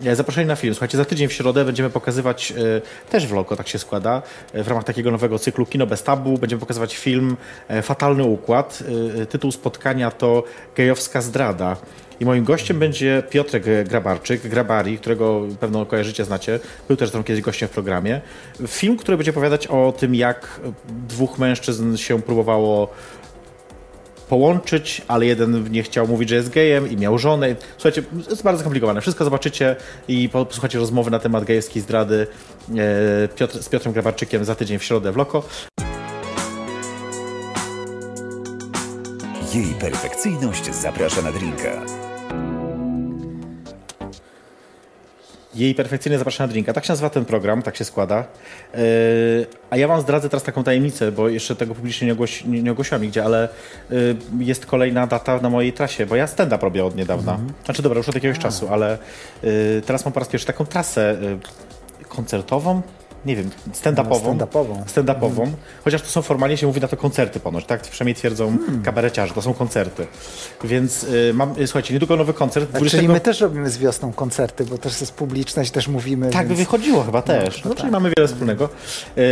E, 0.04 0.16
zaproszeni 0.16 0.48
na 0.48 0.56
film. 0.56 0.74
Słuchajcie, 0.74 0.98
za 0.98 1.06
tydzień 1.06 1.28
w 1.28 1.34
środę 1.34 1.66
będziemy 1.66 1.90
pokazywać, 1.90 2.52
e, 2.52 3.10
też 3.10 3.32
Loko, 3.32 3.56
tak 3.56 3.68
się 3.68 3.80
składa, 3.80 4.22
e, 4.54 4.64
w 4.64 4.68
ramach 4.68 4.84
takiego 4.84 5.12
nowego 5.12 5.40
cyklu 5.40 5.66
Kino 5.66 5.88
bez 5.88 6.04
tabu, 6.04 6.38
będziemy 6.38 6.60
pokazywać 6.60 6.96
film 6.98 7.38
Fatalny 7.82 8.24
Układ. 8.24 8.84
E, 9.22 9.26
tytuł 9.26 9.52
spotkania 9.52 10.12
to 10.12 10.44
Gejowska 10.76 11.22
zdrada. 11.22 11.78
I 12.20 12.26
moim 12.26 12.44
gościem 12.44 12.80
będzie 12.80 13.24
Piotrek 13.30 13.64
Grabarczyk, 13.88 14.48
Grabari, 14.48 14.98
którego 14.98 15.42
pewno 15.60 15.86
kojarzycie, 15.86 16.26
znacie. 16.26 16.60
Był 16.88 16.98
też 16.98 17.12
tam 17.12 17.24
kiedyś 17.24 17.42
gościem 17.42 17.70
w 17.70 17.72
programie. 17.72 18.22
Film, 18.68 18.98
który 18.98 19.18
będzie 19.18 19.32
opowiadać 19.32 19.68
o 19.68 19.94
tym, 19.98 20.16
jak 20.16 20.60
dwóch 21.08 21.40
mężczyzn 21.40 21.98
się 21.98 22.22
próbowało 22.22 22.94
połączyć, 24.30 25.02
ale 25.08 25.26
jeden 25.26 25.72
nie 25.72 25.84
chciał 25.84 26.08
mówić, 26.08 26.30
że 26.30 26.36
jest 26.36 26.50
gejem 26.50 26.92
i 26.92 26.98
miał 26.98 27.18
żonę. 27.18 27.56
Słuchajcie, 27.78 28.04
jest 28.30 28.44
bardzo 28.44 28.60
skomplikowane. 28.60 29.02
Wszystko 29.02 29.24
zobaczycie 29.24 29.76
i 30.08 30.30
posłuchajcie 30.30 30.80
rozmowy 30.80 31.12
na 31.12 31.20
temat 31.20 31.44
gejskiej 31.44 31.82
zdrady 31.82 32.28
e, 32.78 33.28
Piotr, 33.28 33.64
z 33.64 33.70
Piotrem 33.70 33.94
Grabarczykiem 33.94 34.46
za 34.46 34.56
tydzień 34.56 34.80
w 34.80 34.84
środę 34.84 35.12
w 35.12 35.18
Loko. 35.18 35.44
Jej 39.54 39.74
perfekcyjność 39.80 40.76
zaprasza 40.76 41.22
na 41.22 41.32
drinka. 41.32 42.15
Jej 45.56 45.76
perfekcyjnie 45.76 46.18
zaprasza 46.18 46.44
na 46.44 46.48
drinka. 46.48 46.74
Tak 46.74 46.86
się 46.86 46.92
nazywa 46.92 47.10
ten 47.10 47.26
program, 47.26 47.62
tak 47.62 47.76
się 47.76 47.86
składa. 47.86 48.26
Yy, 48.74 48.80
a 49.70 49.78
ja 49.78 49.88
wam 49.88 50.02
zdradzę 50.02 50.30
teraz 50.30 50.44
taką 50.44 50.64
tajemnicę, 50.64 51.12
bo 51.12 51.30
jeszcze 51.30 51.56
tego 51.56 51.76
publicznie 51.76 52.08
nie, 52.08 52.14
ogłosi, 52.14 52.50
nie, 52.50 52.62
nie 52.62 52.72
ogłosiłam 52.72 53.02
nigdzie, 53.02 53.24
ale 53.24 53.50
yy, 53.90 54.16
jest 54.40 54.66
kolejna 54.66 55.08
data 55.08 55.40
na 55.42 55.50
mojej 55.50 55.74
trasie, 55.74 56.06
bo 56.06 56.16
ja 56.16 56.28
stand-up 56.28 56.64
robię 56.64 56.86
od 56.86 56.96
niedawna. 56.96 57.32
Mhm. 57.32 57.54
Znaczy 57.66 57.82
dobra, 57.82 57.98
już 57.98 58.10
od 58.10 58.16
jakiegoś 58.16 58.40
czasu, 58.40 58.68
ale 58.68 58.98
yy, 59.44 59.82
teraz 59.86 60.06
mam 60.06 60.12
po 60.14 60.20
raz 60.20 60.30
pierwszy 60.30 60.48
taką 60.48 60.66
trasę 60.66 61.18
koncertową, 62.10 62.82
nie 63.26 63.36
wiem, 63.36 63.50
stand-upową. 63.74 64.36
No, 64.38 64.46
stand-upową. 64.46 64.86
Stand-upową. 64.86 65.52
Chociaż 65.84 66.02
to 66.02 66.08
są 66.08 66.22
formalnie 66.22 66.58
się 66.58 66.68
mówi 66.68 66.82
na 66.82 66.88
to 66.88 66.98
koncerty 66.98 67.40
ponoć, 67.40 67.66
tak? 67.66 67.82
Przynajmniej 67.82 68.16
twierdzą 68.16 68.58
Hmm. 68.58 68.84
kabareciarze, 68.84 69.34
to 69.34 69.42
są 69.42 69.54
koncerty. 69.54 70.08
Więc 70.64 71.04
yy, 71.04 71.34
mam, 71.34 71.54
yy, 71.58 71.68
słuchajcie, 71.68 71.94
niedługo 71.94 72.16
nowy 72.16 72.34
koncert. 72.34 72.70
A 72.70 72.78
20 72.78 72.98
Czyli 72.98 73.10
my 73.10 73.20
też 73.20 73.42
robimy 73.42 73.70
z 73.70 73.78
wiosną 73.78 74.14
koncerty, 74.14 74.66
bo 74.66 74.78
też 74.78 75.02
jest 75.02 75.14
publiczność, 75.14 75.72
też 75.72 75.88
mówimy. 75.88 76.30
tak 76.30 76.48
by 76.48 76.56
więc... 76.56 76.60
wychodziło 76.60 77.04
chyba 77.04 77.22
też. 77.22 77.64
No, 77.64 77.70
czyli 77.70 77.82
tak. 77.82 77.92
mamy 77.92 78.12
wiele 78.18 78.28
wspólnego. 78.28 78.70
Yy, 79.16 79.24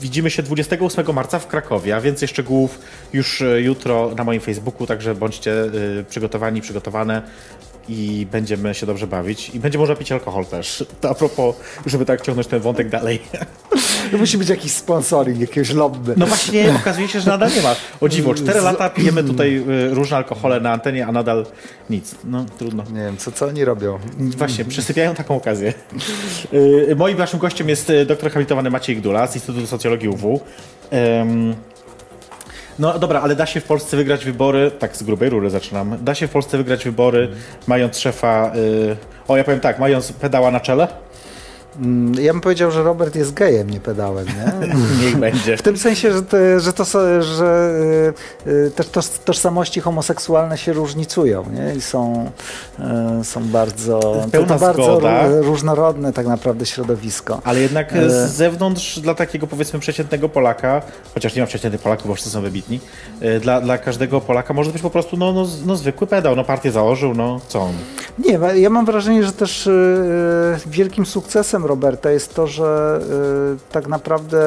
widzimy 0.00 0.30
się 0.30 0.42
28 0.42 1.14
marca 1.14 1.38
w 1.38 1.46
Krakowie, 1.46 1.96
a 1.96 2.00
więcej 2.00 2.28
szczegółów 2.28 2.78
już 3.12 3.42
e, 3.42 3.60
jutro 3.60 4.10
na 4.16 4.24
moim 4.24 4.40
Facebooku, 4.40 4.86
także 4.86 5.14
bądźcie 5.14 5.50
yy, 5.50 6.04
przygotowani, 6.08 6.60
przygotowane 6.60 7.22
i 7.88 8.26
będziemy 8.32 8.74
się 8.74 8.86
dobrze 8.86 9.06
bawić. 9.06 9.50
I 9.54 9.60
będzie 9.60 9.78
można 9.78 9.96
pić 9.96 10.12
alkohol 10.12 10.46
też. 10.46 10.84
To 11.00 11.10
a 11.10 11.14
propos, 11.14 11.56
żeby 11.86 12.04
tak 12.04 12.20
ciągnąć 12.20 12.48
ten 12.48 12.60
wątek 12.60 12.88
dalej. 12.88 13.20
To 14.10 14.18
musi 14.18 14.38
być 14.38 14.48
jakiś 14.48 14.72
sponsoring, 14.72 15.40
jakiegoś 15.40 15.70
lobby. 15.70 16.14
No 16.16 16.26
właśnie, 16.26 16.74
okazuje 16.76 17.08
się, 17.08 17.20
że 17.20 17.30
nadal 17.30 17.50
nie 17.56 17.62
ma. 17.62 17.76
O 18.00 18.08
dziwo, 18.08 18.34
4 18.34 18.60
lata 18.60 18.90
pijemy 18.90 19.24
tutaj 19.24 19.56
y, 19.56 19.94
różne 19.94 20.16
alkohole 20.16 20.60
na 20.60 20.72
antenie, 20.72 21.06
a 21.06 21.12
nadal 21.12 21.46
nic. 21.90 22.14
No 22.24 22.46
trudno. 22.58 22.84
Nie 22.92 23.00
wiem, 23.00 23.16
co, 23.16 23.32
co 23.32 23.46
oni 23.46 23.64
robią. 23.64 23.98
Właśnie, 24.18 24.64
przysypiają 24.64 25.14
taką 25.14 25.36
okazję. 25.36 25.74
Y, 26.54 26.94
Moim 26.96 27.18
naszym 27.18 27.38
gościem 27.38 27.68
jest 27.68 27.90
y, 27.90 28.06
doktor 28.06 28.30
habilitowany 28.30 28.70
Maciej 28.70 28.96
Gdula 28.96 29.26
z 29.26 29.34
Instytutu 29.34 29.66
Socjologii 29.66 30.08
UW. 30.08 30.40
No 32.78 32.98
dobra, 32.98 33.20
ale 33.20 33.36
da 33.36 33.46
się 33.46 33.60
w 33.60 33.64
Polsce 33.64 33.96
wygrać 33.96 34.24
wybory, 34.24 34.70
tak 34.70 34.96
z 34.96 35.02
grubej 35.02 35.30
rury 35.30 35.50
zaczynam, 35.50 35.96
da 36.00 36.14
się 36.14 36.26
w 36.26 36.30
Polsce 36.30 36.58
wygrać 36.58 36.84
wybory 36.84 37.28
mając 37.66 37.98
szefa, 37.98 38.52
y, 38.56 38.96
o 39.28 39.36
ja 39.36 39.44
powiem 39.44 39.60
tak, 39.60 39.78
mając 39.78 40.12
pedała 40.12 40.50
na 40.50 40.60
czele? 40.60 40.88
Mm, 41.76 42.14
Ja 42.14 42.32
bym 42.32 42.40
powiedział, 42.40 42.70
że 42.70 42.82
Robert 42.82 43.16
jest 43.16 43.34
gejem, 43.34 43.70
nie 43.70 43.80
pedałem, 43.80 44.26
nie? 44.26 44.68
Niech 45.04 45.16
będzie. 45.16 45.56
W 45.56 45.62
tym 45.62 45.78
sensie, 45.78 46.12
że, 46.12 46.22
te, 46.22 46.60
że, 46.60 46.72
to, 46.72 46.84
że 47.22 47.72
y, 48.46 48.50
y, 48.50 48.70
też 48.70 48.86
toż, 48.86 49.08
tożsamości 49.08 49.80
homoseksualne 49.80 50.58
się 50.58 50.72
różnicują 50.72 51.44
nie? 51.52 51.74
i 51.74 51.80
są, 51.80 52.30
y, 53.20 53.24
są 53.24 53.44
bardzo, 53.48 54.00
to, 54.32 54.44
to 54.44 54.58
bardzo 54.58 55.00
różnorodne 55.42 56.12
tak 56.12 56.26
naprawdę 56.26 56.66
środowisko. 56.66 57.40
Ale 57.44 57.60
jednak 57.60 57.92
z 57.92 58.30
zewnątrz 58.30 58.98
dla 59.00 59.14
takiego 59.14 59.46
powiedzmy 59.46 59.78
przeciętnego 59.78 60.28
Polaka, 60.28 60.82
chociaż 61.14 61.34
nie 61.34 61.42
ma 61.42 61.46
przeciętnych 61.46 61.82
Polaków, 61.82 62.06
bo 62.06 62.14
wszyscy 62.14 62.30
są 62.30 62.42
wybitni, 62.42 62.80
dla, 63.40 63.60
dla 63.60 63.78
każdego 63.78 64.20
Polaka 64.20 64.54
może 64.54 64.70
być 64.70 64.82
po 64.82 64.90
prostu 64.90 65.16
no, 65.16 65.32
no, 65.32 65.46
no, 65.66 65.76
zwykły 65.76 66.06
pedał, 66.06 66.36
no 66.36 66.44
partię 66.44 66.72
założył, 66.72 67.14
no 67.14 67.40
co 67.48 67.60
on? 67.60 67.72
Nie, 68.18 68.38
ja 68.60 68.70
mam 68.70 68.86
wrażenie, 68.86 69.24
że 69.24 69.32
też 69.32 69.68
wielkim 70.66 71.06
sukcesem 71.06 71.59
Roberta 71.66 72.10
jest 72.10 72.34
to, 72.34 72.46
że 72.46 73.00
y, 73.54 73.72
tak 73.72 73.88
naprawdę 73.88 74.38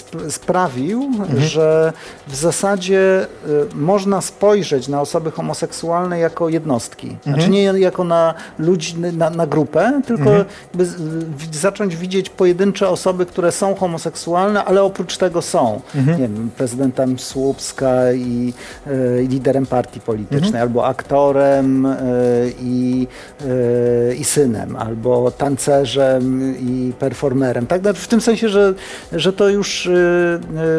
sp 0.00 0.10
sprawił, 0.30 1.10
że 1.38 1.92
w 2.28 2.34
zasadzie 2.36 3.26
y, 3.72 3.74
można 3.74 4.20
spojrzeć 4.20 4.88
na 4.88 5.00
osoby 5.00 5.30
homoseksualne 5.30 6.18
jako 6.18 6.48
jednostki. 6.48 7.16
Znaczy 7.22 7.50
nie 7.50 7.62
jako 7.62 8.04
na 8.04 8.34
ludzi, 8.58 8.96
na, 8.98 9.30
na 9.30 9.46
grupę, 9.46 10.00
tylko 10.06 10.30
z- 10.78 10.94
w- 11.36 11.56
zacząć 11.56 11.96
widzieć 11.96 12.30
pojedyncze 12.30 12.88
osoby, 12.88 13.26
które 13.26 13.52
są 13.52 13.74
homoseksualne, 13.74 14.64
ale 14.64 14.82
oprócz 14.82 15.16
tego 15.16 15.42
są. 15.42 15.80
Nie 15.94 16.14
wiem, 16.28 16.50
prezydentem 16.56 17.18
Słupska 17.18 18.12
i 18.12 18.52
y, 18.86 19.26
liderem 19.28 19.66
partii 19.66 20.00
politycznej, 20.00 20.62
albo 20.62 20.86
aktorem 20.86 21.86
y, 21.86 21.96
i, 22.60 23.06
y, 24.10 24.14
i 24.14 24.24
synem, 24.24 24.76
albo 24.76 25.30
tancerzem 25.30 26.33
i 26.42 26.92
performerem. 26.98 27.66
Tak? 27.66 27.82
W 27.94 28.08
tym 28.08 28.20
sensie, 28.20 28.48
że, 28.48 28.74
że 29.12 29.32
to 29.32 29.48
już, 29.48 29.86
y, 29.86 29.90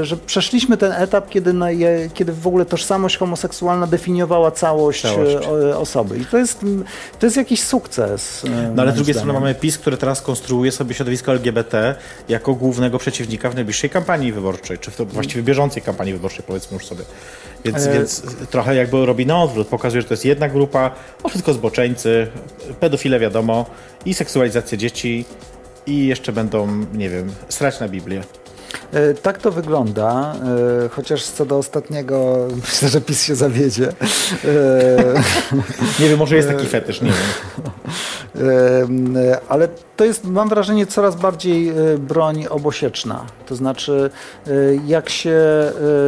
y, 0.02 0.06
że 0.06 0.18
przeszliśmy 0.18 0.78
ten 0.78 0.91
etap, 0.91 1.30
kiedy, 1.30 1.54
na 1.54 1.68
kiedy 2.13 2.34
w 2.34 2.48
ogóle 2.48 2.65
tożsamość 2.65 3.18
homoseksualna 3.18 3.88
definiowała 3.88 4.52
całość, 4.52 5.02
Całość. 5.02 5.36
y, 5.36 5.50
o- 5.76 5.80
osoby. 5.80 6.18
I 6.18 6.26
to 6.26 6.38
jest, 6.38 6.60
to 7.20 7.26
jest 7.26 7.38
jakiś 7.38 7.63
sukces. 7.63 8.44
No 8.76 8.82
ale 8.82 8.91
z 8.91 8.96
drugiej 8.96 9.13
strony 9.13 9.34
mamy 9.34 9.56
PiS, 9.56 9.78
który 9.78 9.98
teraz 9.98 10.22
konstruuje 10.22 10.72
sobie 10.72 10.94
środowisko 10.96 11.32
LGBT 11.32 11.96
jako 12.30 12.54
głównego 12.54 12.98
przeciwnika 13.00 13.50
w 13.50 13.56
najbliższej 13.56 13.89
kampanii 13.89 14.32
wyborczej, 14.32 14.78
czy 14.80 14.91
w 14.91 14.96
to 14.96 15.06
właściwie 15.06 15.44
bieżącej 15.44 15.82
kampanii 15.84 16.13
wyborczej, 16.13 16.44
powiedzmy 16.48 16.74
już 16.76 16.86
sobie. 16.86 17.04
Więc, 17.65 17.88
E- 17.88 17.93
więc 17.93 18.21
trochę 18.49 18.75
jakby 18.75 19.06
robi 19.06 19.25
na 19.25 19.43
odwrót, 19.43 19.67
pokazuje, 19.67 20.01
że 20.01 20.08
to 20.08 20.13
jest 20.13 20.25
jedna 20.25 20.49
grupa, 20.49 20.91
o 21.23 21.30
wszystko 21.30 21.54
zboczeńcy, 21.54 22.28
pedofile 22.80 23.19
wiadomo 23.19 23.65
i 24.06 24.13
seksualizacja 24.13 24.78
dzieci 24.78 25.25
i 25.88 26.08
jeszcze 26.08 26.32
będą, 26.32 26.86
nie 26.93 27.10
wiem, 27.10 27.32
srać 27.49 27.80
na 27.80 27.88
Biblię. 27.89 28.23
E, 28.96 29.14
Tak 29.14 29.38
to 29.38 29.52
wygląda, 29.52 30.36
e, 30.86 30.90
chociaż 30.90 31.24
co 31.24 31.46
do 31.46 31.58
ostatniego 31.58 32.36
myślę, 32.66 32.90
że 32.90 33.02
PiS 33.02 33.24
się 33.24 33.36
zawiedzie. 33.36 33.90
E, 33.90 33.96
Nie 36.00 36.10
wiem, 36.10 36.20
może 36.20 36.36
jest 36.36 36.48
taki 36.50 36.66
fetysz, 36.68 37.02
nie 37.02 37.10
wiem. 37.12 37.72
Em, 38.36 39.16
Ale 39.50 39.68
to 39.98 40.06
jest, 40.06 40.26
mam 40.26 40.50
wrażenie, 40.50 40.88
coraz 40.88 41.16
bardziej 41.16 41.74
broń 42.00 42.46
obosieczna. 42.50 43.26
To 43.46 43.56
znaczy, 43.56 44.10
jak 44.88 45.10
się 45.10 45.42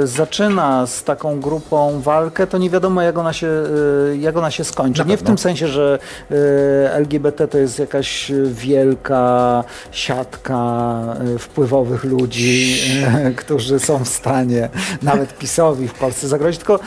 zaczyna 0.03 0.87
z 0.87 1.03
taką 1.03 1.39
grupą 1.39 2.01
walkę, 2.01 2.47
to 2.47 2.57
nie 2.57 2.69
wiadomo, 2.69 3.01
jak 3.01 3.17
ona 3.17 3.33
się, 3.33 3.47
jak 4.19 4.37
ona 4.37 4.51
się 4.51 4.63
skończy. 4.63 5.05
Nie 5.05 5.17
w 5.17 5.23
tym 5.23 5.37
sensie, 5.37 5.67
że 5.67 5.99
LGBT 6.91 7.47
to 7.47 7.57
jest 7.57 7.79
jakaś 7.79 8.31
wielka 8.45 9.63
siatka 9.91 10.57
wpływowych 11.39 12.03
ludzi, 12.03 12.76
którzy 13.35 13.79
są 13.79 14.03
w 14.03 14.07
stanie 14.07 14.69
nawet 15.01 15.37
PiSowi 15.37 15.87
w 15.87 15.93
Polsce 15.93 16.27
zagrozić, 16.27 16.59
tylko 16.59 16.79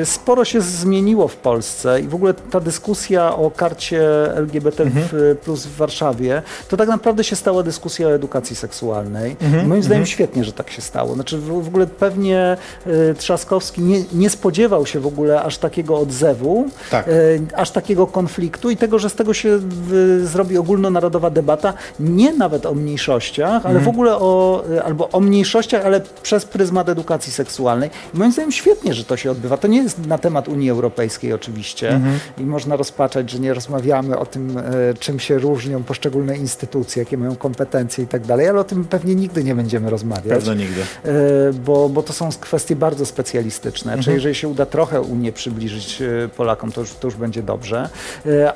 e, 0.00 0.06
sporo 0.06 0.44
się 0.44 0.60
zmieniło 0.60 1.28
w 1.28 1.36
Polsce 1.36 2.00
i 2.00 2.08
w 2.08 2.14
ogóle 2.14 2.34
ta 2.34 2.60
dyskusja 2.60 3.36
o 3.36 3.50
karcie 3.50 4.34
LGBT 4.34 4.84
w, 4.84 5.36
plus 5.44 5.66
w 5.66 5.76
Warszawie, 5.76 6.42
to 6.68 6.76
tak 6.76 6.88
naprawdę 6.88 7.24
się 7.24 7.36
stała 7.36 7.62
dyskusja 7.62 8.08
o 8.08 8.14
edukacji 8.14 8.56
seksualnej. 8.56 9.36
I 9.64 9.66
moim 9.66 9.82
zdaniem 9.82 10.06
świetnie, 10.06 10.44
że 10.44 10.52
tak 10.52 10.70
się 10.70 10.82
stało. 10.82 11.14
Znaczy 11.14 11.38
w, 11.38 11.62
w 11.64 11.68
ogóle 11.68 11.86
pewnie 11.86 12.56
e, 12.86 13.14
Trzaskowski 13.14 13.80
nie, 13.80 14.04
nie 14.12 14.30
spodziewał 14.30 14.86
się 14.86 15.00
w 15.00 15.06
ogóle 15.06 15.42
aż 15.42 15.58
takiego 15.58 15.98
odzewu, 15.98 16.68
Tak. 16.90 17.08
e, 17.08 17.12
aż 17.56 17.70
takiego 17.70 18.06
konfliktu 18.06 18.70
i 18.70 18.76
tego, 18.76 18.98
że 18.98 19.10
z 19.10 19.14
tego 19.14 19.34
się 19.34 19.58
w, 19.60 20.22
zrobi 20.24 20.58
ogólnonarodowa 20.58 21.30
debata, 21.30 21.74
nie 22.00 22.32
nawet 22.32 22.66
o 22.66 22.74
mniejszościach, 22.74 23.66
ale 23.66 23.80
w 23.80 23.88
ogóle 23.88 24.16
o, 24.16 24.64
albo 24.84 25.08
o 25.08 25.20
mniejszościach, 25.20 25.86
ale 25.86 26.00
przez 26.22 26.44
pryzmat 26.44 26.88
edukacji 26.88 27.32
seksualnej. 27.32 27.90
I 28.14 28.18
moim 28.18 28.32
zdaniem 28.32 28.52
świetnie, 28.52 28.94
że 28.94 29.04
to 29.04 29.16
się 29.16 29.30
odbywa. 29.30 29.56
To 29.56 29.68
nie 29.68 29.82
jest 29.82 30.06
na 30.06 30.18
temat 30.18 30.48
Unii 30.48 30.70
Europejskiej 30.70 31.32
oczywiście 31.32 32.00
i 32.38 32.42
można 32.42 32.76
rozpaczać, 32.76 33.30
że 33.30 33.38
nie 33.38 33.54
rozmawiamy 33.54 34.18
o 34.18 34.26
tym, 34.26 34.58
e, 34.58 34.62
czym 34.98 35.20
się 35.20 35.38
różnią 35.38 35.82
poszczególne 35.82 36.36
instytucje, 36.36 37.02
jakie 37.02 37.18
mają 37.18 37.36
kompetencje 37.36 38.04
i 38.04 38.06
tak 38.06 38.26
dalej, 38.26 38.48
ale 38.48 38.60
o 38.60 38.64
tym 38.64 38.84
pewnie 38.84 39.14
nigdy 39.14 39.44
nie 39.44 39.54
będziemy 39.54 39.90
rozmawiać. 39.90 40.28
Pewno 40.28 40.54
nigdy. 40.54 40.80
E, 41.04 41.52
Bo, 41.52 41.88
bo 41.88 42.02
to 42.02 42.12
są 42.12 42.28
kwestie 42.40 42.76
bardzo 42.76 43.06
specjalistyczne. 43.06 43.92
Mhm. 43.92 44.04
Czyli 44.04 44.14
jeżeli 44.14 44.34
się 44.34 44.48
uda 44.48 44.66
trochę 44.66 45.00
Unię 45.00 45.32
przybliżyć 45.32 46.02
e, 46.02 46.28
Polakom, 46.28 46.72
to 46.72 46.80
już, 46.80 46.92
to 46.92 47.06
już 47.06 47.16
będzie 47.16 47.42
dobrze. 47.42 47.88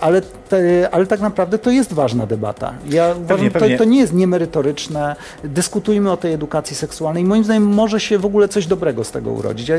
Ale, 0.00 0.22
te, 0.22 0.88
ale 0.92 1.06
tak 1.06 1.20
naprawdę 1.20 1.58
to 1.58 1.70
jest 1.70 1.92
ważna 1.92 2.26
debata. 2.26 2.74
Ja 2.88 3.14
uważam, 3.24 3.50
to, 3.50 3.58
pewnie. 3.58 3.78
to 3.78 3.85
nie 3.85 4.00
jest 4.00 4.12
niemerytoryczne. 4.12 5.16
Dyskutujmy 5.44 6.12
o 6.12 6.16
tej 6.16 6.33
edukacji 6.33 6.77
seksualnej. 6.77 7.25
Moim 7.25 7.44
zdaniem 7.44 7.66
może 7.66 8.01
się 8.01 8.18
w 8.18 8.27
ogóle 8.27 8.48
coś 8.48 8.66
dobrego 8.66 9.05
z 9.05 9.11
tego 9.11 9.31
urodzić. 9.31 9.68
Ja, 9.68 9.77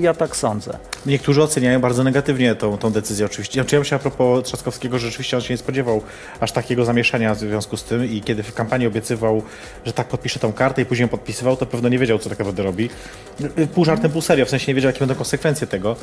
ja 0.00 0.14
tak 0.14 0.36
sądzę. 0.36 0.78
Niektórzy 1.06 1.42
oceniają 1.42 1.80
bardzo 1.80 2.04
negatywnie 2.04 2.54
tą, 2.54 2.78
tą 2.78 2.90
decyzję 2.90 3.26
oczywiście. 3.26 3.60
Znaczy 3.60 3.76
ja 3.76 3.80
myślę 3.80 3.96
a 3.96 3.98
propos 3.98 4.44
Trzaskowskiego, 4.44 4.98
że 4.98 5.06
rzeczywiście 5.06 5.36
on 5.36 5.42
się 5.42 5.54
nie 5.54 5.58
spodziewał 5.58 6.02
aż 6.40 6.52
takiego 6.52 6.84
zamieszania 6.84 7.34
w 7.34 7.38
związku 7.38 7.76
z 7.76 7.84
tym 7.84 8.10
i 8.10 8.20
kiedy 8.20 8.42
w 8.42 8.54
kampanii 8.54 8.86
obiecywał, 8.86 9.42
że 9.84 9.92
tak 9.92 10.08
podpisze 10.08 10.40
tą 10.40 10.52
kartę 10.52 10.82
i 10.82 10.84
później 10.84 11.04
ją 11.04 11.08
podpisywał, 11.08 11.56
to 11.56 11.66
pewno 11.66 11.88
nie 11.88 11.98
wiedział, 11.98 12.18
co 12.18 12.28
tak 12.28 12.38
naprawdę 12.38 12.62
robi. 12.62 12.90
Pół 13.74 13.84
żartem, 13.84 14.10
pół 14.10 14.22
serio, 14.22 14.46
w 14.46 14.50
sensie 14.50 14.64
nie 14.68 14.74
wiedział, 14.74 14.88
jakie 14.88 14.98
będą 14.98 15.14
konsekwencje 15.14 15.66
tego. 15.66 15.96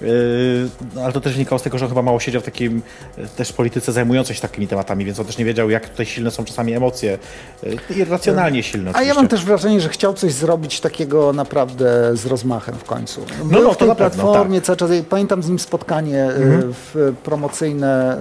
Yy, 0.00 1.02
ale 1.02 1.12
to 1.12 1.20
też 1.20 1.32
wynikało 1.32 1.58
z 1.58 1.62
tego, 1.62 1.78
że 1.78 1.84
on 1.84 1.88
chyba 1.88 2.02
mało 2.02 2.20
siedział 2.20 2.42
w 2.42 2.44
takim 2.44 2.82
yy, 3.18 3.26
też 3.36 3.52
polityce 3.52 3.92
zajmującej 3.92 4.36
się 4.36 4.42
takimi 4.42 4.68
tematami, 4.68 5.04
więc 5.04 5.20
on 5.20 5.26
też 5.26 5.38
nie 5.38 5.44
wiedział, 5.44 5.70
jak 5.70 5.88
tutaj 5.88 6.06
silne 6.06 6.30
są 6.30 6.44
czasami 6.44 6.72
emocje. 6.74 7.18
Yy, 7.62 7.96
irracjonalnie 7.96 8.62
silne 8.62 8.88
A 8.88 8.90
oczywiście. 8.90 9.08
ja 9.08 9.14
mam 9.14 9.28
też 9.28 9.44
wrażenie, 9.44 9.80
że 9.80 9.88
chciał 9.88 10.14
coś 10.14 10.32
zrobić 10.32 10.80
takiego 10.80 11.32
naprawdę 11.32 12.16
z 12.16 12.26
rozmachem 12.26 12.74
w 12.74 12.84
końcu. 12.84 13.20
Był 13.44 13.62
no, 13.62 13.68
w 13.70 13.72
to 13.72 13.78
tej 13.78 13.88
na 13.88 13.94
pewno, 13.94 14.22
platformie 14.24 14.60
cały 14.60 14.76
czas. 14.76 14.90
Pamiętam 15.08 15.42
z 15.42 15.48
nim 15.48 15.58
spotkanie 15.58 16.24
e, 16.24 16.32
w 16.72 17.14
promocyjne 17.24 18.18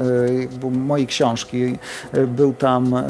e, 0.64 0.70
mojej 0.72 1.08
książki. 1.08 1.78
E, 2.14 2.28
Był 2.28 2.54
tam, 2.54 2.94
e, 2.94 3.04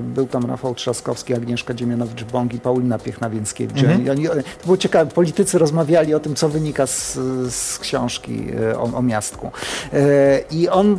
był 0.00 0.26
tam 0.26 0.44
Rafał 0.46 0.74
Trzaskowski, 0.74 1.34
Agnieszka 1.34 1.74
Dziemianowicz-Bąk 1.74 2.54
i 2.54 2.60
Paulina 2.60 2.98
Piechna-Więckiewicz. 2.98 3.84
Oni- 4.10 4.26
To 4.28 4.64
było 4.64 4.76
ciekawe. 4.76 5.10
Politycy 5.10 5.58
rozmawiali 5.58 6.14
o 6.14 6.20
tym, 6.20 6.34
co 6.34 6.48
wynika 6.48 6.86
z, 6.86 7.18
z 7.54 7.78
książki 7.78 8.05
e, 8.70 8.78
o, 8.78 8.82
o 8.82 9.02
miastku. 9.02 9.50
E, 9.92 10.40
I 10.50 10.68
on 10.68 10.92
e, 10.92 10.96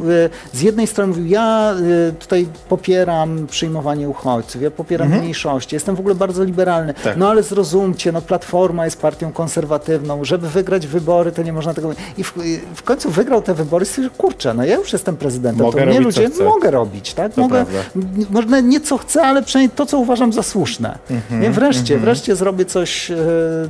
z 0.54 0.62
jednej 0.62 0.88
strony 0.88 1.08
mówił, 1.08 1.26
ja 1.26 1.74
tutaj 2.20 2.48
popieram 2.70 3.48
przyjmowanie 3.48 4.10
uchodźców, 4.10 4.62
ja 4.62 4.72
popieram 4.72 5.10
mniejszości, 5.10 5.76
jestem 5.76 5.96
w 5.96 6.00
ogóle 6.00 6.16
bardzo 6.16 6.44
liberalny. 6.44 6.94
Tak. 6.94 7.18
No 7.18 7.30
ale 7.30 7.44
zrozumcie, 7.44 8.12
no 8.12 8.22
Platforma 8.22 8.86
jest 8.86 9.02
partią 9.02 9.32
konserwatywną, 9.32 10.24
żeby 10.24 10.50
wygrać 10.50 10.88
wybory, 10.88 11.32
to 11.32 11.44
nie 11.44 11.54
można 11.54 11.74
tego... 11.74 11.92
I 12.18 12.24
w, 12.24 12.34
w 12.76 12.84
końcu 12.84 13.10
wygrał 13.10 13.42
te 13.42 13.54
wybory 13.54 13.84
i 13.84 13.88
stwierdził, 13.88 14.12
kurczę, 14.18 14.54
no 14.54 14.66
ja 14.66 14.76
już 14.76 14.94
jestem 14.94 15.18
prezydentem, 15.18 15.66
Mogę 15.66 15.80
to 15.80 15.86
mnie 15.86 16.00
ludzie 16.00 16.30
chcę. 16.30 16.44
mogę 16.44 16.72
robić, 16.72 17.14
tak? 17.14 17.34
To 17.34 17.42
mogę, 17.42 17.66
prawda. 17.66 18.08
może 18.30 18.64
nie 18.64 18.82
co 18.82 18.98
chcę, 18.98 19.22
ale 19.22 19.44
przynajmniej 19.44 19.76
to, 19.76 19.86
co 19.86 19.98
uważam 19.98 20.34
za 20.34 20.44
słuszne. 20.44 20.98
Mhm, 21.10 21.42
nie? 21.42 21.52
Wreszcie, 21.52 21.98
wreszcie 21.98 22.36
zrobię 22.36 22.66
coś, 22.66 23.12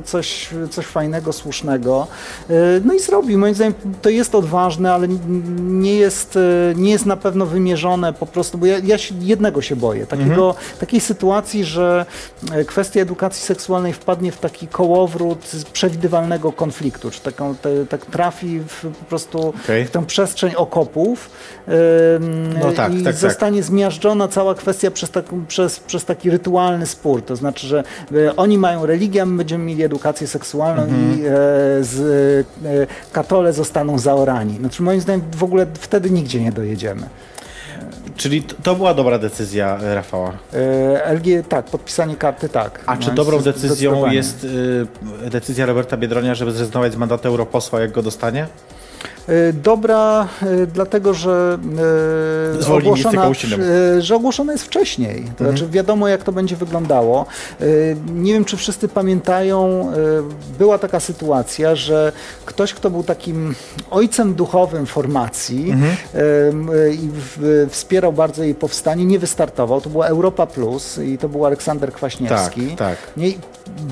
coś, 0.04 0.48
coś 0.70 0.86
fajnego, 0.86 1.32
słusznego. 1.32 2.06
No 2.84 2.94
i 2.94 3.00
zrobił. 3.28 3.38
Moim 3.38 3.54
zdaniem 3.54 3.74
to 4.02 4.10
jest 4.10 4.34
odważne, 4.34 4.92
ale 4.92 5.08
nie 5.58 5.94
jest, 5.94 6.36
e, 6.36 6.74
nie 6.74 6.90
jest 6.90 7.06
na 7.06 7.16
pewno 7.16 7.46
wymierzone 7.46 8.12
po 8.12 8.26
prostu, 8.26 8.58
bo 8.58 8.66
ja, 8.66 8.78
ja 8.78 8.98
się, 8.98 9.14
jednego 9.20 9.62
się 9.62 9.76
boję. 9.76 10.06
Takiego, 10.06 10.54
Takiej 10.80 11.00
sytuacji, 11.00 11.64
że 11.64 12.06
e, 12.52 12.64
kwestia 12.64 13.00
edukacji 13.00 13.42
seksualnej 13.42 13.92
wpadnie 13.92 14.32
w 14.32 14.38
taki 14.38 14.66
kołowrót 14.68 15.46
z 15.46 15.64
przewidywalnego 15.64 16.52
konfliktu, 16.52 17.10
czy 17.10 17.20
taką, 17.20 17.54
te, 17.54 17.86
tak 17.86 18.06
trafi 18.06 18.60
w, 18.60 18.86
po 18.98 19.04
prostu 19.04 19.48
Okej. 19.64 19.84
w 19.84 19.90
tę 19.90 20.06
przestrzeń 20.06 20.54
okopów 20.56 21.30
ym, 21.68 22.54
No 22.60 22.72
tak, 22.72 22.92
i 22.94 22.96
tak, 22.96 23.04
tak. 23.04 23.14
zostanie 23.14 23.62
zmiażdżona 23.62 24.28
cała 24.28 24.54
kwestia 24.54 24.90
przez, 24.90 25.10
taką, 25.10 25.46
przez, 25.46 25.80
przez 25.80 26.04
taki 26.04 26.30
rytualny 26.30 26.86
spór. 26.86 27.22
To 27.22 27.36
znaczy, 27.36 27.66
że 27.66 27.84
e, 28.12 28.36
oni 28.36 28.58
mają 28.58 28.86
religię, 28.86 29.22
a 29.22 29.26
my 29.26 29.36
będziemy 29.36 29.64
mieli 29.64 29.82
edukację 29.82 30.26
seksualną 30.26 30.82
Mhm. 30.82 31.18
i 31.20 31.22
e, 31.22 31.28
z, 31.84 31.94
e, 32.64 32.86
katole 33.18 33.52
zostaną 33.52 33.98
zaorani. 33.98 34.56
Znaczy, 34.56 34.82
moim 34.82 35.00
zdaniem 35.00 35.22
w 35.36 35.44
ogóle 35.44 35.66
wtedy 35.74 36.10
nigdzie 36.10 36.40
nie 36.40 36.52
dojedziemy. 36.52 37.02
Czyli 38.16 38.42
to 38.42 38.74
była 38.74 38.94
dobra 38.94 39.18
decyzja 39.18 39.78
e, 39.82 39.94
Rafała. 39.94 40.32
E, 41.04 41.14
LG, 41.14 41.48
tak, 41.48 41.64
podpisanie 41.64 42.16
karty, 42.16 42.48
tak. 42.48 42.80
A 42.86 42.96
czy 42.96 43.08
No, 43.08 43.14
dobrą 43.14 43.40
decyzją 43.40 44.10
jest 44.10 44.44
y, 44.44 45.30
decyzja 45.30 45.66
Roberta 45.66 45.96
Biedronia, 45.96 46.34
żeby 46.34 46.52
zrezygnować 46.52 46.92
z 46.92 46.96
mandatu 46.96 47.28
europosła, 47.28 47.80
jak 47.80 47.92
go 47.92 48.02
dostanie? 48.02 48.46
E, 49.28 49.52
Dobra, 49.52 50.28
e, 50.42 50.66
dlatego 50.66 51.14
że, 51.14 51.58
e, 52.68 52.74
ogłoszona, 52.74 53.30
że 53.98 54.16
ogłoszona 54.16 54.52
jest 54.52 54.64
wcześniej. 54.64 55.24
To 55.38 55.44
znaczy 55.44 55.68
wiadomo, 55.68 56.08
jak 56.08 56.24
to 56.24 56.32
będzie 56.32 56.56
wyglądało. 56.56 57.26
Nie 58.14 58.32
wiem, 58.32 58.44
czy 58.44 58.56
wszyscy 58.56 58.88
pamiętają, 58.88 59.92
była 60.58 60.78
taka 60.78 61.00
sytuacja, 61.00 61.74
że 61.74 62.12
ktoś, 62.44 62.74
kto 62.74 62.90
był 62.90 63.02
takim 63.02 63.54
ojcem 63.90 64.34
duchowym 64.34 64.86
formacji 64.86 65.70
Mhm. 65.70 65.96
i 66.92 67.10
wspierał 67.70 68.12
bardzo 68.12 68.42
jej 68.42 68.54
powstanie, 68.54 69.04
nie 69.04 69.18
wystartował. 69.18 69.80
To 69.80 69.90
była 69.90 70.06
Europa 70.06 70.46
Plus 70.46 70.98
i 70.98 71.18
to 71.18 71.28
był 71.28 71.46
Aleksander 71.46 71.92
Kwaśniewski. 71.92 72.66
Tak, 72.66 72.76
tak. 72.78 72.98
Nie, 73.16 73.32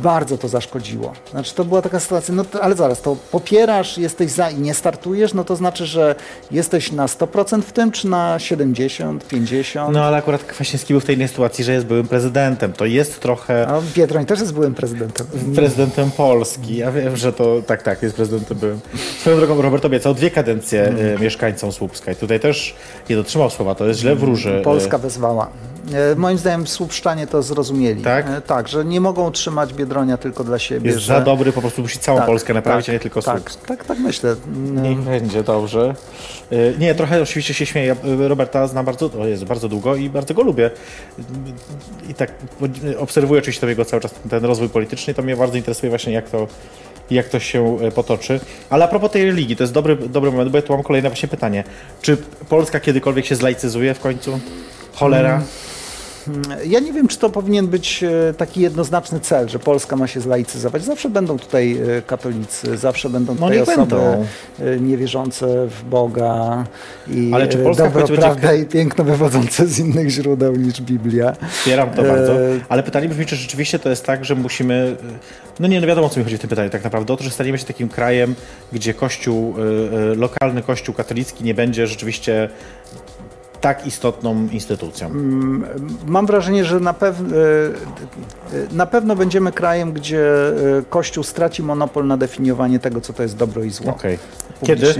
bardzo 0.02 0.38
to 0.38 0.48
zaszkodziło. 0.48 1.12
Znaczy 1.30 1.54
to 1.54 1.64
była 1.64 1.82
taka 1.82 2.00
sytuacja, 2.00 2.34
no 2.34 2.44
ale 2.60 2.74
zaraz, 2.76 3.02
to 3.02 3.16
popierasz, 3.30 3.98
jesteś 3.98 4.30
za 4.30 4.50
i 4.50 4.58
nie 4.58 4.74
startujesz, 4.74 5.25
no 5.34 5.44
to 5.44 5.56
znaczy, 5.56 5.86
że 5.86 6.14
jesteś 6.50 6.92
na 6.92 7.06
100% 7.06 7.62
w 7.62 7.72
tym, 7.72 7.90
czy 7.92 8.08
na 8.08 8.38
70, 8.38 9.28
50? 9.28 9.92
No 9.92 10.04
ale 10.04 10.16
akurat 10.16 10.44
Kwaśniewski 10.44 10.92
był 10.94 11.00
w 11.00 11.04
tej 11.04 11.14
innej 11.14 11.28
sytuacji, 11.28 11.64
że 11.64 11.72
jest 11.72 11.86
byłym 11.86 12.08
prezydentem. 12.08 12.72
To 12.72 12.84
jest 12.84 13.20
trochę 13.20 13.68
A 13.68 13.80
Biedroń 13.94 14.26
też 14.26 14.40
jest 14.40 14.54
byłym 14.54 14.74
prezydentem. 14.74 15.26
prezydentem 15.54 16.10
Polski. 16.10 16.76
Ja 16.76 16.92
wiem, 16.92 17.16
że 17.16 17.32
to 17.32 17.62
tak, 17.66 17.82
tak, 17.82 18.02
jest 18.02 18.16
prezydentem 18.16 18.58
byłym. 18.58 18.80
Swoją 19.20 19.36
drogą 19.36 19.62
Robert 19.62 19.84
obiecał 19.84 20.14
dwie 20.14 20.30
kadencje 20.30 20.82
Mm. 20.86 21.06
y, 21.06 21.18
mieszkańcom 21.20 21.72
Słupska 21.72 22.12
i 22.12 22.16
tutaj 22.16 22.40
też 22.40 22.74
nie 23.10 23.16
dotrzymał 23.16 23.50
słowa, 23.50 23.74
to 23.74 23.86
jest 23.86 24.00
źle 24.00 24.16
wróży. 24.16 24.60
Polska 24.64 24.98
wezwała. 24.98 25.50
E, 25.92 26.14
Moim 26.16 26.38
zdaniem 26.38 26.66
Słupszczanie 26.66 27.26
to 27.26 27.42
zrozumieli. 27.42 28.02
Tak? 28.02 28.26
E, 28.30 28.40
Tak, 28.40 28.68
że 28.68 28.84
nie 28.84 29.00
mogą 29.00 29.30
trzymać 29.30 29.74
Biedronia 29.74 30.16
tylko 30.16 30.44
dla 30.44 30.58
siebie. 30.58 30.90
Jest 30.90 31.02
że... 31.02 31.14
za 31.14 31.20
dobry, 31.20 31.52
po 31.52 31.60
prostu 31.60 31.82
musi 31.82 31.98
całą 31.98 32.18
Tak, 32.18 32.26
Polskę 32.26 32.54
naprawić, 32.54 32.86
tak, 32.86 32.90
a 32.90 32.92
nie 32.92 33.00
tylko 33.00 33.22
tak, 33.22 33.36
Słupsk. 33.36 33.66
tak, 33.66 33.84
tak 33.84 33.98
myślę. 33.98 34.36
Niech 34.82 34.98
będzie 34.98 35.42
dobrze. 35.42 35.94
Y, 36.52 36.74
Nie, 36.78 36.94
trochę 36.94 37.22
oczywiście 37.22 37.54
się 37.54 37.66
śmieję. 37.66 37.96
Roberta 38.18 38.66
znam 38.66 38.84
bardzo, 38.84 39.10
o 39.20 39.26
jest 39.26 39.44
bardzo 39.44 39.68
długo 39.68 39.96
i 39.96 40.10
bardzo 40.10 40.34
go 40.34 40.42
lubię. 40.42 40.70
I 42.08 42.14
tak 42.14 42.32
obserwuję 42.98 43.38
oczywiście 43.40 43.60
to 43.60 43.66
jego 43.68 43.84
cały 43.84 44.02
czas 44.02 44.14
ten 44.30 44.44
rozwój 44.44 44.68
polityczny 44.68 45.12
i 45.12 45.14
to 45.14 45.22
mnie 45.22 45.36
bardzo 45.36 45.56
interesuje 45.56 45.90
właśnie 45.90 46.12
jak 46.12 46.30
to, 46.30 46.46
jak 47.10 47.28
to 47.28 47.40
się 47.40 47.78
potoczy. 47.94 48.40
Ale 48.70 48.84
a 48.84 48.88
propos 48.88 49.10
tej 49.10 49.24
religii, 49.24 49.56
to 49.56 49.62
jest 49.62 49.72
dobry, 49.72 49.96
dobry 49.96 50.30
moment, 50.30 50.50
bo 50.50 50.58
ja 50.58 50.62
tu 50.62 50.72
mam 50.72 50.82
kolejne 50.82 51.08
właśnie 51.08 51.28
pytanie. 51.28 51.64
Czy 52.02 52.16
Polska 52.48 52.80
kiedykolwiek 52.80 53.26
się 53.26 53.36
zlaicyzuje 53.36 53.94
w 53.94 54.00
końcu? 54.00 54.40
Cholera? 54.94 55.42
Ja 56.66 56.80
nie 56.80 56.92
wiem, 56.92 57.08
czy 57.08 57.18
to 57.18 57.30
powinien 57.30 57.66
być 57.66 58.02
e, 58.04 58.34
taki 58.34 58.60
jednoznaczny 58.60 59.20
cel, 59.20 59.48
że 59.48 59.58
Polska 59.58 59.96
ma 59.96 60.06
się 60.06 60.20
zlaicyzować. 60.20 60.84
Zawsze 60.84 61.08
będą 61.10 61.38
tutaj 61.38 61.78
e, 61.98 62.02
katolicy, 62.02 62.76
zawsze 62.76 63.10
będą 63.10 63.34
tutaj 63.36 63.50
niech 63.50 63.62
osoby 63.62 63.78
będą. 63.78 64.26
e, 64.60 64.80
niewierzące 64.80 65.46
w 65.68 65.84
Boga 65.90 66.64
i 67.08 67.30
Ale 67.34 67.48
czy 67.48 67.58
Polska 67.58 67.84
dobro, 67.84 67.98
końcu 68.00 68.12
będzie- 68.14 68.26
prawda 68.28 68.54
i 68.54 68.64
piękno 68.66 69.04
wywodzące 69.04 69.66
z 69.66 69.78
innych 69.78 70.08
źródeł 70.10 70.56
niż 70.56 70.80
Biblia. 70.82 71.32
Wspieram 71.50 71.90
to 71.90 72.02
bardzo. 72.02 72.32
Ale 72.68 72.82
pytanie 72.82 73.08
brzmi, 73.08 73.26
czy 73.26 73.36
rzeczywiście 73.36 73.78
to 73.78 73.90
jest 73.90 74.04
tak, 74.06 74.24
że 74.24 74.34
musimy. 74.34 74.96
No 75.60 75.68
nie, 75.68 75.80
no 75.80 75.86
wiadomo 75.86 76.06
o 76.06 76.10
co 76.10 76.18
mi 76.20 76.24
chodzi 76.24 76.36
w 76.36 76.40
tym 76.40 76.50
pytaniu 76.50 76.70
tak 76.70 76.84
naprawdę. 76.84 77.12
O 77.12 77.16
to, 77.16 77.24
że 77.24 77.30
staniemy 77.30 77.58
się 77.58 77.64
takim 77.64 77.88
krajem, 77.88 78.34
gdzie 78.72 78.94
kościół, 78.94 79.54
lokalny 80.16 80.62
kościół 80.62 80.94
katolicki 80.94 81.44
nie 81.44 81.54
będzie 81.54 81.86
rzeczywiście 81.86 82.48
tak 83.60 83.86
istotną 83.86 84.48
instytucją. 84.52 85.10
Mam 86.06 86.26
wrażenie, 86.26 86.64
że 86.64 86.80
na, 86.80 86.92
pew- 86.94 87.14
e, 87.32 88.56
e, 88.56 88.74
na 88.74 88.86
pewno 88.86 89.16
będziemy 89.16 89.52
krajem, 89.52 89.92
gdzie 89.92 90.48
e, 90.48 90.52
Kościół 90.90 91.24
straci 91.24 91.62
monopol 91.62 92.06
na 92.06 92.16
definiowanie 92.16 92.78
tego, 92.78 93.00
co 93.00 93.12
to 93.12 93.22
jest 93.22 93.36
dobro 93.36 93.64
i 93.64 93.70
zło. 93.70 93.90
Okej. 93.90 94.18
Kiedy? 94.64 94.94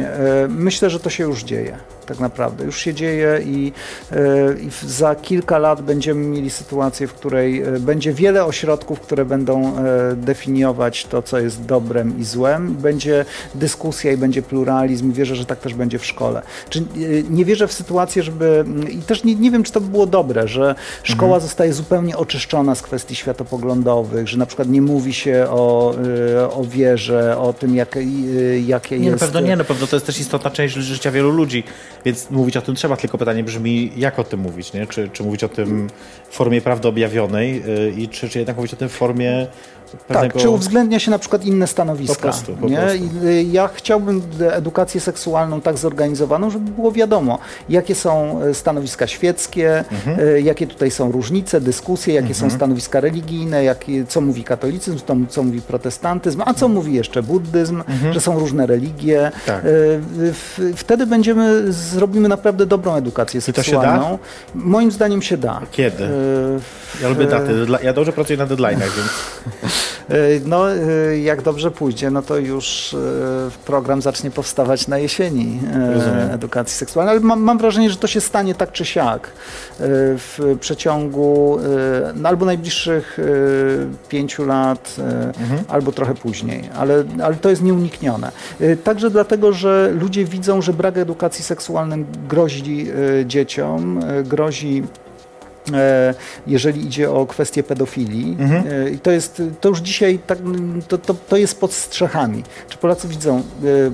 Myślę, 0.48 0.90
że 0.90 1.00
to 1.00 1.11
się 1.11 1.24
już 1.24 1.44
dzieje, 1.44 1.76
tak 2.07 2.20
naprawdę. 2.20 2.64
Już 2.64 2.78
się 2.80 2.94
dzieje 2.94 3.40
i, 3.44 3.72
e, 4.12 4.16
i 4.61 4.70
za 4.88 5.14
kilka 5.14 5.59
lat 5.59 5.82
będziemy 5.82 6.26
mieli 6.26 6.50
sytuację, 6.50 7.07
w 7.07 7.14
której 7.14 7.62
e, 7.62 7.80
będzie 7.80 8.12
wiele 8.12 8.44
ośrodków, 8.44 9.00
które 9.00 9.24
będą 9.24 9.76
e, 9.76 10.16
definiować 10.16 11.04
to, 11.07 11.22
co 11.22 11.38
jest 11.38 11.64
dobrem 11.64 12.18
i 12.18 12.24
złem. 12.24 12.74
Będzie 12.74 13.24
dyskusja 13.54 14.12
i 14.12 14.16
będzie 14.16 14.42
pluralizm. 14.42 15.12
Wierzę, 15.12 15.36
że 15.36 15.44
tak 15.44 15.61
też 15.61 15.74
będzie 15.74 15.98
w 15.98 16.07
szkole. 16.07 16.42
Czy, 16.68 16.82
nie 17.30 17.44
wierzę 17.44 17.68
w 17.68 17.72
sytuację, 17.72 18.22
żeby... 18.22 18.64
I 18.90 18.98
też 18.98 19.24
nie, 19.24 19.34
nie 19.34 19.50
wiem, 19.50 19.62
czy 19.62 19.72
to 19.72 19.80
by 19.80 19.88
było 19.88 20.07
dobre, 20.07 20.48
że 20.48 20.74
szkoła 21.02 21.34
Mhm. 21.34 21.42
zostaje 21.42 21.72
zupełnie 21.72 22.16
oczyszczona 22.16 22.74
z 22.74 22.82
kwestii 22.82 23.14
światopoglądowych, 23.14 24.28
że 24.28 24.38
na 24.38 24.46
przykład 24.46 24.68
nie 24.68 24.82
mówi 24.82 25.14
się 25.14 25.46
o, 25.50 25.94
o 26.52 26.64
wierze, 26.64 27.38
o 27.38 27.52
tym, 27.52 27.76
jak, 27.76 27.96
e, 27.96 28.02
jakie 28.66 28.98
Nie, 28.98 29.07
na 29.07 29.12
jest... 29.12 29.24
pewno 29.24 29.40
nie, 29.40 29.57
na 29.57 29.64
pewno 29.64 29.86
to 29.86 29.96
jest 29.96 30.07
też 30.07 30.20
istotna 30.20 30.50
część 30.50 30.74
życia 30.74 31.11
wielu 31.11 31.30
ludzi. 31.30 31.64
Więc 32.07 32.30
mówić 32.30 32.57
o 32.57 32.62
tym 32.62 32.74
trzeba, 32.74 32.96
tylko 32.96 33.18
pytanie 33.18 33.44
brzmi, 33.44 33.92
jak 33.96 34.18
o 34.18 34.24
tym 34.24 34.40
mówić, 34.40 34.72
nie? 34.72 34.86
Czy, 34.86 35.09
czy 35.09 35.22
mówić 35.22 35.44
o 35.44 35.48
tym 35.48 35.88
w 36.28 36.34
formie 36.34 36.61
prawdy 36.61 36.88
objawionej 36.88 37.62
yy, 37.66 37.94
i 37.96 38.09
czy, 38.09 38.28
czy 38.28 38.38
jednak 38.38 38.57
mówić 38.57 38.74
o 38.74 38.76
tym 38.76 38.88
w 38.88 38.92
formie 38.92 39.46
pewnego... 40.09 40.32
Tak, 40.34 40.43
czy 40.43 40.51
uwzględnia 40.51 40.99
się 40.99 41.11
na 41.11 41.18
przykład 41.18 41.45
inne 41.45 41.66
stanowiska. 41.66 42.14
Po 42.14 42.20
prostu, 42.22 42.53
po 42.57 42.68
nie? 42.68 42.76
prostu. 42.76 42.99
Y, 43.26 43.43
ja 43.43 43.68
chciałbym 43.74 44.22
edukację 44.51 45.01
seksualną 45.01 45.61
tak 45.61 45.78
zorganizowaną, 45.78 46.51
żeby 46.51 46.70
było 46.70 46.93
wiadomo, 46.93 47.39
jakie 47.68 47.95
są 47.95 48.43
y, 48.45 48.55
stanowiska 48.55 49.07
świeckie, 49.07 49.84
Mhm. 49.93 50.20
y, 50.28 50.41
jakie 50.43 50.66
tutaj 50.66 50.91
są 50.91 51.12
różnice, 51.12 51.61
dyskusje, 51.61 52.14
jakie 52.14 52.34
są 52.34 52.51
stanowiska 52.51 53.01
religijne, 53.01 53.64
jakie, 53.64 54.05
co 54.07 54.20
mówi 54.20 54.45
katolicyzm, 54.45 54.99
co, 55.07 55.14
co 55.28 55.43
mówi 55.43 55.61
protestantyzm, 55.62 56.43
a 56.47 56.55
co 56.55 56.68
mówi 56.68 56.95
jeszcze 56.95 57.22
buddyzm, 57.22 57.82
że 58.12 58.20
są 58.20 58.39
różne 58.39 58.66
religie. 58.66 59.26
Mhm. 59.26 59.43
Tak. 59.47 59.64
Wtedy 60.76 61.07
będziemy, 61.07 61.72
zrobimy 61.72 62.28
naprawdę 62.28 62.66
dobrą 62.66 62.95
edukację 62.95 63.39
I 63.39 63.43
to 63.53 63.62
się 63.62 63.70
seksualną. 63.72 64.18
Moim 64.55 64.91
zdaniem 64.91 65.22
się 65.22 65.37
da. 65.37 65.61
Kiedy? 65.70 66.09
Ja 67.03 67.09
lubię 67.09 67.26
daty. 67.26 67.66
Ja 67.82 67.93
dobrze 67.93 68.12
pracuję 68.12 68.37
na 68.37 68.47
deadline'ach, 68.47 68.91
więc 68.97 69.11
No, 70.45 70.72
e, 70.74 71.18
jak 71.18 71.43
dobrze 71.43 71.70
pójdzie, 71.70 72.11
no 72.11 72.22
to 72.22 72.37
już 72.39 72.95
e, 72.95 72.97
program 73.64 74.03
zacznie 74.03 74.31
powstawać 74.31 74.89
na 74.89 74.99
jesieni 74.99 75.61
e, 75.74 75.95
Rozumiem. 75.95 76.31
edukacji 76.31 76.77
seksualnej, 76.77 77.12
ale 77.16 77.20
mam, 77.20 77.41
mam 77.41 77.59
wrażenie, 77.59 77.91
że 77.91 77.97
to 77.97 78.07
się 78.07 78.20
stanie 78.20 78.55
tak 78.55 78.72
czy 78.72 78.85
siak 78.85 79.27
e, 79.27 79.31
w 80.18 80.57
przeciągu 80.61 81.59
e, 81.59 82.12
no, 82.14 82.29
albo 82.29 82.47
najbliższych 82.47 83.18
e, 83.18 83.22
pięciu 84.09 84.45
lat, 84.45 84.97
e, 84.99 85.33
albo 85.68 85.93
trochę 85.93 86.14
później, 86.14 86.68
ale, 86.77 87.05
ale 87.22 87.35
to 87.35 87.51
jest 87.51 87.62
nieuniknione. 87.62 88.33
E, 88.61 88.77
Także 88.77 89.11
dlatego, 89.11 89.53
że 89.53 89.93
ludzie 90.01 90.24
widzą, 90.24 90.62
że 90.62 90.72
brak 90.72 90.99
edukacji 90.99 91.45
seksualnej 91.45 92.05
grozi 92.29 92.87
e, 93.20 93.27
dzieciom, 93.27 94.01
e, 94.09 94.22
grozi 94.22 94.83
e, 95.03 95.05
jeżeli 96.46 96.84
idzie 96.84 97.10
o 97.10 97.26
kwestię 97.26 97.62
pedofilii. 97.62 98.36
E, 98.70 98.90
I 98.90 98.98
to 98.98 99.10
jest, 99.10 99.42
to 99.60 99.68
już 99.68 99.78
dzisiaj 99.78 100.18
tak, 100.26 100.38
to, 100.88 100.98
to, 100.98 101.14
to 101.28 101.36
jest 101.36 101.60
pod 101.60 101.72
strzechami. 101.72 102.42
Czy 102.68 102.78
Polacy 102.78 103.08
widzą, 103.08 103.38
e, 103.38 103.42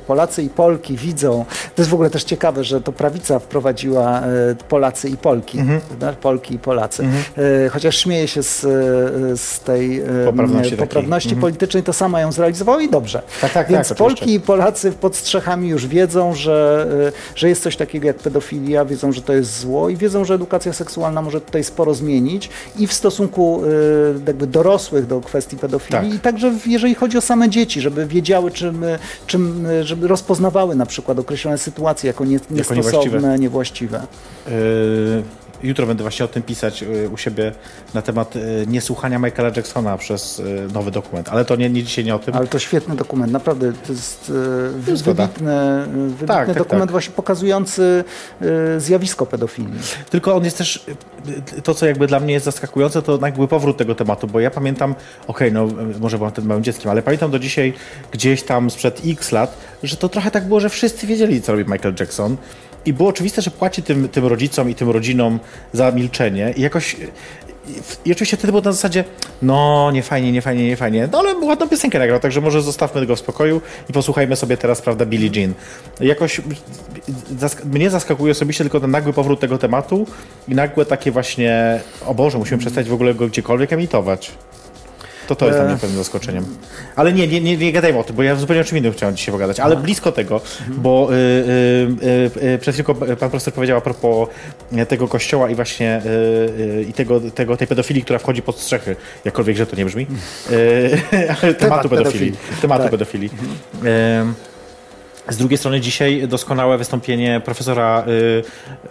Polacy 0.07 0.43
i 0.43 0.49
Polki 0.49 0.97
widzą, 0.97 1.45
to 1.75 1.83
jest 1.83 1.91
w 1.91 1.95
ogóle 1.95 2.11
też 2.11 2.25
ciekawe, 2.25 2.65
że 2.65 2.81
to 2.81 2.93
prawica 2.93 3.39
wprowadziła 3.39 4.21
e, 4.21 4.55
Polacy 4.69 5.09
i 5.09 5.17
Polki, 5.17 5.59
prawda? 5.89 6.13
Polki 6.13 6.55
i 6.55 6.59
Polacy. 6.59 7.05
E, 7.39 7.69
Chociaż 7.69 7.97
śmieje 7.99 8.29
się 8.29 8.43
z, 8.43 8.65
e, 8.65 8.69
z 9.37 9.61
tej 9.61 10.01
e, 10.01 10.05
Poprawności 10.27 10.75
e, 10.75 10.77
poprawności 10.77 11.37
politycznej, 11.37 11.83
to 11.83 11.93
sama 11.93 12.21
ją 12.21 12.33
zrealizowała 12.33 12.83
i 12.83 12.91
dobrze. 12.91 13.23
Tak, 13.41 13.53
tak, 13.53 13.69
Więc 13.69 13.89
tak, 13.89 13.99
Polki 13.99 14.35
i 14.35 14.41
Polacy 14.41 14.93
pod 14.93 15.17
strzechami 15.17 15.69
już 15.69 15.87
wiedzą, 15.87 16.35
że, 16.35 16.87
że 17.35 17.49
jest 17.49 17.63
coś 17.63 17.77
takiego 17.77 18.07
jak 18.07 18.17
pedofilia, 18.17 18.85
wiedzą, 18.85 19.13
że 19.13 19.23
to 19.23 19.33
jest 19.33 19.61
zło 19.61 19.89
i 19.89 19.97
wiedzą, 19.97 20.25
że 20.25 20.35
edukacja 20.35 20.73
seksualna 20.73 21.23
może 21.23 21.41
tutaj 21.41 21.62
sporo 21.65 21.95
zmienić 21.95 22.51
i 22.79 22.87
w 22.87 22.93
stosunku 22.93 23.63
y, 23.65 23.69
jakby 24.27 24.47
dorosłych 24.47 25.07
do 25.07 25.21
kwestii 25.21 25.57
pedofilii 25.57 26.03
Tak. 26.11 26.15
i 26.15 26.19
także 26.19 26.55
jeżeli 26.67 26.95
chodzi 26.95 27.19
o 27.19 27.21
same 27.21 27.49
dzieci, 27.49 27.81
żeby 27.81 28.07
wiedziały, 28.07 28.51
czym, 28.51 28.85
y, 28.85 28.99
czym 29.27 29.67
y, 29.67 29.85
żeby 29.85 30.09
rozpoznawały 30.09 30.75
na 30.75 30.87
przykład 30.87 31.19
określone 31.19 31.59
sytuacje 31.59 32.09
jako 32.09 32.25
nie, 32.25 32.41
niestosowne, 32.51 32.83
niewłaściwe. 32.83 33.39
niewłaściwe. 33.39 34.07
Yy, 34.47 34.53
Jutro 35.63 35.87
będę 35.87 36.05
właśnie 36.05 36.25
o 36.25 36.29
tym 36.29 36.43
pisać 36.43 36.83
yy, 36.83 37.09
u 37.09 37.17
siebie 37.17 37.53
na 37.95 38.03
temat 38.03 38.35
yy, 38.35 38.43
niesłuchania 38.67 39.19
Michaela 39.19 39.51
Jacksona 39.57 39.99
przez 39.99 40.39
yy, 40.39 40.69
nowy 40.75 40.91
dokument, 40.91 41.29
ale 41.29 41.45
to 41.45 41.57
nie, 41.57 41.71
nie 41.71 41.83
dzisiaj 41.83 42.05
nie 42.05 42.15
o 42.15 42.19
tym. 42.19 42.35
Ale 42.35 42.47
to 42.47 42.59
świetny 42.59 42.97
dokument, 42.97 43.33
naprawdę 43.33 43.73
to 43.73 43.93
jest 43.93 44.31
y, 44.31 44.93
wybitny, 44.95 45.53
y, 45.83 45.87
wybitny 45.87 46.27
Tak, 46.27 46.47
tak, 46.47 46.57
dokument 46.59 46.85
tak. 46.85 46.91
właśnie 46.91 47.15
pokazujący 47.15 48.05
y, 48.43 48.81
zjawisko 48.81 49.27
pedofilii. 49.27 49.81
Tylko 50.11 50.35
on 50.35 50.45
jest 50.45 50.59
też, 50.59 50.87
y, 51.59 51.63
to 51.63 51.75
co 51.75 51.87
jakby 51.87 52.07
dla 52.07 52.21
mnie 52.21 52.33
jest 52.33 52.45
zaskakujące, 52.45 53.03
to 53.03 53.19
jakby 53.23 53.49
powrót 53.49 53.77
tego 53.77 53.95
tematu, 53.95 54.27
bo 54.27 54.41
ja 54.41 54.51
pamiętam, 54.51 54.95
okej, 55.27 55.53
no 55.53 55.67
y, 55.67 56.01
może 56.01 56.17
byłam 56.19 56.33
wtedy 56.33 56.49
małym 56.49 56.65
dzieckiem, 56.65 56.91
ale 56.91 57.03
pamiętam 57.03 57.31
do 57.31 57.39
dzisiaj 57.39 57.73
gdzieś 58.13 58.43
tam 58.43 58.71
sprzed 58.71 59.03
x 59.07 59.33
lat, 59.33 59.59
że 59.83 59.97
to 59.97 60.09
trochę 60.09 60.31
tak 60.31 60.49
było, 60.49 60.61
że 60.61 60.69
wszyscy 60.69 61.07
wiedzieli, 61.07 61.43
co 61.43 61.53
robi 61.53 61.73
Michael 61.73 61.95
Jackson. 62.01 62.37
I 62.87 62.93
było 62.93 63.09
oczywiste, 63.09 63.43
że 63.43 63.51
płaci 63.51 63.83
tym, 63.83 64.09
tym 64.09 64.27
rodzicom 64.27 64.71
i 64.71 64.75
tym 64.75 64.91
rodzinom 64.91 65.39
za 65.73 65.91
milczenie. 65.91 66.55
I 66.57 66.61
jakoś. 66.61 66.97
I, 68.05 68.13
oczywiście 68.13 68.37
wtedy 68.37 68.53
było 68.53 68.63
na 68.63 68.73
zasadzie, 68.73 69.05
no 69.43 69.91
nie 69.91 70.03
fajnie, 70.03 70.33
nie 70.33 70.43
fajnie, 70.43 70.67
nie 70.67 70.77
fajnie. 70.77 71.09
No 71.13 71.19
ale 71.19 71.35
ładną 71.35 71.69
piosenkę 71.69 71.99
nagrał, 71.99 72.21
także 72.21 72.41
może 72.41 72.63
zostawmy 72.63 73.07
go 73.07 73.17
w 73.17 73.19
spokoju 73.19 73.61
i 73.91 73.93
posłuchajmy 73.93 74.37
sobie 74.37 74.57
teraz, 74.57 74.83
prawda, 74.83 75.07
Billie 75.07 75.41
Jean. 75.41 75.55
Jakoś 76.01 76.41
zask- 77.39 77.65
mnie 77.65 77.91
zaskakuje 77.91 78.33
osobiście 78.33 78.65
tylko 78.65 78.81
ten 78.81 78.91
nagły 78.91 79.13
powrót 79.13 79.41
tego 79.41 79.59
tematu 79.59 80.07
i 80.49 80.55
nagłe 80.55 80.85
takie 80.87 81.11
właśnie, 81.11 81.81
o 82.07 82.15
Boże, 82.15 82.39
musimy 82.39 82.59
przestać 82.59 82.89
w 82.89 82.93
ogóle 82.93 83.15
go 83.15 83.27
gdziekolwiek 83.29 83.73
emitować. 83.73 84.31
To 85.35 85.37
to 85.37 85.47
jest 85.47 85.59
dla 85.59 85.69
mnie 85.69 85.77
pewnym 85.77 85.99
zaskoczeniem. 85.99 86.45
Ale 86.97 87.13
nie, 87.13 87.29
nie, 87.29 87.41
nie, 87.41 87.57
nie 87.57 87.73
gadajmy 87.73 87.99
o 87.99 88.05
tym, 88.05 88.17
bo 88.17 88.23
ja 88.23 88.37
zupełnie 88.37 88.61
o 88.61 88.65
czym 88.65 88.79
innym 88.79 88.93
chciałem 88.93 89.17
dzisiaj 89.17 89.33
pogadać. 89.33 89.61
Ale 89.61 89.77
blisko 89.77 90.13
tego, 90.13 90.41
bo 90.69 91.09
y, 91.13 91.15
y, 91.15 92.39
y, 92.43 92.55
y, 92.55 92.59
przed 92.59 92.75
chwilką 92.75 92.95
pan 92.95 93.31
profesor 93.31 93.55
powiedział 93.55 93.79
a 93.79 93.81
propos 93.81 94.29
e, 94.73 94.87
tego 94.87 95.09
kościoła 95.09 95.51
i 95.51 95.55
właśnie 95.55 96.03
y, 96.07 96.87
i 96.89 96.93
tego, 96.93 97.21
tego, 97.21 97.57
tej 97.57 97.67
pedofilii, 97.67 98.03
która 98.03 98.19
wchodzi 98.19 98.43
pod 98.43 98.59
strzechy. 98.59 98.97
Jakkolwiek, 99.25 99.57
że 99.57 99.67
to 99.67 99.77
nie 99.77 99.85
brzmi. 99.85 100.07
Y, 100.51 101.01
ale 101.43 101.55
tematu 101.55 101.89
pedofilii. 101.89 102.33
pedofilii. 102.33 102.61
Tematu 102.61 102.83
Tak. 102.83 102.91
pedofilii. 102.91 103.31
Z 105.29 105.37
drugiej 105.37 105.59
strony 105.59 105.81
dzisiaj 105.81 106.29
doskonałe 106.29 106.79
wystąpienie 106.79 107.41
profesora 107.45 108.05
y, 108.09 108.43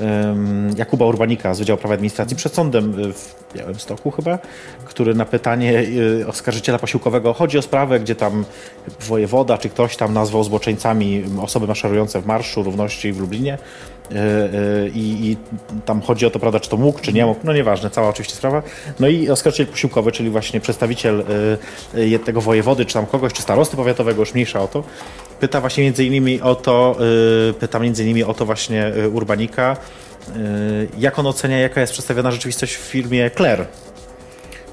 ym, 0.04 0.74
Jakuba 0.78 1.06
Urbanika 1.06 1.54
z 1.54 1.60
Wydziału 1.60 1.78
Prawa 1.78 1.94
Administracji 1.94 2.38
przed 2.38 2.54
sądem 2.54 3.00
y, 3.00 3.14
w 3.14 3.36
Białymstoku 3.56 4.12
chyba, 4.12 4.40
który 4.86 5.16
na 5.16 5.26
pytanie 5.26 5.80
y, 6.22 6.28
oskarżyciela 6.28 6.80
posiłkowego 6.80 7.34
chodzi 7.34 7.58
o 7.58 7.62
sprawę, 7.62 8.00
gdzie 8.00 8.16
tam 8.16 8.46
wojewoda 9.00 9.58
czy 9.58 9.70
ktoś 9.70 9.98
tam 9.98 10.14
nazwał 10.14 10.44
zboczeńcami 10.44 11.24
osoby 11.42 11.68
maszerujące 11.68 12.22
w 12.22 12.26
Marszu 12.26 12.64
Równości 12.64 13.14
w 13.14 13.20
Lublinie. 13.20 13.54
y, 13.54 13.58
y, 13.58 13.91
i, 14.94 15.30
i 15.32 15.38
tam 15.86 16.02
chodzi 16.02 16.26
o 16.26 16.30
to, 16.30 16.40
prawda, 16.40 16.60
czy 16.60 16.70
to 16.70 16.78
mógł, 16.78 17.00
czy 17.00 17.14
nie 17.14 17.26
mógł, 17.26 17.40
no 17.44 17.54
nieważne, 17.54 17.90
cała 17.90 18.10
oczywiście 18.10 18.36
sprawa. 18.36 18.64
No 19.00 19.08
i 19.08 19.30
oskarżyciel 19.30 19.68
posiłkowy, 19.68 20.12
czyli 20.12 20.30
właśnie 20.30 20.62
przedstawiciel 20.62 21.24
y, 21.96 22.20
tego 22.20 22.42
wojewody, 22.42 22.86
czy 22.86 22.94
tam 22.94 23.06
kogoś, 23.06 23.34
czy 23.34 23.42
starosty 23.42 23.78
powiatowego, 23.78 24.20
już 24.20 24.34
mniejsza 24.34 24.62
o 24.62 24.68
to, 24.68 24.84
pyta 25.40 25.62
właśnie 25.62 25.84
między 25.84 26.06
innymi 26.06 26.42
o 26.42 26.56
to, 26.56 26.98
pyta 27.60 27.80
między 27.80 28.04
innymi 28.04 28.24
o 28.24 28.34
to 28.34 28.46
właśnie 28.46 28.92
Urbanika, 29.14 29.78
jak 30.98 31.20
on 31.20 31.28
ocenia, 31.28 31.60
jaka 31.60 31.82
jest 31.82 31.94
przedstawiona 31.94 32.32
rzeczywistość 32.32 32.76
w 32.76 32.80
firmie 32.80 33.32
Claire. 33.38 33.66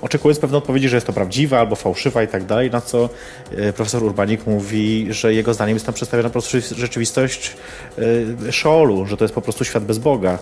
Oczekując 0.03 0.39
pewnej 0.39 0.59
odpowiedzi, 0.59 0.89
że 0.89 0.97
jest 0.97 1.07
to 1.07 1.13
prawdziwa 1.13 1.59
albo 1.59 1.77
fałszywa 1.77 2.23
i 2.23 2.29
tak 2.29 2.45
dalej, 2.45 2.71
na 2.71 2.81
co 2.81 3.09
y, 3.53 3.73
profesor 3.73 4.03
Urbanik 4.03 4.47
mówi, 4.47 5.07
że 5.11 5.35
jego 5.35 5.55
zdaniem 5.55 5.77
jest 5.77 5.87
tam 5.87 5.95
przedstawiona 5.95 6.29
po 6.29 6.33
prostu 6.33 6.59
rzeczywistość 6.77 7.57
y, 7.99 8.53
Szeolu, 8.53 9.07
że 9.07 9.17
to 9.17 9.25
jest 9.25 9.35
po 9.35 9.43
prostu 9.43 9.65
świat 9.65 9.85
bez 9.85 9.99
Boga. 9.99 10.39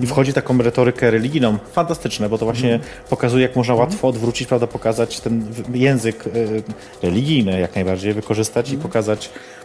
I 0.00 0.06
wchodzi 0.06 0.32
taką 0.32 0.58
retorykę 0.58 1.10
religijną. 1.10 1.58
Fantastyczne, 1.72 2.28
bo 2.28 2.38
to 2.38 2.44
właśnie 2.44 2.80
pokazuje, 3.10 3.42
jak 3.42 3.56
można 3.56 3.74
łatwo 3.74 4.08
odwrócić, 4.08 4.48
prawda, 4.48 4.66
pokazać 4.66 5.20
ten 5.20 5.46
język 5.74 6.26
y, 6.26 6.62
religijny 7.02 7.60
jak 7.60 7.74
najbardziej, 7.74 8.14
wykorzystać 8.14 8.70
i 8.70 8.78
pokazać 8.78 9.26
y, 9.26 9.63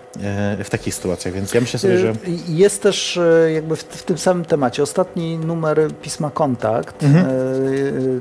w 0.63 0.67
takich 0.69 0.95
sytuacjach. 0.95 1.33
Więc 1.33 1.53
ja 1.53 1.61
myślę 1.61 1.79
sobie, 1.79 1.97
że... 1.97 2.09
Y, 2.09 2.15
Jest 2.47 2.81
też 2.83 3.17
y, 3.17 3.51
jakby 3.53 3.75
w, 3.75 3.79
w 3.83 4.03
tym 4.03 4.17
samym 4.17 4.45
temacie 4.45 4.83
ostatni 4.83 5.37
numer 5.37 5.87
pisma 6.01 6.31
Kontakt, 6.33 7.03
Mhm. 7.03 7.25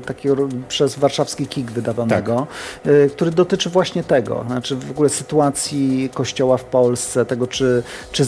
takiego 0.01 0.47
przez 0.67 0.95
warszawski 0.95 1.47
KIK 1.47 1.71
wydawanego, 1.71 2.47
Tak. 2.83 3.11
który 3.11 3.31
dotyczy 3.31 3.69
właśnie 3.69 4.03
tego, 4.03 4.43
znaczy 4.47 4.75
w 4.75 4.91
ogóle 4.91 5.09
sytuacji 5.09 6.09
kościoła 6.13 6.57
w 6.57 6.63
Polsce, 6.63 7.25
tego 7.25 7.47
czy, 7.47 7.83
czy, 8.11 8.25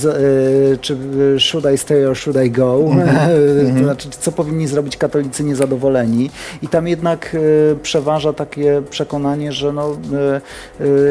czy 0.81 0.97
should 1.39 1.65
I 1.73 1.77
stay 1.77 2.09
or 2.09 2.17
should 2.17 2.45
I 2.45 2.51
go, 2.51 2.79
Mhm. 2.91 3.75
to 3.77 3.83
znaczy 3.83 4.09
co 4.19 4.31
powinni 4.31 4.67
zrobić 4.67 4.97
katolicy 4.97 5.43
niezadowoleni 5.43 6.29
i 6.61 6.67
tam 6.67 6.87
jednak 6.87 7.35
przeważa 7.83 8.33
takie 8.33 8.81
przekonanie, 8.89 9.51
że 9.51 9.73
no, 9.73 9.97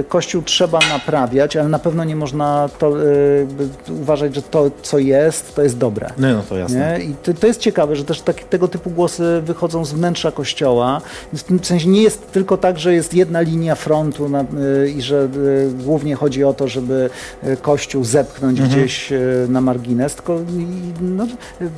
kościół 0.08 0.42
trzeba 0.42 0.78
naprawiać, 0.92 1.56
ale 1.56 1.68
na 1.68 1.78
pewno 1.78 2.04
nie 2.04 2.16
można 2.16 2.39
to, 2.78 3.02
y, 3.02 3.46
uważać, 4.00 4.34
że 4.34 4.42
to 4.42 4.70
co 4.82 4.98
jest, 4.98 5.54
to 5.54 5.62
jest 5.62 5.78
dobre. 5.78 6.10
No, 6.18 6.32
no 6.32 6.42
to 6.48 6.56
jasne. 6.56 6.98
Nie? 6.98 7.04
I 7.04 7.14
to, 7.22 7.34
to 7.34 7.46
jest 7.46 7.60
ciekawe, 7.60 7.96
że 7.96 8.04
też 8.04 8.20
tak, 8.20 8.44
tego 8.44 8.68
typu 8.68 8.90
głosy 8.90 9.42
wychodzą 9.44 9.84
z 9.84 9.92
wnętrza 9.92 10.32
kościoła. 10.32 11.00
W 11.32 11.42
tym 11.42 11.64
sensie 11.64 11.88
nie 11.88 12.02
jest 12.02 12.32
tylko 12.32 12.56
tak, 12.56 12.78
że 12.78 12.94
jest 12.94 13.14
jedna 13.14 13.40
linia 13.40 13.74
frontu 13.74 14.28
na, 14.28 14.40
y, 14.40 14.90
i 14.90 15.02
że 15.02 15.28
y, 15.36 15.70
głównie 15.84 16.14
chodzi 16.14 16.44
o 16.44 16.54
to, 16.54 16.68
żeby 16.68 17.10
y, 17.44 17.56
kościół 17.56 18.04
zepchnąć 18.04 18.60
Mhm. 18.60 18.78
gdzieś 18.80 19.12
y, 19.12 19.46
na 19.48 19.60
margines, 19.60 20.14
tylko 20.14 20.38
no, 21.00 21.24
y, 21.24 21.28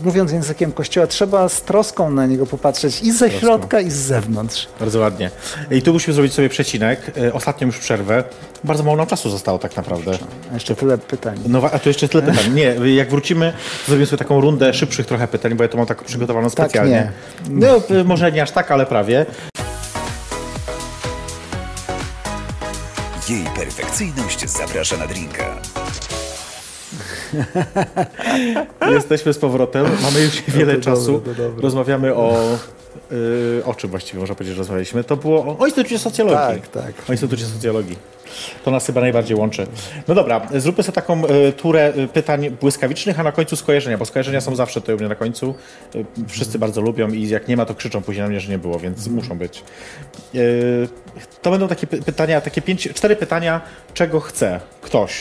mówiąc 0.05 0.33
językiem 0.33 0.73
kościoła, 0.73 1.07
trzeba 1.07 1.49
z 1.49 1.63
troską 1.63 2.11
na 2.11 2.27
niego 2.27 2.47
popatrzeć 2.47 3.03
i 3.03 3.13
ze 3.13 3.19
Troską. 3.29 3.41
środka, 3.47 3.81
i 3.81 3.91
z 3.91 3.95
zewnątrz. 3.95 4.69
Bardzo 4.81 4.99
ładnie. 5.01 5.31
I 5.71 5.83
tu 5.83 5.93
musimy 5.93 6.15
zrobić 6.15 6.33
sobie 6.35 6.49
przecinek. 6.49 7.13
E, 7.19 7.33
Ostatnią 7.33 7.67
już 7.67 7.79
przerwę. 7.79 8.25
Bardzo 8.65 8.83
mało 8.85 8.97
nam 8.97 9.07
czasu 9.07 9.31
zostało 9.31 9.59
tak 9.59 9.77
naprawdę. 9.77 10.11
A 10.53 10.55
jeszcze 10.55 10.75
tyle 10.77 10.99
pytań. 10.99 11.39
No, 11.47 11.63
a 11.73 11.79
tu 11.79 11.89
jeszcze 11.89 12.09
tyle 12.09 12.23
pytań. 12.23 12.55
Nie, 12.55 12.65
jak 12.95 13.11
wrócimy, 13.11 13.53
zrobimy 13.87 14.07
sobie 14.07 14.19
taką 14.19 14.41
rundę 14.41 14.75
szybszych 14.75 15.07
trochę 15.07 15.29
pytań, 15.29 15.55
bo 15.55 15.63
ja 15.63 15.69
to 15.69 15.77
mam 15.77 15.87
taką 15.87 16.05
przygotowaną 16.05 16.51
Tak, 16.51 16.53
specjalnie. 16.71 17.13
No, 17.51 17.81
y, 17.91 18.05
może 18.05 18.33
nie 18.33 18.43
aż 18.43 18.51
tak, 18.51 18.71
ale 18.71 18.87
prawie. 18.87 19.27
Jej 23.29 23.45
perfekcyjność 23.57 24.51
zaprasza 24.51 24.97
na 24.97 25.07
drinka. 25.07 25.57
Jesteśmy 28.95 29.33
z 29.33 29.39
powrotem, 29.39 29.87
mamy 30.03 30.21
już 30.21 30.43
wiele 30.49 30.75
to 30.75 30.81
czasu. 30.81 31.23
dobre. 31.27 31.63
Rozmawiamy 31.63 32.15
o... 32.15 32.59
y, 33.13 33.63
o 33.65 33.75
czym 33.75 33.91
właściwie 33.91 34.19
można 34.21 34.35
powiedzieć, 34.35 34.55
że 34.55 34.59
rozmawialiśmy? 34.59 35.05
To 35.05 35.17
było 35.17 35.45
o, 35.47 35.59
o 35.59 35.67
Instytucie 35.67 35.99
Socjologii. 35.99 36.61
Tak, 36.63 36.69
tak. 36.69 36.93
O 37.09 37.13
Instytucie 37.13 37.45
Socjologii. 37.45 37.99
To 38.65 38.71
nas 38.71 38.87
chyba 38.87 39.01
najbardziej 39.01 39.37
łączy. 39.37 39.67
No 40.09 40.15
dobra, 40.15 40.41
zróbmy 40.57 40.83
sobie 40.83 40.95
taką 40.95 41.27
y, 41.27 41.53
turę 41.53 41.93
y, 41.97 42.09
pytań 42.09 42.51
błyskawicznych, 42.51 43.21
a 43.21 43.23
na 43.23 43.33
końcu 43.33 43.57
skojarzenia, 43.57 43.99
bo 43.99 44.05
skojarzenia 44.05 44.41
są 44.41 44.57
zawsze 44.57 44.81
tutaj 44.81 44.95
u 44.95 44.99
mnie 44.99 45.09
na 45.09 45.15
końcu. 45.15 45.55
Y, 45.95 46.05
wszyscy 46.29 46.59
bardzo 46.59 46.81
lubią 46.81 47.09
i 47.09 47.29
jak 47.29 47.49
nie 47.49 47.57
ma, 47.57 47.65
to 47.67 47.75
krzyczą 47.75 48.03
później 48.03 48.23
na 48.23 48.29
mnie, 48.29 48.41
że 48.41 48.51
nie 48.51 48.59
było, 48.59 48.79
więc 48.79 49.07
muszą 49.09 49.39
być. 49.39 49.63
Y, 50.35 50.89
to 51.43 51.51
będą 51.51 51.69
takie 51.69 51.87
py- 51.87 52.03
pytania, 52.03 52.41
takie 52.41 52.63
pięć, 52.63 52.89
cztery 52.95 53.17
pytania, 53.17 53.61
czego 53.95 54.21
chce 54.21 54.61
ktoś. 54.83 55.13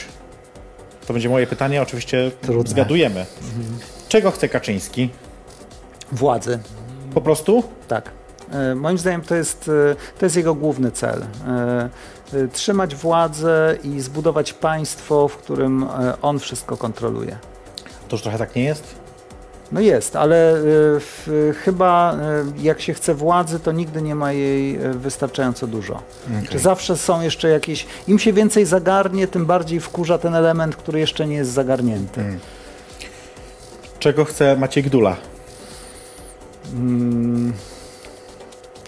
To 1.08 1.14
będzie 1.14 1.30
moje 1.30 1.48
pytanie, 1.48 1.82
oczywiście 1.82 2.32
Trudne. 2.42 2.72
zgadujemy. 2.72 3.26
Czego 4.10 4.32
chce 4.32 4.50
Kaczyński? 4.50 5.10
Władzy. 6.12 6.60
Po 7.14 7.22
prostu? 7.22 7.64
Tak. 7.88 8.12
E, 8.52 8.76
Moim 8.76 8.98
zdaniem 8.98 9.22
to 9.22 9.36
jest, 9.36 9.70
e, 9.92 9.96
to 10.20 10.26
jest 10.26 10.36
jego 10.36 10.56
główny 10.56 10.92
cel. 10.92 11.24
E, 11.48 11.90
Trzymać 12.54 12.96
władzę 12.96 13.78
i 13.84 14.02
zbudować 14.02 14.54
państwo, 14.54 15.28
w 15.28 15.38
którym 15.38 15.86
on 16.22 16.40
wszystko 16.40 16.78
kontroluje. 16.78 17.38
To 18.08 18.16
już 18.16 18.22
trochę 18.22 18.38
tak 18.38 18.56
nie 18.56 18.64
jest? 18.64 18.96
No 19.72 19.80
jest, 19.80 20.16
ale 20.16 20.54
w, 21.00 21.54
chyba 21.64 22.16
jak 22.58 22.82
się 22.82 22.94
chce 22.94 23.16
władzy, 23.16 23.60
to 23.60 23.72
nigdy 23.72 24.02
nie 24.02 24.16
ma 24.16 24.32
jej 24.32 24.78
wystarczająco 24.78 25.68
dużo. 25.68 26.02
Że 26.52 26.60
Zawsze 26.60 26.98
są 26.98 27.22
jeszcze 27.22 27.50
jakieś. 27.50 27.88
Im 28.08 28.20
się 28.20 28.34
więcej 28.34 28.66
zagarnie, 28.66 29.28
tym 29.28 29.46
bardziej 29.46 29.80
wkurza 29.80 30.18
ten 30.18 30.36
element, 30.36 30.76
który 30.76 31.00
jeszcze 31.00 31.28
nie 31.28 31.36
jest 31.36 31.52
zagarnięty. 31.52 32.40
Czego 34.00 34.26
chce 34.26 34.56
Maciej 34.56 34.84
Gdula? 36.74 37.54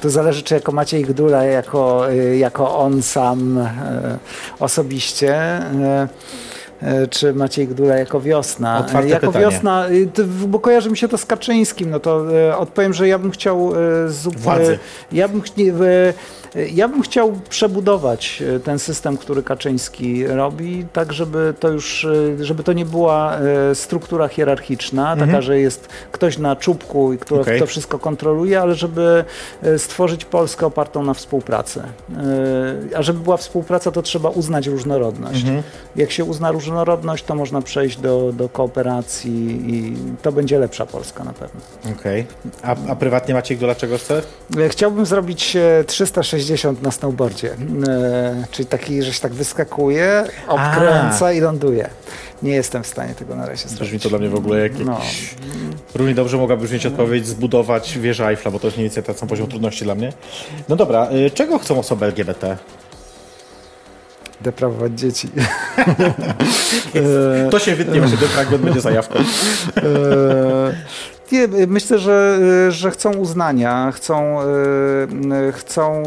To 0.02 0.10
zależy, 0.10 0.44
czy 0.44 0.54
jako 0.56 0.72
Maciej 0.72 1.04
Gdula, 1.04 1.44
jako, 1.44 2.12
y, 2.12 2.38
jako 2.38 2.78
on 2.78 3.02
sam 3.02 3.58
e, 3.58 4.18
osobiście, 4.60 5.36
e, 5.36 6.08
e, 6.82 7.08
czy 7.08 7.34
Maciej 7.34 7.68
Gdula 7.68 7.96
jako 7.96 8.22
wiosna. 8.22 8.80
Otwarte 8.80 9.10
jako 9.10 9.28
pytanie. 9.28 9.46
wiosna, 9.46 9.90
y, 9.90 10.08
bo 10.48 10.60
kojarzy 10.60 10.90
mi 10.90 10.98
się 10.98 11.08
to 11.08 11.18
z 11.18 11.26
Kaczyńskim, 11.26 11.90
no 11.90 12.00
to 12.00 12.26
odpowiem, 12.58 12.94
że 12.94 13.08
ja 13.08 13.20
bym 13.20 13.32
chciał 13.32 13.74
e, 13.76 14.10
zup- 14.10 14.38
Władzy. 14.38 14.74
e, 14.74 14.78
Ja 15.16 15.28
bym, 15.28 15.42
ch- 15.42 15.58
nie, 15.58 15.72
e, 15.72 15.74
ja 16.56 16.88
bym 16.88 17.02
chciał 17.02 17.40
przebudować 17.50 18.44
e, 18.56 18.60
ten 18.60 18.80
system, 18.80 19.18
który 19.18 19.44
Kaczyński 19.44 20.28
robi, 20.28 20.86
tak 20.94 21.14
żeby 21.14 21.54
to 21.60 21.70
już, 21.70 22.06
e, 22.06 22.46
żeby 22.46 22.64
to 22.64 22.74
nie 22.74 22.86
była 22.86 23.38
e, 23.38 23.76
struktura 23.76 24.28
hierarchiczna, 24.28 25.12
mhm. 25.12 25.30
taka, 25.30 25.42
że 25.42 25.60
jest 25.60 25.88
ktoś 26.12 26.38
na 26.38 26.56
czubku 26.56 27.14
i 27.14 27.18
kto 27.18 27.42
okay. 27.42 27.60
to 27.60 27.66
wszystko 27.66 28.00
kontroluje, 28.00 28.62
ale 28.62 28.76
żeby 28.76 29.26
stworzyć 29.78 30.26
Polskę 30.26 30.66
opartą 30.66 31.04
na 31.04 31.14
współpracy. 31.14 31.82
A 32.96 33.02
żeby 33.02 33.20
była 33.20 33.38
współpraca, 33.38 33.92
to 33.92 34.02
trzeba 34.02 34.30
uznać 34.30 34.68
różnorodność. 34.68 35.42
Mhm. 35.42 35.64
Jak 35.96 36.12
się 36.12 36.24
uzna 36.26 36.52
różnorodność, 36.52 37.24
to 37.24 37.36
można 37.36 37.62
przejść 37.62 37.98
do, 37.98 38.34
do 38.34 38.50
kooperacji 38.50 39.64
i 39.68 39.96
to 40.22 40.32
będzie 40.32 40.60
lepsza 40.60 40.86
Polska 40.86 41.24
na 41.24 41.34
pewno. 41.34 41.62
Okej. 42.00 42.26
Okay. 42.62 42.76
A, 42.88 42.92
a 42.92 42.96
prywatnie 42.96 43.34
Maciek, 43.34 43.60
dlaczego 43.60 43.98
chce? 43.98 44.22
Chciałbym 44.70 45.06
zrobić 45.06 45.58
360 45.88 46.43
60 46.44 46.82
na 46.82 46.92
snowboardzie. 46.92 47.56
E, 47.88 48.46
czyli 48.52 48.66
taki, 48.66 49.04
że 49.04 49.14
się 49.14 49.22
tak 49.22 49.34
wyskakuje, 49.34 50.24
obkręca 50.48 51.26
A. 51.26 51.32
i 51.32 51.40
ląduje. 51.40 51.90
Nie 52.44 52.52
jestem 52.52 52.84
w 52.84 52.88
stanie 52.88 53.16
tego 53.16 53.36
na 53.36 53.46
razie 53.46 53.70
zrobić. 53.70 53.80
Brzmi 53.80 54.00
to 54.00 54.10
dla 54.10 54.20
mnie 54.20 54.30
w 54.30 54.36
ogóle 54.36 54.60
jak 54.60 54.80
no. 54.80 54.94
jakiś... 54.94 55.36
No. 55.42 55.78
Równie 55.96 56.16
dobrze 56.16 56.38
mogłaby 56.38 56.64
brzmieć 56.64 56.86
odpowiedź 56.86 57.28
zbudować 57.28 58.00
wieżę 58.00 58.28
Eiffla, 58.28 58.52
bo 58.52 58.60
to 58.60 58.68
jest 58.68 58.78
mniej 58.78 58.90
więcej 58.90 59.04
ten 59.04 59.16
sam 59.16 59.28
poziom 59.28 59.48
trudności 59.48 59.84
dla 59.84 59.96
mnie. 59.96 60.14
No 60.70 60.76
dobra, 60.76 61.08
e, 61.08 61.30
czego 61.30 61.60
chcą 61.60 61.80
osoby 61.80 62.06
LGBT? 62.06 62.58
deprawować 64.44 65.00
dzieci. 65.00 65.30
to 67.52 67.60
się 67.60 67.76
wytnie, 67.76 68.00
właśnie 68.00 68.18
ten 68.18 68.28
fragment 68.28 68.64
będzie 68.64 68.82
zajawką. 68.82 69.20
E, 69.20 69.24
nie, 71.32 71.48
myślę, 71.68 72.00
że, 72.00 72.40
że 72.70 72.92
chcą 72.92 73.16
uznania, 73.16 73.92
chcą, 73.92 74.42
e, 74.42 74.46
chcą 75.52 76.04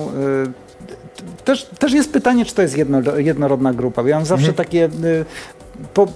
też, 1.45 1.67
też 1.79 1.93
jest 1.93 2.13
pytanie, 2.13 2.45
czy 2.45 2.55
to 2.55 2.63
jest 2.63 2.77
jedno, 2.77 3.17
jednorodna 3.17 3.73
grupa. 3.73 4.03
Ja 4.03 4.17
mam 4.17 4.27
zawsze 4.27 4.53
takie 4.53 4.85
e, 4.85 4.89
po, 5.95 6.07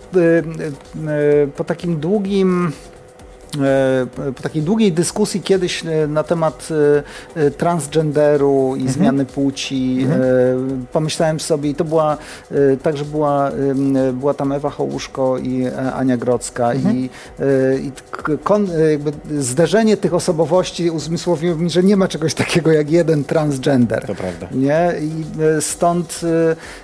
po 1.56 1.64
takim 1.64 2.00
długim 2.00 2.72
po 4.36 4.42
takiej 4.42 4.62
długiej 4.62 4.92
dyskusji 4.92 5.40
kiedyś 5.42 5.84
e, 5.86 6.06
na 6.06 6.22
temat 6.22 6.68
e, 7.36 7.40
e, 7.46 7.50
transgenderu 7.50 8.76
i 8.76 8.88
zmiany 8.88 9.24
płci 9.24 10.06
e, 10.10 10.86
pomyślałem 10.92 11.40
sobie 11.40 11.70
i 11.70 11.74
to 11.74 11.84
była 11.84 12.16
e, 12.50 12.76
także 12.76 13.04
była, 13.04 13.50
była 14.12 14.34
tam 14.34 14.52
Ewa 14.52 14.70
Hołuszko 14.70 15.38
i 15.38 15.62
e, 15.64 15.92
Ania 15.92 16.16
Grodzka 16.16 16.74
i, 16.74 17.10
e, 17.40 17.78
i 17.78 17.92
k- 18.10 18.32
kon, 18.44 18.64
e, 18.64 19.42
zderzenie 19.42 19.96
tych 19.96 20.14
osobowości 20.14 20.90
uzmysłowiło 20.90 21.56
mi, 21.56 21.70
że 21.70 21.82
nie 21.82 21.96
ma 21.96 22.08
czegoś 22.08 22.34
takiego 22.34 22.72
jak 22.72 22.90
jeden 22.90 23.24
transgender. 23.24 24.06
To 24.06 24.14
prawda. 24.14 24.48
Nie? 24.52 24.92
I 25.00 25.42
e, 25.42 25.60
stąd 25.60 26.20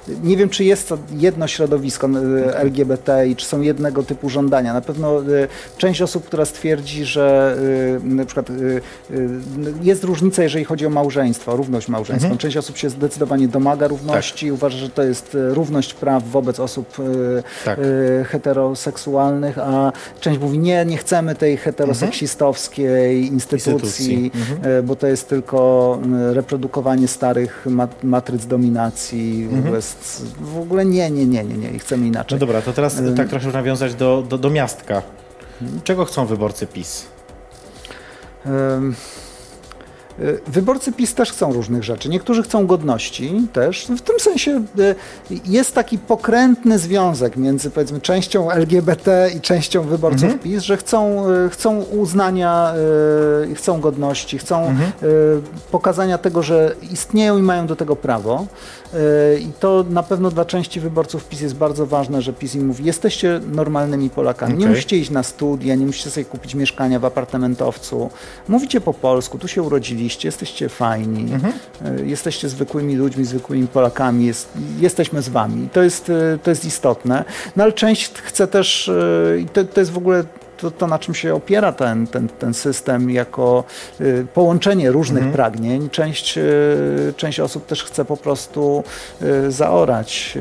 e, 0.09 0.13
nie 0.23 0.37
wiem, 0.37 0.49
czy 0.49 0.65
jest 0.65 0.89
to 0.89 0.99
jedno 1.17 1.47
środowisko 1.47 2.07
e, 2.47 2.57
LGBT 2.59 3.29
i 3.29 3.37
czy 3.37 3.47
są 3.47 3.61
jednego 3.61 4.03
typu 4.03 4.29
żądania. 4.29 4.75
Na 4.75 4.81
pewno 4.81 5.21
e, 5.21 5.23
część 5.79 6.03
osób, 6.03 6.25
która 6.27 6.45
stwierdzi, 6.57 7.05
że 7.05 7.57
e, 8.03 8.07
na 8.09 8.25
przykład 8.25 8.51
e, 8.51 8.53
e, 8.55 9.19
jest 9.83 10.05
różnica, 10.05 10.43
jeżeli 10.43 10.65
chodzi 10.65 10.87
o 10.87 10.91
małżeństwo, 10.91 11.57
równość 11.57 11.89
małżeńską. 11.89 12.39
Część 12.39 12.57
osób 12.57 12.77
się 12.77 12.91
zdecydowanie 12.91 13.49
domaga 13.49 13.89
równości, 13.89 14.53
uważa, 14.53 14.79
że 14.79 14.89
to 14.89 15.03
jest 15.03 15.37
równość 15.51 15.95
praw 15.95 16.29
wobec 16.31 16.61
osób 16.61 16.97
Tak. 17.65 17.79
heteroseksualnych, 18.27 19.59
a 19.59 19.93
część 20.21 20.41
mówi 20.41 20.59
nie, 20.59 20.85
nie 20.85 20.97
chcemy 20.97 21.35
tej 21.35 21.57
heteroseksistowskiej 21.57 23.27
instytucji, 23.27 24.15
Instytucji. 24.15 24.31
e, 24.63 24.83
bo 24.83 24.97
to 24.97 25.07
jest 25.07 25.29
tylko 25.29 25.99
reprodukowanie 26.33 27.09
starych 27.09 27.67
mat 27.71 28.05
matryc 28.05 28.47
dominacji. 28.47 29.49
W, 29.51 29.59
ogóle, 29.59 29.79
s- 29.79 30.23
w 30.41 30.59
ogóle 30.59 30.85
nie, 30.85 31.11
nie, 31.11 31.27
nie, 31.27 31.45
nie, 31.45 31.55
nie, 31.73 31.79
chcemy 31.79 32.03
No 32.03 32.09
inaczej. 32.09 32.39
dobra, 32.39 32.63
to 32.63 32.73
teraz 32.73 32.97
tak 33.17 33.29
trochę 33.29 33.49
nawiązać 33.53 33.95
do, 33.95 34.25
do, 34.29 34.39
do 34.39 34.51
miastka. 34.51 35.03
Czego 35.85 36.05
chcą 36.05 36.27
wyborcy 36.27 36.67
PiS? 36.67 37.07
Y, 38.47 38.51
Wyborcy 40.47 40.93
PiS 40.93 41.15
też 41.15 41.33
chcą 41.33 41.53
różnych 41.53 41.85
rzeczy. 41.85 42.09
Niektórzy 42.09 42.43
chcą 42.43 42.67
godności 42.67 43.43
też. 43.53 43.87
W 43.99 44.01
tym 44.01 44.21
sensie 44.21 44.65
y, 44.79 44.95
jest 45.45 45.75
taki 45.75 45.99
pokrętny 45.99 46.79
związek 46.79 47.37
między 47.37 47.71
powiedzmy 47.71 48.01
częścią 48.01 48.51
LGBT 48.51 49.31
i 49.37 49.41
częścią 49.41 49.83
wyborców 49.83 50.41
PiS, 50.43 50.63
że 50.63 50.77
chcą, 50.77 51.31
y, 51.31 51.51
chcą 51.51 51.83
uznania, 51.83 52.75
chcą 53.55 53.81
godności, 53.81 54.39
chcą 54.39 54.75
y, 55.03 55.07
pokazania 55.71 56.19
tego, 56.19 56.43
że 56.43 56.75
istnieją 56.91 57.39
i 57.39 57.43
mają 57.43 57.67
do 57.67 57.77
tego 57.77 57.97
prawo. 57.97 58.47
Y, 58.97 59.41
I 59.41 59.53
to 59.61 59.85
na 59.91 60.03
pewno 60.03 60.31
dla 60.31 60.45
części 60.45 60.81
wyborców 60.81 61.25
PiS 61.25 61.41
jest 61.41 61.55
bardzo 61.55 61.87
ważne, 61.87 62.23
że 62.23 62.33
PiS 62.33 62.55
im 62.55 62.67
mówi, 62.67 62.85
jesteście 62.85 63.41
normalnymi 63.53 64.11
Polakami, 64.11 64.53
nie 64.53 64.59
Okej. 64.59 64.71
musicie 64.71 64.97
iść 64.97 65.11
na 65.11 65.23
studia, 65.23 65.75
nie 65.75 65.87
musicie 65.87 66.11
sobie 66.11 66.25
kupić 66.25 66.55
mieszkania 66.55 66.99
w 66.99 67.05
apartamentowcu. 67.05 68.11
Mówicie 68.49 68.81
po 68.81 68.95
polsku, 68.95 69.39
tu 69.39 69.49
się 69.49 69.63
urodziliście, 69.63 70.29
jesteście 70.29 70.69
fajni, 70.69 71.29
y, 72.01 72.07
jesteście 72.07 72.49
zwykłymi 72.49 72.97
ludźmi, 72.97 73.25
zwykłymi 73.25 73.67
Polakami, 73.67 74.27
jest, 74.27 74.49
jesteśmy 74.81 75.23
z 75.23 75.29
wami. 75.29 75.69
To 75.73 75.83
jest, 75.83 76.09
y, 76.09 76.39
to 76.43 76.51
jest 76.51 76.65
istotne. 76.65 77.25
No 77.57 77.63
ale 77.63 77.73
część 77.73 78.13
chce 78.13 78.47
też, 78.47 78.91
i 79.41 79.47
to, 79.47 79.65
to 79.65 79.81
jest 79.81 79.93
w 79.93 79.99
ogóle 79.99 80.25
to, 80.57 80.71
to, 80.71 80.87
na 80.87 80.99
czym 80.99 81.15
się 81.15 81.35
opiera 81.35 81.73
ten, 81.73 82.07
ten, 82.07 82.29
ten 82.29 82.55
system, 82.55 83.11
jako 83.11 83.65
y, 84.01 84.27
połączenie 84.35 84.91
różnych 84.91 85.33
pragnień. 85.33 85.91
Część, 85.91 86.39
y, 86.39 87.15
część 87.17 87.41
osób 87.41 87.67
też 87.67 87.85
chce 87.85 88.05
po 88.05 88.17
prostu 88.17 88.85
y, 89.23 89.53
zaorać, 89.53 90.39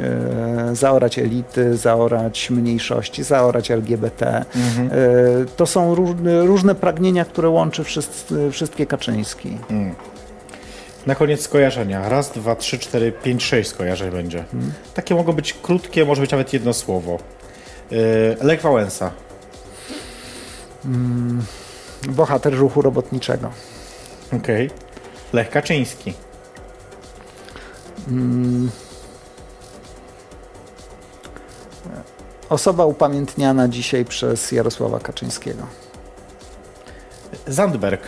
zaorać 0.73 1.19
elity, 1.19 1.77
zaorać 1.77 2.49
mniejszości, 2.49 3.23
zaorać 3.23 3.71
LGBT. 3.71 4.45
Y, 4.55 5.45
to 5.55 5.65
są 5.65 5.95
różne, 5.95 6.45
różne 6.45 6.75
pragnienia, 6.75 7.25
które 7.25 7.49
łączy 7.49 7.83
wszyscy, 7.83 8.51
wszystkie 8.51 8.85
Kaczyński. 8.85 9.57
Na 11.05 11.15
koniec 11.15 11.41
skojarzenia. 11.41 12.09
Raz, 12.09 12.31
dwa, 12.31 12.55
trzy, 12.55 12.79
cztery, 12.79 13.11
pięć, 13.11 13.43
sześć 13.43 13.69
skojarzeń 13.69 14.11
będzie. 14.11 14.43
Takie 14.93 15.15
mogą 15.15 15.33
być 15.33 15.53
krótkie, 15.53 16.05
może 16.05 16.21
być 16.21 16.31
nawet 16.31 16.53
jedno 16.53 16.73
słowo. 16.73 17.19
Lech 18.41 18.61
Wałęsa. 18.61 19.11
Bohater 22.07 22.57
ruchu 22.57 22.81
robotniczego. 22.81 23.51
Okej. 24.33 24.69
Lech 25.33 25.49
Kaczyński. 25.49 26.13
Osoba 32.49 32.85
upamiętniana 32.85 33.67
dzisiaj 33.67 34.05
przez 34.05 34.51
Jarosława 34.51 34.99
Kaczyńskiego. 34.99 35.63
Zandberg. 37.47 38.01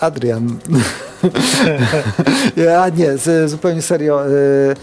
Adrian. 0.00 0.58
ja 2.66 2.88
nie, 2.88 3.16
z, 3.18 3.50
zupełnie 3.50 3.82
serio. 3.82 4.28
Y, 4.28 4.30
y, 4.30 4.74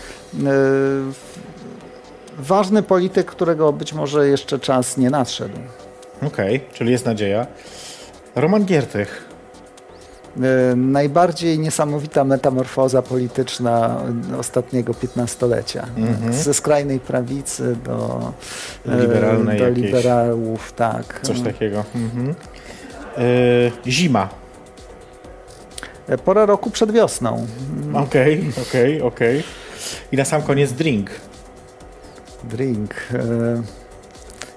ważny 2.38 2.84
polityk, 2.84 3.26
którego 3.26 3.74
być 3.74 3.94
może 3.94 4.28
jeszcze 4.28 4.60
czas 4.60 4.98
nie 4.98 5.10
nadszedł. 5.10 5.58
Okej, 6.22 6.62
czyli 6.74 6.92
jest 6.92 7.06
nadzieja. 7.06 7.48
Roman 8.36 8.66
Giertych. 8.66 9.26
Y, 10.72 10.76
najbardziej 10.76 11.60
niesamowita 11.60 12.24
metamorfoza 12.24 13.02
polityczna 13.02 14.02
ostatniego 14.40 14.94
piętnastolecia. 14.94 15.86
Ze 16.32 16.54
skrajnej 16.54 17.00
prawicy 17.00 17.76
do, 17.76 18.32
Do 18.86 19.00
liberalnej 19.02 19.60
do 19.60 19.70
liberałów, 19.70 20.74
tak. 20.74 21.20
Coś 21.22 21.42
takiego. 21.42 21.84
Mhm. 21.96 22.36
Yy, 23.18 23.72
zima. 23.92 24.30
Pora 26.26 26.46
roku 26.46 26.70
przed 26.72 26.92
wiosną. 26.92 27.48
Okej, 27.94 28.52
okej, 28.68 29.02
okej. 29.02 29.44
I 30.12 30.18
na 30.18 30.26
sam 30.26 30.42
koniec 30.42 30.72
drink. 30.72 31.10
Drink. 32.44 32.94
e, 33.14 33.85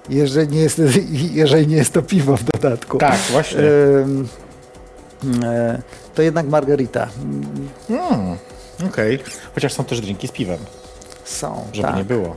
Jeżeli 0.09 0.49
nie 0.57 0.61
jest, 0.61 0.83
jeżeli 1.33 1.67
nie 1.67 1.77
jest 1.77 1.93
to 1.93 2.03
piwo 2.03 2.37
w 2.37 2.45
dodatku. 2.45 2.99
Tak, 2.99 3.19
właśnie. 3.19 3.61
Ym, 3.61 4.29
e, 5.45 5.83
To 6.15 6.23
jednak 6.23 6.47
margarita. 6.49 7.09
Mm, 7.91 8.37
Okej. 8.89 9.19
Chociaż 9.55 9.73
są 9.73 9.85
też 9.85 10.01
drinki 10.01 10.29
z 10.29 10.33
piwem, 10.33 10.59
Są, 11.25 11.65
żeby 11.73 11.89
tak. 11.89 11.97
nie 11.97 12.05
było. 12.05 12.37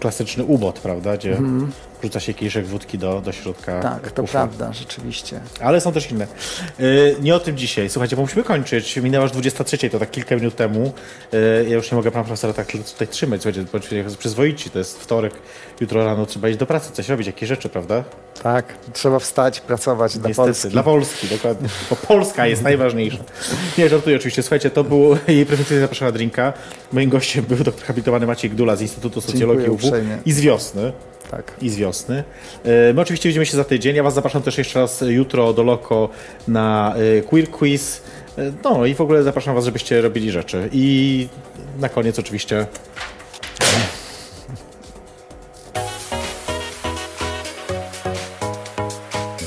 Klasyczny 0.00 0.44
ubot, 0.44 0.78
prawda? 0.78 1.16
Gdzie 1.16 1.38
wrzuca 2.00 2.20
się 2.20 2.34
kieliszek 2.34 2.66
wódki 2.66 2.98
do, 2.98 3.20
do 3.20 3.32
środka. 3.32 3.80
Tak, 3.80 4.12
to 4.12 4.22
prawda, 4.22 4.72
rzeczywiście. 4.72 5.40
Ale 5.60 5.80
są 5.80 5.92
też 5.92 6.10
inne. 6.10 6.26
Yy, 6.78 7.16
nie 7.20 7.34
o 7.34 7.40
tym 7.40 7.56
dzisiaj. 7.56 7.90
Słuchajcie, 7.90 8.16
bo 8.16 8.22
musimy 8.22 8.44
kończyć. 8.44 8.96
Minęła 8.96 9.22
już 9.22 9.32
23, 9.32 9.90
to 9.90 9.98
tak 9.98 10.10
kilka 10.10 10.36
minut 10.36 10.56
temu. 10.56 10.92
Yy, 11.32 11.66
ja 11.68 11.74
już 11.74 11.90
nie 11.90 11.96
mogę 11.96 12.10
pana 12.10 12.24
profesora 12.24 12.52
tak 12.52 12.72
tutaj 12.92 13.08
trzymać. 13.08 13.42
Słuchajcie, 13.42 13.70
bądźcie 13.72 14.04
przyzwoici. 14.18 14.70
To 14.70 14.78
jest 14.78 14.98
wtorek. 14.98 15.34
Jutro 15.80 16.04
rano 16.04 16.26
trzeba 16.26 16.48
iść 16.48 16.58
do 16.58 16.66
pracy, 16.66 16.92
coś 16.92 17.08
robić, 17.08 17.26
jakieś 17.26 17.48
rzeczy, 17.48 17.68
prawda? 17.68 18.04
Tak, 18.42 18.74
trzeba 18.92 19.18
wstać, 19.18 19.60
pracować 19.60 20.18
dla 20.18 20.28
Niestety, 20.28 20.46
Polski. 20.46 20.68
Dla 20.68 20.82
Polski, 20.82 21.28
dokładnie. 21.28 21.68
Bo 21.90 21.96
Polska 21.96 22.46
jest 22.46 22.62
najważniejsza. 22.62 23.18
Nie, 23.78 23.88
żartuję 23.88 24.16
oczywiście. 24.16 24.42
Słuchajcie, 24.42 24.70
to 24.70 24.84
był 24.84 25.16
jej 25.28 25.46
prezentacja 25.46 25.80
zapraszana 25.80 26.12
drinka. 26.12 26.52
Moim 26.92 27.10
gościem 27.10 27.44
był 27.48 27.64
doktor 27.64 27.84
habilitowany 27.84 28.26
Maciej 28.26 28.50
Gdula 28.50 28.76
z 28.76 28.82
Instytutu 28.82 29.20
Socjologii 29.20 29.68
UW 29.68 29.80
i 30.26 30.32
z 30.32 30.40
wiosny. 30.40 30.92
Tak. 31.30 31.52
I 31.62 31.70
z 31.70 31.76
wiosny. 31.76 32.24
E, 32.64 32.92
My 32.94 33.00
oczywiście 33.00 33.28
widzimy 33.28 33.46
się 33.46 33.56
za 33.56 33.64
tydzień. 33.64 33.96
Ja 33.96 34.02
Was 34.02 34.14
zapraszam 34.14 34.42
też 34.42 34.58
jeszcze 34.58 34.80
raz 34.80 35.00
jutro 35.06 35.52
do 35.52 35.62
Loko 35.62 36.08
na 36.48 36.94
e, 37.18 37.22
Queer 37.22 37.50
Quiz. 37.50 38.02
E, 38.38 38.52
No 38.64 38.86
i 38.86 38.94
w 38.94 39.00
ogóle 39.00 39.22
zapraszam 39.22 39.54
Was, 39.54 39.64
żebyście 39.64 40.00
robili 40.00 40.30
rzeczy. 40.30 40.68
I 40.72 41.28
na 41.78 41.88
koniec 41.88 42.18
oczywiście 42.18 42.66